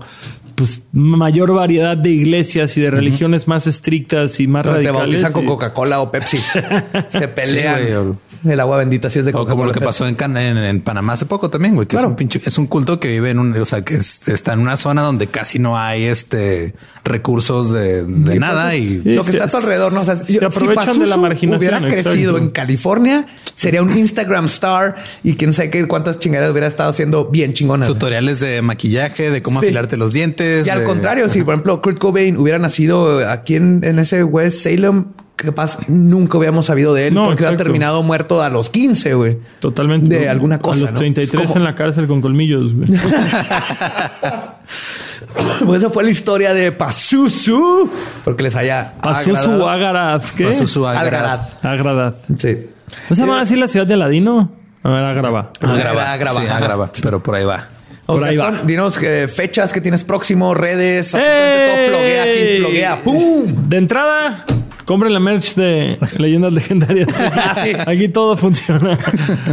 [0.58, 4.92] pues mayor variedad de iglesias y de religiones más estrictas y más radicales.
[4.92, 6.40] Te bautizan con Coca-Cola o Pepsi.
[7.10, 8.18] Se pelean.
[8.44, 9.52] el agua bendita sí es de Coca-Cola.
[9.52, 12.42] Como lo que pasó en, en, Panamá hace poco también, güey, que es un pinche,
[12.44, 15.28] es un culto que vive en un, o sea, que está en una zona donde
[15.28, 16.74] casi no hay este
[17.04, 20.44] recursos de, de nada y lo que está a tu alrededor, no o sea, se
[20.44, 21.60] aprovechan de la marginación.
[21.60, 26.68] Hubiera crecido en California, sería un Instagram star y quién sabe qué cuántas chingaderas hubiera
[26.68, 27.88] estado haciendo bien chingonas.
[27.88, 31.98] Tutoriales de maquillaje, de cómo afilarte los dientes y al contrario, si por ejemplo Kurt
[32.00, 35.06] Cobain hubiera nacido aquí en, ese West Salem,
[35.36, 39.38] capaz nunca hubiéramos sabido de él porque ha terminado muerto a los 15, güey.
[39.60, 40.20] Totalmente.
[40.20, 40.80] De alguna cosa.
[40.88, 42.88] A los 33 en la cárcel con colmillos, güey.
[45.66, 47.90] pues esa fue la historia de Pazuzu.
[48.24, 48.94] Porque les haya.
[49.02, 50.22] Pazuzu Agarad.
[50.36, 50.46] ¿Qué?
[50.46, 51.40] Pazuzu Agarad.
[51.62, 52.14] Agarad.
[52.38, 52.58] Sí.
[53.10, 54.52] ¿No se llama así la ciudad de Ladino?
[54.84, 55.52] A ver, Agrava.
[55.60, 56.12] Agrava.
[56.14, 56.42] Agrava.
[56.42, 56.92] Sí, Agrava.
[57.02, 57.68] Pero por ahí va.
[58.08, 58.62] Por ahí va.
[58.64, 61.88] Dinos eh, fechas que tienes próximo, redes, absolutamente todo.
[61.98, 63.04] Ploguea aquí, ploguea.
[63.04, 63.70] ¡Pum!
[63.70, 64.46] De entrada,
[64.88, 67.10] Compren la merch de Leyendas Legendarias.
[67.38, 68.98] Ah, Aquí todo funciona.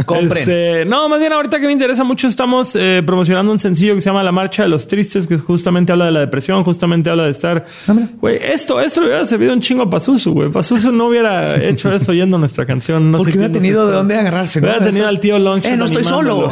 [0.05, 0.43] Compren.
[0.43, 4.01] Este, no, más bien ahorita que me interesa mucho, estamos eh, promocionando un sencillo que
[4.01, 7.25] se llama La Marcha de los Tristes, que justamente habla de la depresión, justamente habla
[7.25, 7.65] de estar.
[7.87, 10.49] Ah, güey, esto, esto le hubiera servido un chingo a Pazuzu, güey.
[10.49, 13.11] Pazuzu no hubiera hecho eso oyendo nuestra canción.
[13.11, 14.59] No Porque hubiera tenido de dónde agarrarse.
[14.59, 15.65] Hubiera tenido al tío Long.
[15.65, 16.49] Eh, no estoy solo.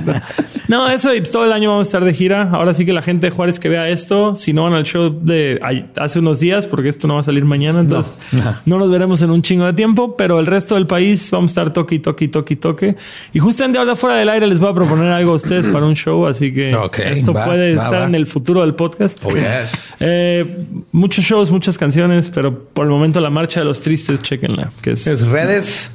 [0.68, 2.50] no, eso y todo el año vamos a estar de gira.
[2.52, 5.14] Ahora sí que la gente de Juárez que vea esto, si no van al show
[5.22, 5.60] de
[5.98, 8.05] hace unos días, porque esto no va a salir mañana, entonces
[8.66, 8.78] no.
[8.78, 11.72] nos veremos en un chingo de tiempo, pero el resto del país vamos a estar
[11.72, 12.96] toque, toque, toque, toque.
[13.32, 15.94] Y justamente ahora fuera del aire les voy a proponer algo a ustedes para un
[15.94, 19.24] show, así que esto puede estar en el futuro del podcast.
[19.24, 19.30] Oh,
[20.00, 24.70] eh, muchos shows, muchas canciones, pero por el momento la marcha de los tristes, chequenla.
[24.82, 25.92] Que es, redes.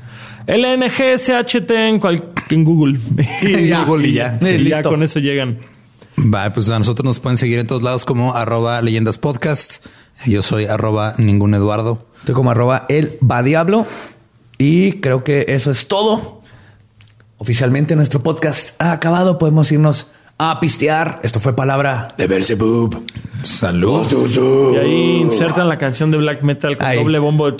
[0.48, 2.02] LNGSHT en,
[2.50, 3.00] en Google.
[3.42, 4.40] y Google y ya.
[4.40, 5.60] ya con eso llegan.
[6.18, 9.86] Va, pues a nosotros nos pueden seguir en todos lados como arroba leyendas podcast.
[10.26, 12.06] Yo soy arroba ningún Eduardo.
[12.20, 13.86] Estoy como arroba el va diablo.
[14.58, 16.42] Y creo que eso es todo.
[17.38, 19.40] Oficialmente nuestro podcast ha acabado.
[19.40, 21.20] Podemos irnos a pistear.
[21.24, 23.04] Esto fue palabra de Belzebub.
[23.42, 24.74] Salud.
[24.74, 27.52] Y ahí insertan la canción de black metal con doble bombo.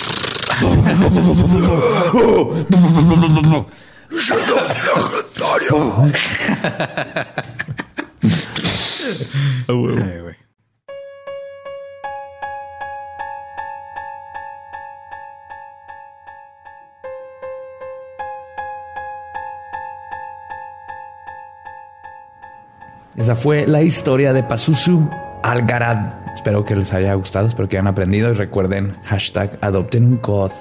[23.16, 25.08] Esa fue la historia de Pazuzu
[25.42, 26.32] Algarad.
[26.34, 30.52] Espero que les haya gustado, espero que hayan aprendido y recuerden hashtag adopten un goth.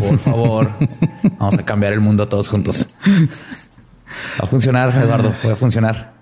[0.00, 0.70] Por favor,
[1.38, 2.84] vamos a cambiar el mundo todos juntos.
[4.40, 6.12] Va a funcionar, Eduardo, va a funcionar.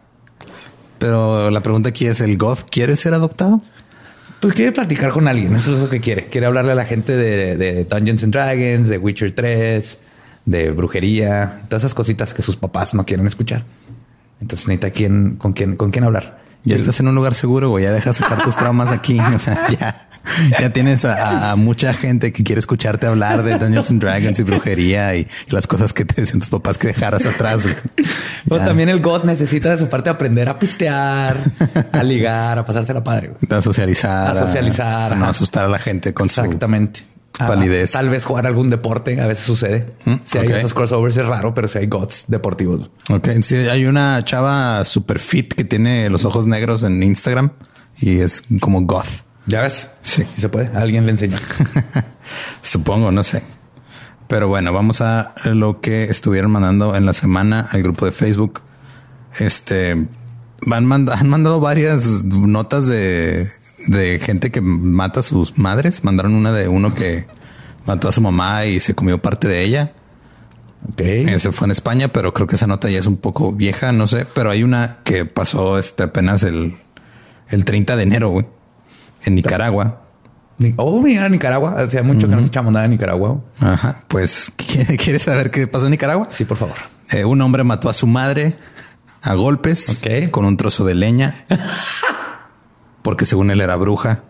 [0.98, 3.62] Pero la pregunta aquí es, ¿el goth quiere ser adoptado?
[4.40, 6.26] Pues quiere platicar con alguien, eso es lo que quiere.
[6.26, 9.98] Quiere hablarle a la gente de, de Dungeons and Dragons, de Witcher 3,
[10.44, 13.64] de brujería, todas esas cositas que sus papás no quieren escuchar.
[14.40, 16.38] Entonces necesita quién, con quién, con quién hablar.
[16.64, 17.84] Ya estás en un lugar seguro, güey.
[17.84, 19.18] Ya dejas sacar tus traumas aquí.
[19.38, 20.08] O sea, ya,
[20.60, 25.14] ya tienes a, mucha gente que quiere escucharte hablar de Dungeons and Dragons y brujería
[25.14, 27.66] y, las cosas que te decían tus papás que dejaras atrás.
[28.48, 28.60] Güey.
[28.64, 31.36] también el God necesita de su parte aprender a pistear,
[31.92, 33.32] a ligar, a pasársela padre.
[33.48, 34.36] A socializar.
[34.36, 35.12] A socializar.
[35.12, 37.02] A, no asustar a la gente con Exactamente.
[37.38, 37.92] Validez.
[37.92, 39.94] tal vez jugar algún deporte, a veces sucede.
[40.04, 42.90] Mm, si hay esos crossovers es raro, pero si hay gods deportivos.
[43.10, 47.52] Ok, sí, hay una chava super fit que tiene los ojos negros en Instagram
[48.00, 49.24] y es como goth.
[49.46, 49.90] ¿Ya ves?
[50.02, 50.24] Sí.
[50.24, 50.76] Si se puede.
[50.76, 51.38] Alguien le enseña.
[52.62, 53.42] Supongo, no sé.
[54.26, 58.60] Pero bueno, vamos a lo que estuvieron mandando en la semana al grupo de Facebook.
[59.38, 60.06] Este
[60.70, 63.48] han, han mandado varias notas de
[63.86, 66.04] de gente que mata a sus madres.
[66.04, 67.26] Mandaron una de uno que
[67.86, 69.92] mató a su mamá y se comió parte de ella.
[70.92, 71.00] Ok.
[71.00, 74.06] Ese fue en España, pero creo que esa nota ya es un poco vieja, no
[74.06, 74.26] sé.
[74.34, 76.74] Pero hay una que pasó este apenas el,
[77.48, 78.46] el 30 de enero, güey,
[79.24, 80.04] en Nicaragua.
[80.76, 81.74] Oh, mira, Nicaragua.
[81.78, 83.40] Hacía mucho que no escuchamos nada de Nicaragua.
[83.60, 84.02] Ajá.
[84.08, 86.26] Pues, ¿quieres saber qué pasó en Nicaragua?
[86.30, 86.76] Sí, por favor.
[87.10, 88.56] Eh, un hombre mató a su madre
[89.22, 91.44] a golpes con un trozo de leña
[93.02, 94.22] porque según él era bruja.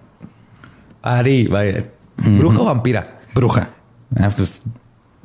[1.03, 1.85] Ari, vaya.
[2.17, 3.19] ¿Bruja o vampira?
[3.35, 3.71] Bruja.
[4.17, 4.63] Ah, pues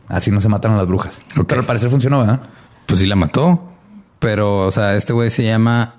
[0.08, 1.22] así no se mataron las brujas.
[1.48, 2.42] Pero al parecer funcionó, ¿verdad?
[2.86, 3.70] Pues sí la mató.
[4.20, 5.96] Pero, o sea, este güey se llama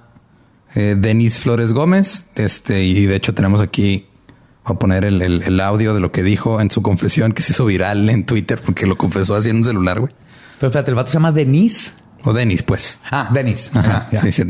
[0.74, 2.26] eh, Denis Flores Gómez.
[2.36, 4.06] Este, y de hecho tenemos aquí,
[4.64, 7.66] voy a poner el, audio de lo que dijo en su confesión que se hizo
[7.66, 10.12] viral en Twitter porque lo confesó así en un celular, güey.
[10.58, 11.94] Pero espérate, el vato se llama Denis.
[12.24, 12.98] O Denis, pues.
[13.10, 13.70] Ah, Denis.
[14.12, 14.42] sí, sí,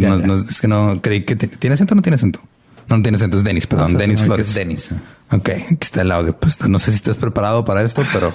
[0.48, 2.40] es que no creí que tiene acento o no tiene acento.
[2.88, 4.55] No, no tiene acento, es Denis, perdón, Denis Flores.
[4.55, 4.90] Denis.
[5.32, 6.36] Ok, aquí está el audio.
[6.36, 8.32] Pues no sé si estás preparado para esto, pero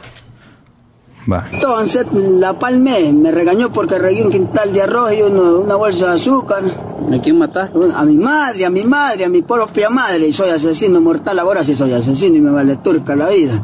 [1.32, 1.48] va.
[1.52, 6.16] Entonces la palmé, me regañó porque regué un quintal de arroz y una bolsa de
[6.16, 6.64] azúcar.
[7.14, 7.78] ¿A quién mataste?
[7.96, 10.28] A mi madre, a mi madre, a mi propia madre.
[10.28, 13.64] Y soy asesino mortal, ahora sí soy asesino y me vale turca la vida.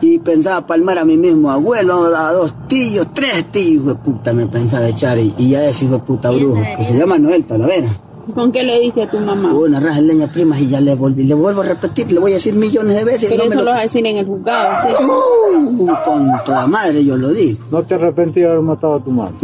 [0.00, 4.46] Y pensaba palmar a mi mismo abuelo, a dos tíos, tres tíos, de puta, me
[4.46, 5.18] pensaba echar.
[5.18, 8.00] Y, y ya ese hijo de puta brujo, que se llama Noel Talavera.
[8.34, 9.52] ¿Con qué le dije a tu mamá?
[9.54, 11.24] Una raja de leña primas y ya le volví.
[11.24, 13.30] Le vuelvo a repetir, le voy a decir millones de veces.
[13.30, 13.64] Pero eso lo...
[13.64, 15.04] vas a decir en el juzgado, ¿sí?
[15.04, 17.58] Uh, con toda madre yo lo digo.
[17.70, 19.34] ¿No te arrepentí de haber matado a tu madre?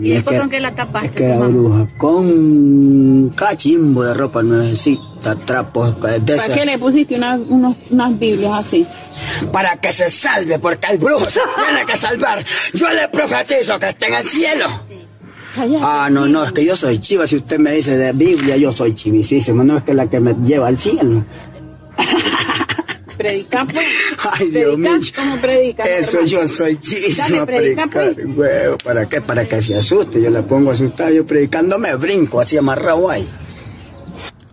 [0.00, 1.08] ¿Y después con qué la tapaste?
[1.08, 1.86] Es que era bruja.
[1.96, 8.66] Con cachimbo de ropa nuevecita, trapos de ¿Para qué le pusiste una, unos, unas Biblias
[8.66, 8.86] así?
[9.52, 11.32] Para que se salve, porque hay brujos
[11.66, 12.44] tiene que salvar.
[12.74, 14.66] Yo le profetizo que esté en el cielo.
[15.80, 17.26] Ah, no, no, es que yo soy chiva.
[17.26, 19.64] Si usted me dice de Biblia, yo soy chivisísimo.
[19.64, 21.24] No es que la que me lleva al cielo.
[23.26, 23.86] Predica, pues.
[24.32, 24.90] Ay, Dios mío.
[25.16, 25.82] ¿Cómo predica?
[25.82, 27.88] Eso yo soy chivísimo a predicar.
[27.90, 28.76] Pues.
[28.84, 29.20] ¿Para qué?
[29.20, 30.22] Para que se asuste.
[30.22, 31.10] Yo le pongo asustado.
[31.10, 33.28] Yo predicando me brinco así amarrado ahí.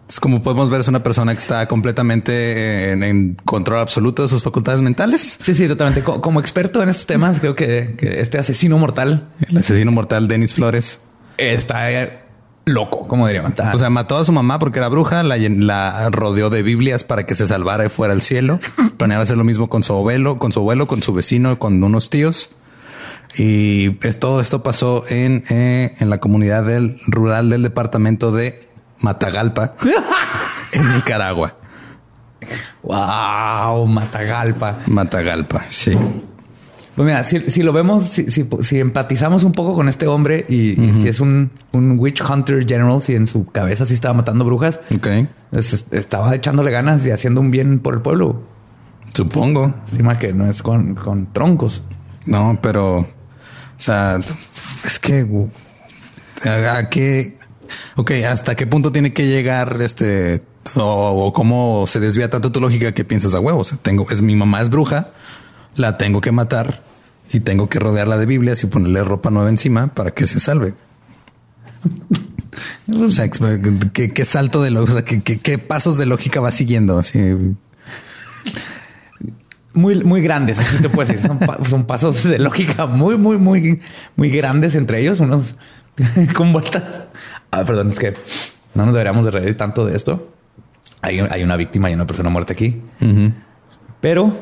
[0.09, 4.43] Es como podemos ver, es una persona que está completamente en, control absoluto de sus
[4.43, 5.39] facultades mentales.
[5.41, 6.03] Sí, sí, totalmente.
[6.03, 11.01] Como, experto en estos temas, creo que, este asesino mortal, el asesino mortal Denis Flores,
[11.37, 11.89] está
[12.65, 13.53] loco, como diríamos.
[13.73, 17.35] O sea, mató a su mamá porque era bruja, la, rodeó de Biblias para que
[17.35, 18.60] se salvara y fuera al cielo.
[18.98, 22.10] Planeaba hacer lo mismo con su abuelo, con su abuelo, con su vecino, con unos
[22.10, 22.49] tíos.
[23.35, 28.69] Y todo esto pasó en, eh, en la comunidad del, rural del departamento de
[28.99, 29.73] Matagalpa,
[30.72, 31.56] en Nicaragua.
[32.84, 34.80] Wow, Matagalpa.
[34.85, 35.98] Matagalpa, sí.
[36.95, 41.19] Pues mira, si, lo vemos, si, empatizamos un poco con este hombre y, si es
[41.19, 45.27] un, witch hunter general, si en su cabeza sí estaba matando brujas, okay.
[45.49, 48.43] Pues, estaba echándole ganas y haciendo un bien por el pueblo.
[49.13, 49.73] Supongo.
[49.87, 51.83] Estima que no es con, con troncos.
[52.25, 53.07] No, pero, o
[53.77, 54.19] sea,
[54.85, 55.27] es que
[56.45, 57.37] a qué
[57.95, 60.43] Ok, ¿hasta qué punto tiene que llegar este
[60.75, 63.77] o, cómo se desvía tanto tu lógica que piensas a huevos?
[63.81, 65.11] tengo, es mi mamá es bruja,
[65.75, 66.81] la tengo que matar
[67.31, 70.73] y tengo que rodearla de Biblias y ponerle ropa nueva encima para que se salve.
[72.93, 76.99] o sea, ¿qué, salto de lógica, qué, pasos de lógica va siguiendo?
[76.99, 77.19] Así.
[79.73, 81.25] Muy, muy grandes, así te puedo decir.
[81.25, 83.81] Son, son pasos de lógica muy, muy, muy,
[84.15, 85.55] muy grandes entre ellos, unos
[86.35, 87.01] con vueltas
[87.51, 88.13] Ah, perdón, es que
[88.73, 90.29] no nos deberíamos de reír tanto de esto.
[91.01, 92.81] Hay, una víctima y una persona muerta aquí.
[93.99, 94.33] Pero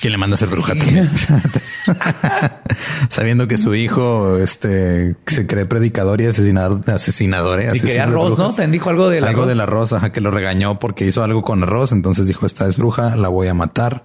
[0.00, 0.74] que le manda a ser bruja
[3.08, 7.60] Sabiendo que su hijo este, se cree predicador y asesinador, asesinador.
[7.60, 7.72] ¿eh?
[7.74, 8.52] Y arroz, ¿no?
[8.52, 9.48] Te dijo algo del algo arroz.
[9.48, 11.92] del arroz, ajá, que lo regañó porque hizo algo con arroz.
[11.92, 14.04] Entonces dijo, esta es bruja, la voy a matar.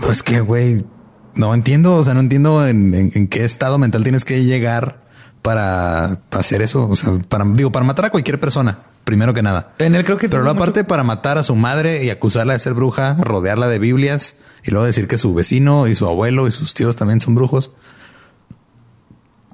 [0.00, 0.84] Pues que, güey,
[1.34, 1.96] no entiendo.
[1.96, 5.06] O sea, no entiendo en qué estado mental tienes que llegar
[5.46, 6.88] para hacer eso.
[6.88, 9.72] O sea, para, digo, para matar a cualquier persona, primero que nada.
[9.78, 10.28] En él creo que.
[10.28, 14.36] Pero aparte, para matar a su madre y acusarla de ser bruja, rodearla de Biblias
[14.62, 17.70] y luego decir que su vecino y su abuelo y sus tíos también son brujos.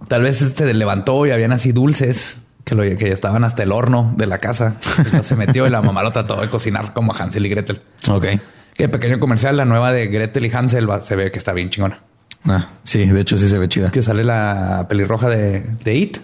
[0.09, 3.73] Tal vez este levantó y habían así dulces que, lo, que ya estaban hasta el
[3.73, 4.77] horno de la casa.
[5.23, 7.83] se metió y la mamá lo trató de cocinar como Hansel y Gretel.
[8.09, 8.27] Ok.
[8.74, 12.01] Qué pequeño comercial, la nueva de Gretel y Hansel se ve que está bien chingona.
[12.47, 13.91] Ah, sí, de hecho sí se ve chida.
[13.91, 16.19] Que sale la pelirroja de, de It.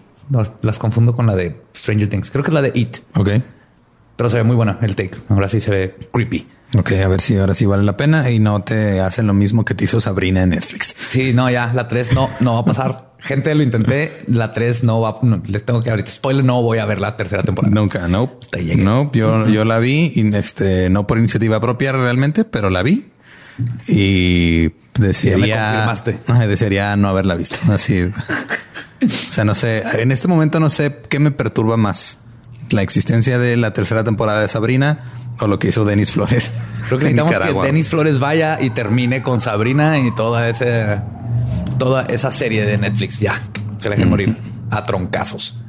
[0.63, 2.31] Las confundo con la de Stranger Things.
[2.31, 2.99] Creo que es la de It.
[3.15, 3.31] Ok.
[4.17, 5.17] Pero se ve muy buena el take.
[5.29, 6.47] Ahora sí se ve creepy.
[6.77, 9.65] Ok, a ver si ahora sí vale la pena y no te hacen lo mismo
[9.65, 10.95] que te hizo Sabrina en Netflix.
[10.99, 13.15] Sí, no, ya la 3 no, no va a pasar.
[13.21, 14.25] Gente, lo intenté.
[14.27, 15.19] La 3 no va.
[15.47, 16.45] les tengo que ahorita spoiler.
[16.45, 17.75] No voy a ver la tercera temporada.
[17.75, 18.39] Nunca, no.
[18.77, 23.07] No, yo, yo la vi y este no por iniciativa propia realmente, pero la vi
[23.87, 25.93] y desearía,
[26.47, 27.59] desearía no haberla visto.
[27.73, 28.03] Así.
[28.03, 32.19] o sea, no sé, en este momento no sé qué me perturba más.
[32.71, 36.53] La existencia de la tercera temporada de Sabrina o lo que hizo Denis Flores.
[36.89, 41.01] Creo que necesitamos que Denis Flores vaya y termine con Sabrina y toda ese
[41.79, 43.41] toda esa serie de Netflix ya
[43.79, 44.37] se la dejen morir
[44.71, 45.63] a troncazos.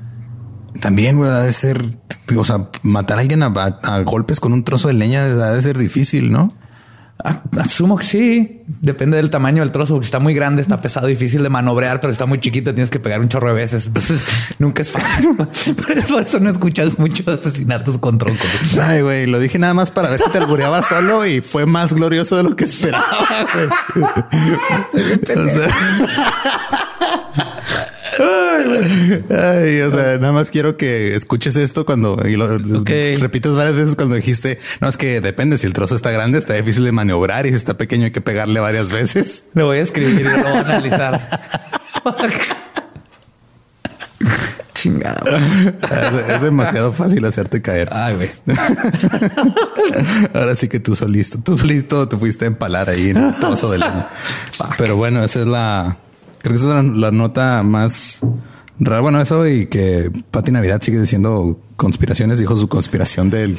[0.81, 1.97] También, güey, debe ser,
[2.35, 5.77] o sea, matar a alguien a, a golpes con un trozo de leña debe ser
[5.77, 6.49] difícil, ¿no?
[7.21, 8.61] Asumo que sí.
[8.65, 12.13] Depende del tamaño del trozo, porque está muy grande, está pesado, difícil de manobrear, pero
[12.13, 13.87] está muy chiquito, tienes que pegar un chorro de veces.
[13.87, 14.21] Entonces
[14.57, 15.35] nunca es fácil.
[15.87, 18.47] pero por eso no escuchas muchos asesinatos con troncos.
[18.81, 21.93] Ay, güey, lo dije nada más para ver si te albureaba solo y fue más
[21.93, 23.05] glorioso de lo que esperaba.
[28.19, 33.95] Ay, o sea, nada más quiero que escuches esto cuando y lo repites varias veces
[33.95, 37.45] cuando dijiste, no es que depende si el trozo está grande, está difícil de maniobrar
[37.45, 39.45] y si está pequeño hay que pegarle varias veces.
[39.53, 41.41] Lo voy a escribir y lo voy a analizar.
[44.73, 45.25] Chingado.
[46.29, 47.89] Es, demasiado fácil hacerte caer.
[47.91, 48.29] Ay, güey.
[50.33, 53.71] Ahora sí que tú solito, tú solito te fuiste a empalar ahí en el trozo
[53.71, 54.07] de leña.
[54.77, 55.97] Pero bueno, esa es la
[56.41, 58.21] Creo que esa es la, nota más
[58.79, 59.01] rara.
[59.01, 62.39] Bueno, eso y que Pati Navidad sigue diciendo conspiraciones.
[62.39, 63.57] Dijo su conspiración del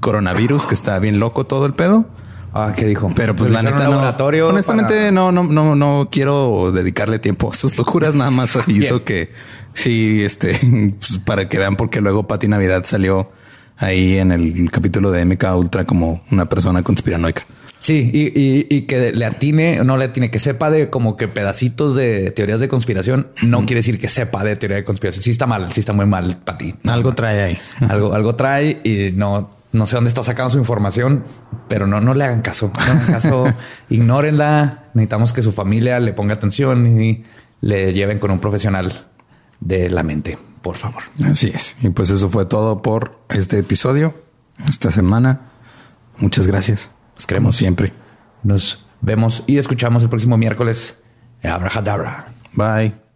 [0.00, 2.06] coronavirus, que está bien loco todo el pedo.
[2.52, 3.12] Ah, ¿qué dijo?
[3.14, 4.48] Pero pues la neta no.
[4.48, 8.14] Honestamente, no, no, no, no quiero dedicarle tiempo a sus locuras.
[8.14, 9.32] Nada más hizo que
[9.72, 10.58] sí, este,
[10.98, 13.30] pues, para que vean porque luego Pati Navidad salió
[13.76, 17.42] ahí en el capítulo de MK Ultra como una persona conspiranoica.
[17.80, 22.30] Sí, y, que le atine, no le atine, que sepa de como que pedacitos de
[22.30, 25.24] teorías de conspiración, no quiere decir que sepa de teoría de conspiración.
[25.24, 26.74] Sí está mal, sí está muy mal para ti.
[26.86, 27.58] Algo trae ahí.
[27.88, 31.24] Algo, algo trae y no, no sé dónde está sacando su información,
[31.68, 32.70] pero no, no le hagan caso.
[32.76, 33.44] No hagan caso,
[33.88, 34.90] ignórenla.
[34.92, 37.24] Necesitamos que su familia le ponga atención y
[37.62, 39.06] le lleven con un profesional
[39.58, 41.04] de la mente, por favor.
[41.24, 41.76] Así es.
[41.80, 44.12] Y pues eso fue todo por este episodio,
[44.68, 45.40] esta semana.
[46.18, 46.90] Muchas gracias.
[47.20, 47.92] Nos queremos siempre.
[48.42, 50.98] Nos vemos y escuchamos el próximo miércoles.
[51.42, 52.32] Abrahadabra.
[52.54, 53.09] Bye.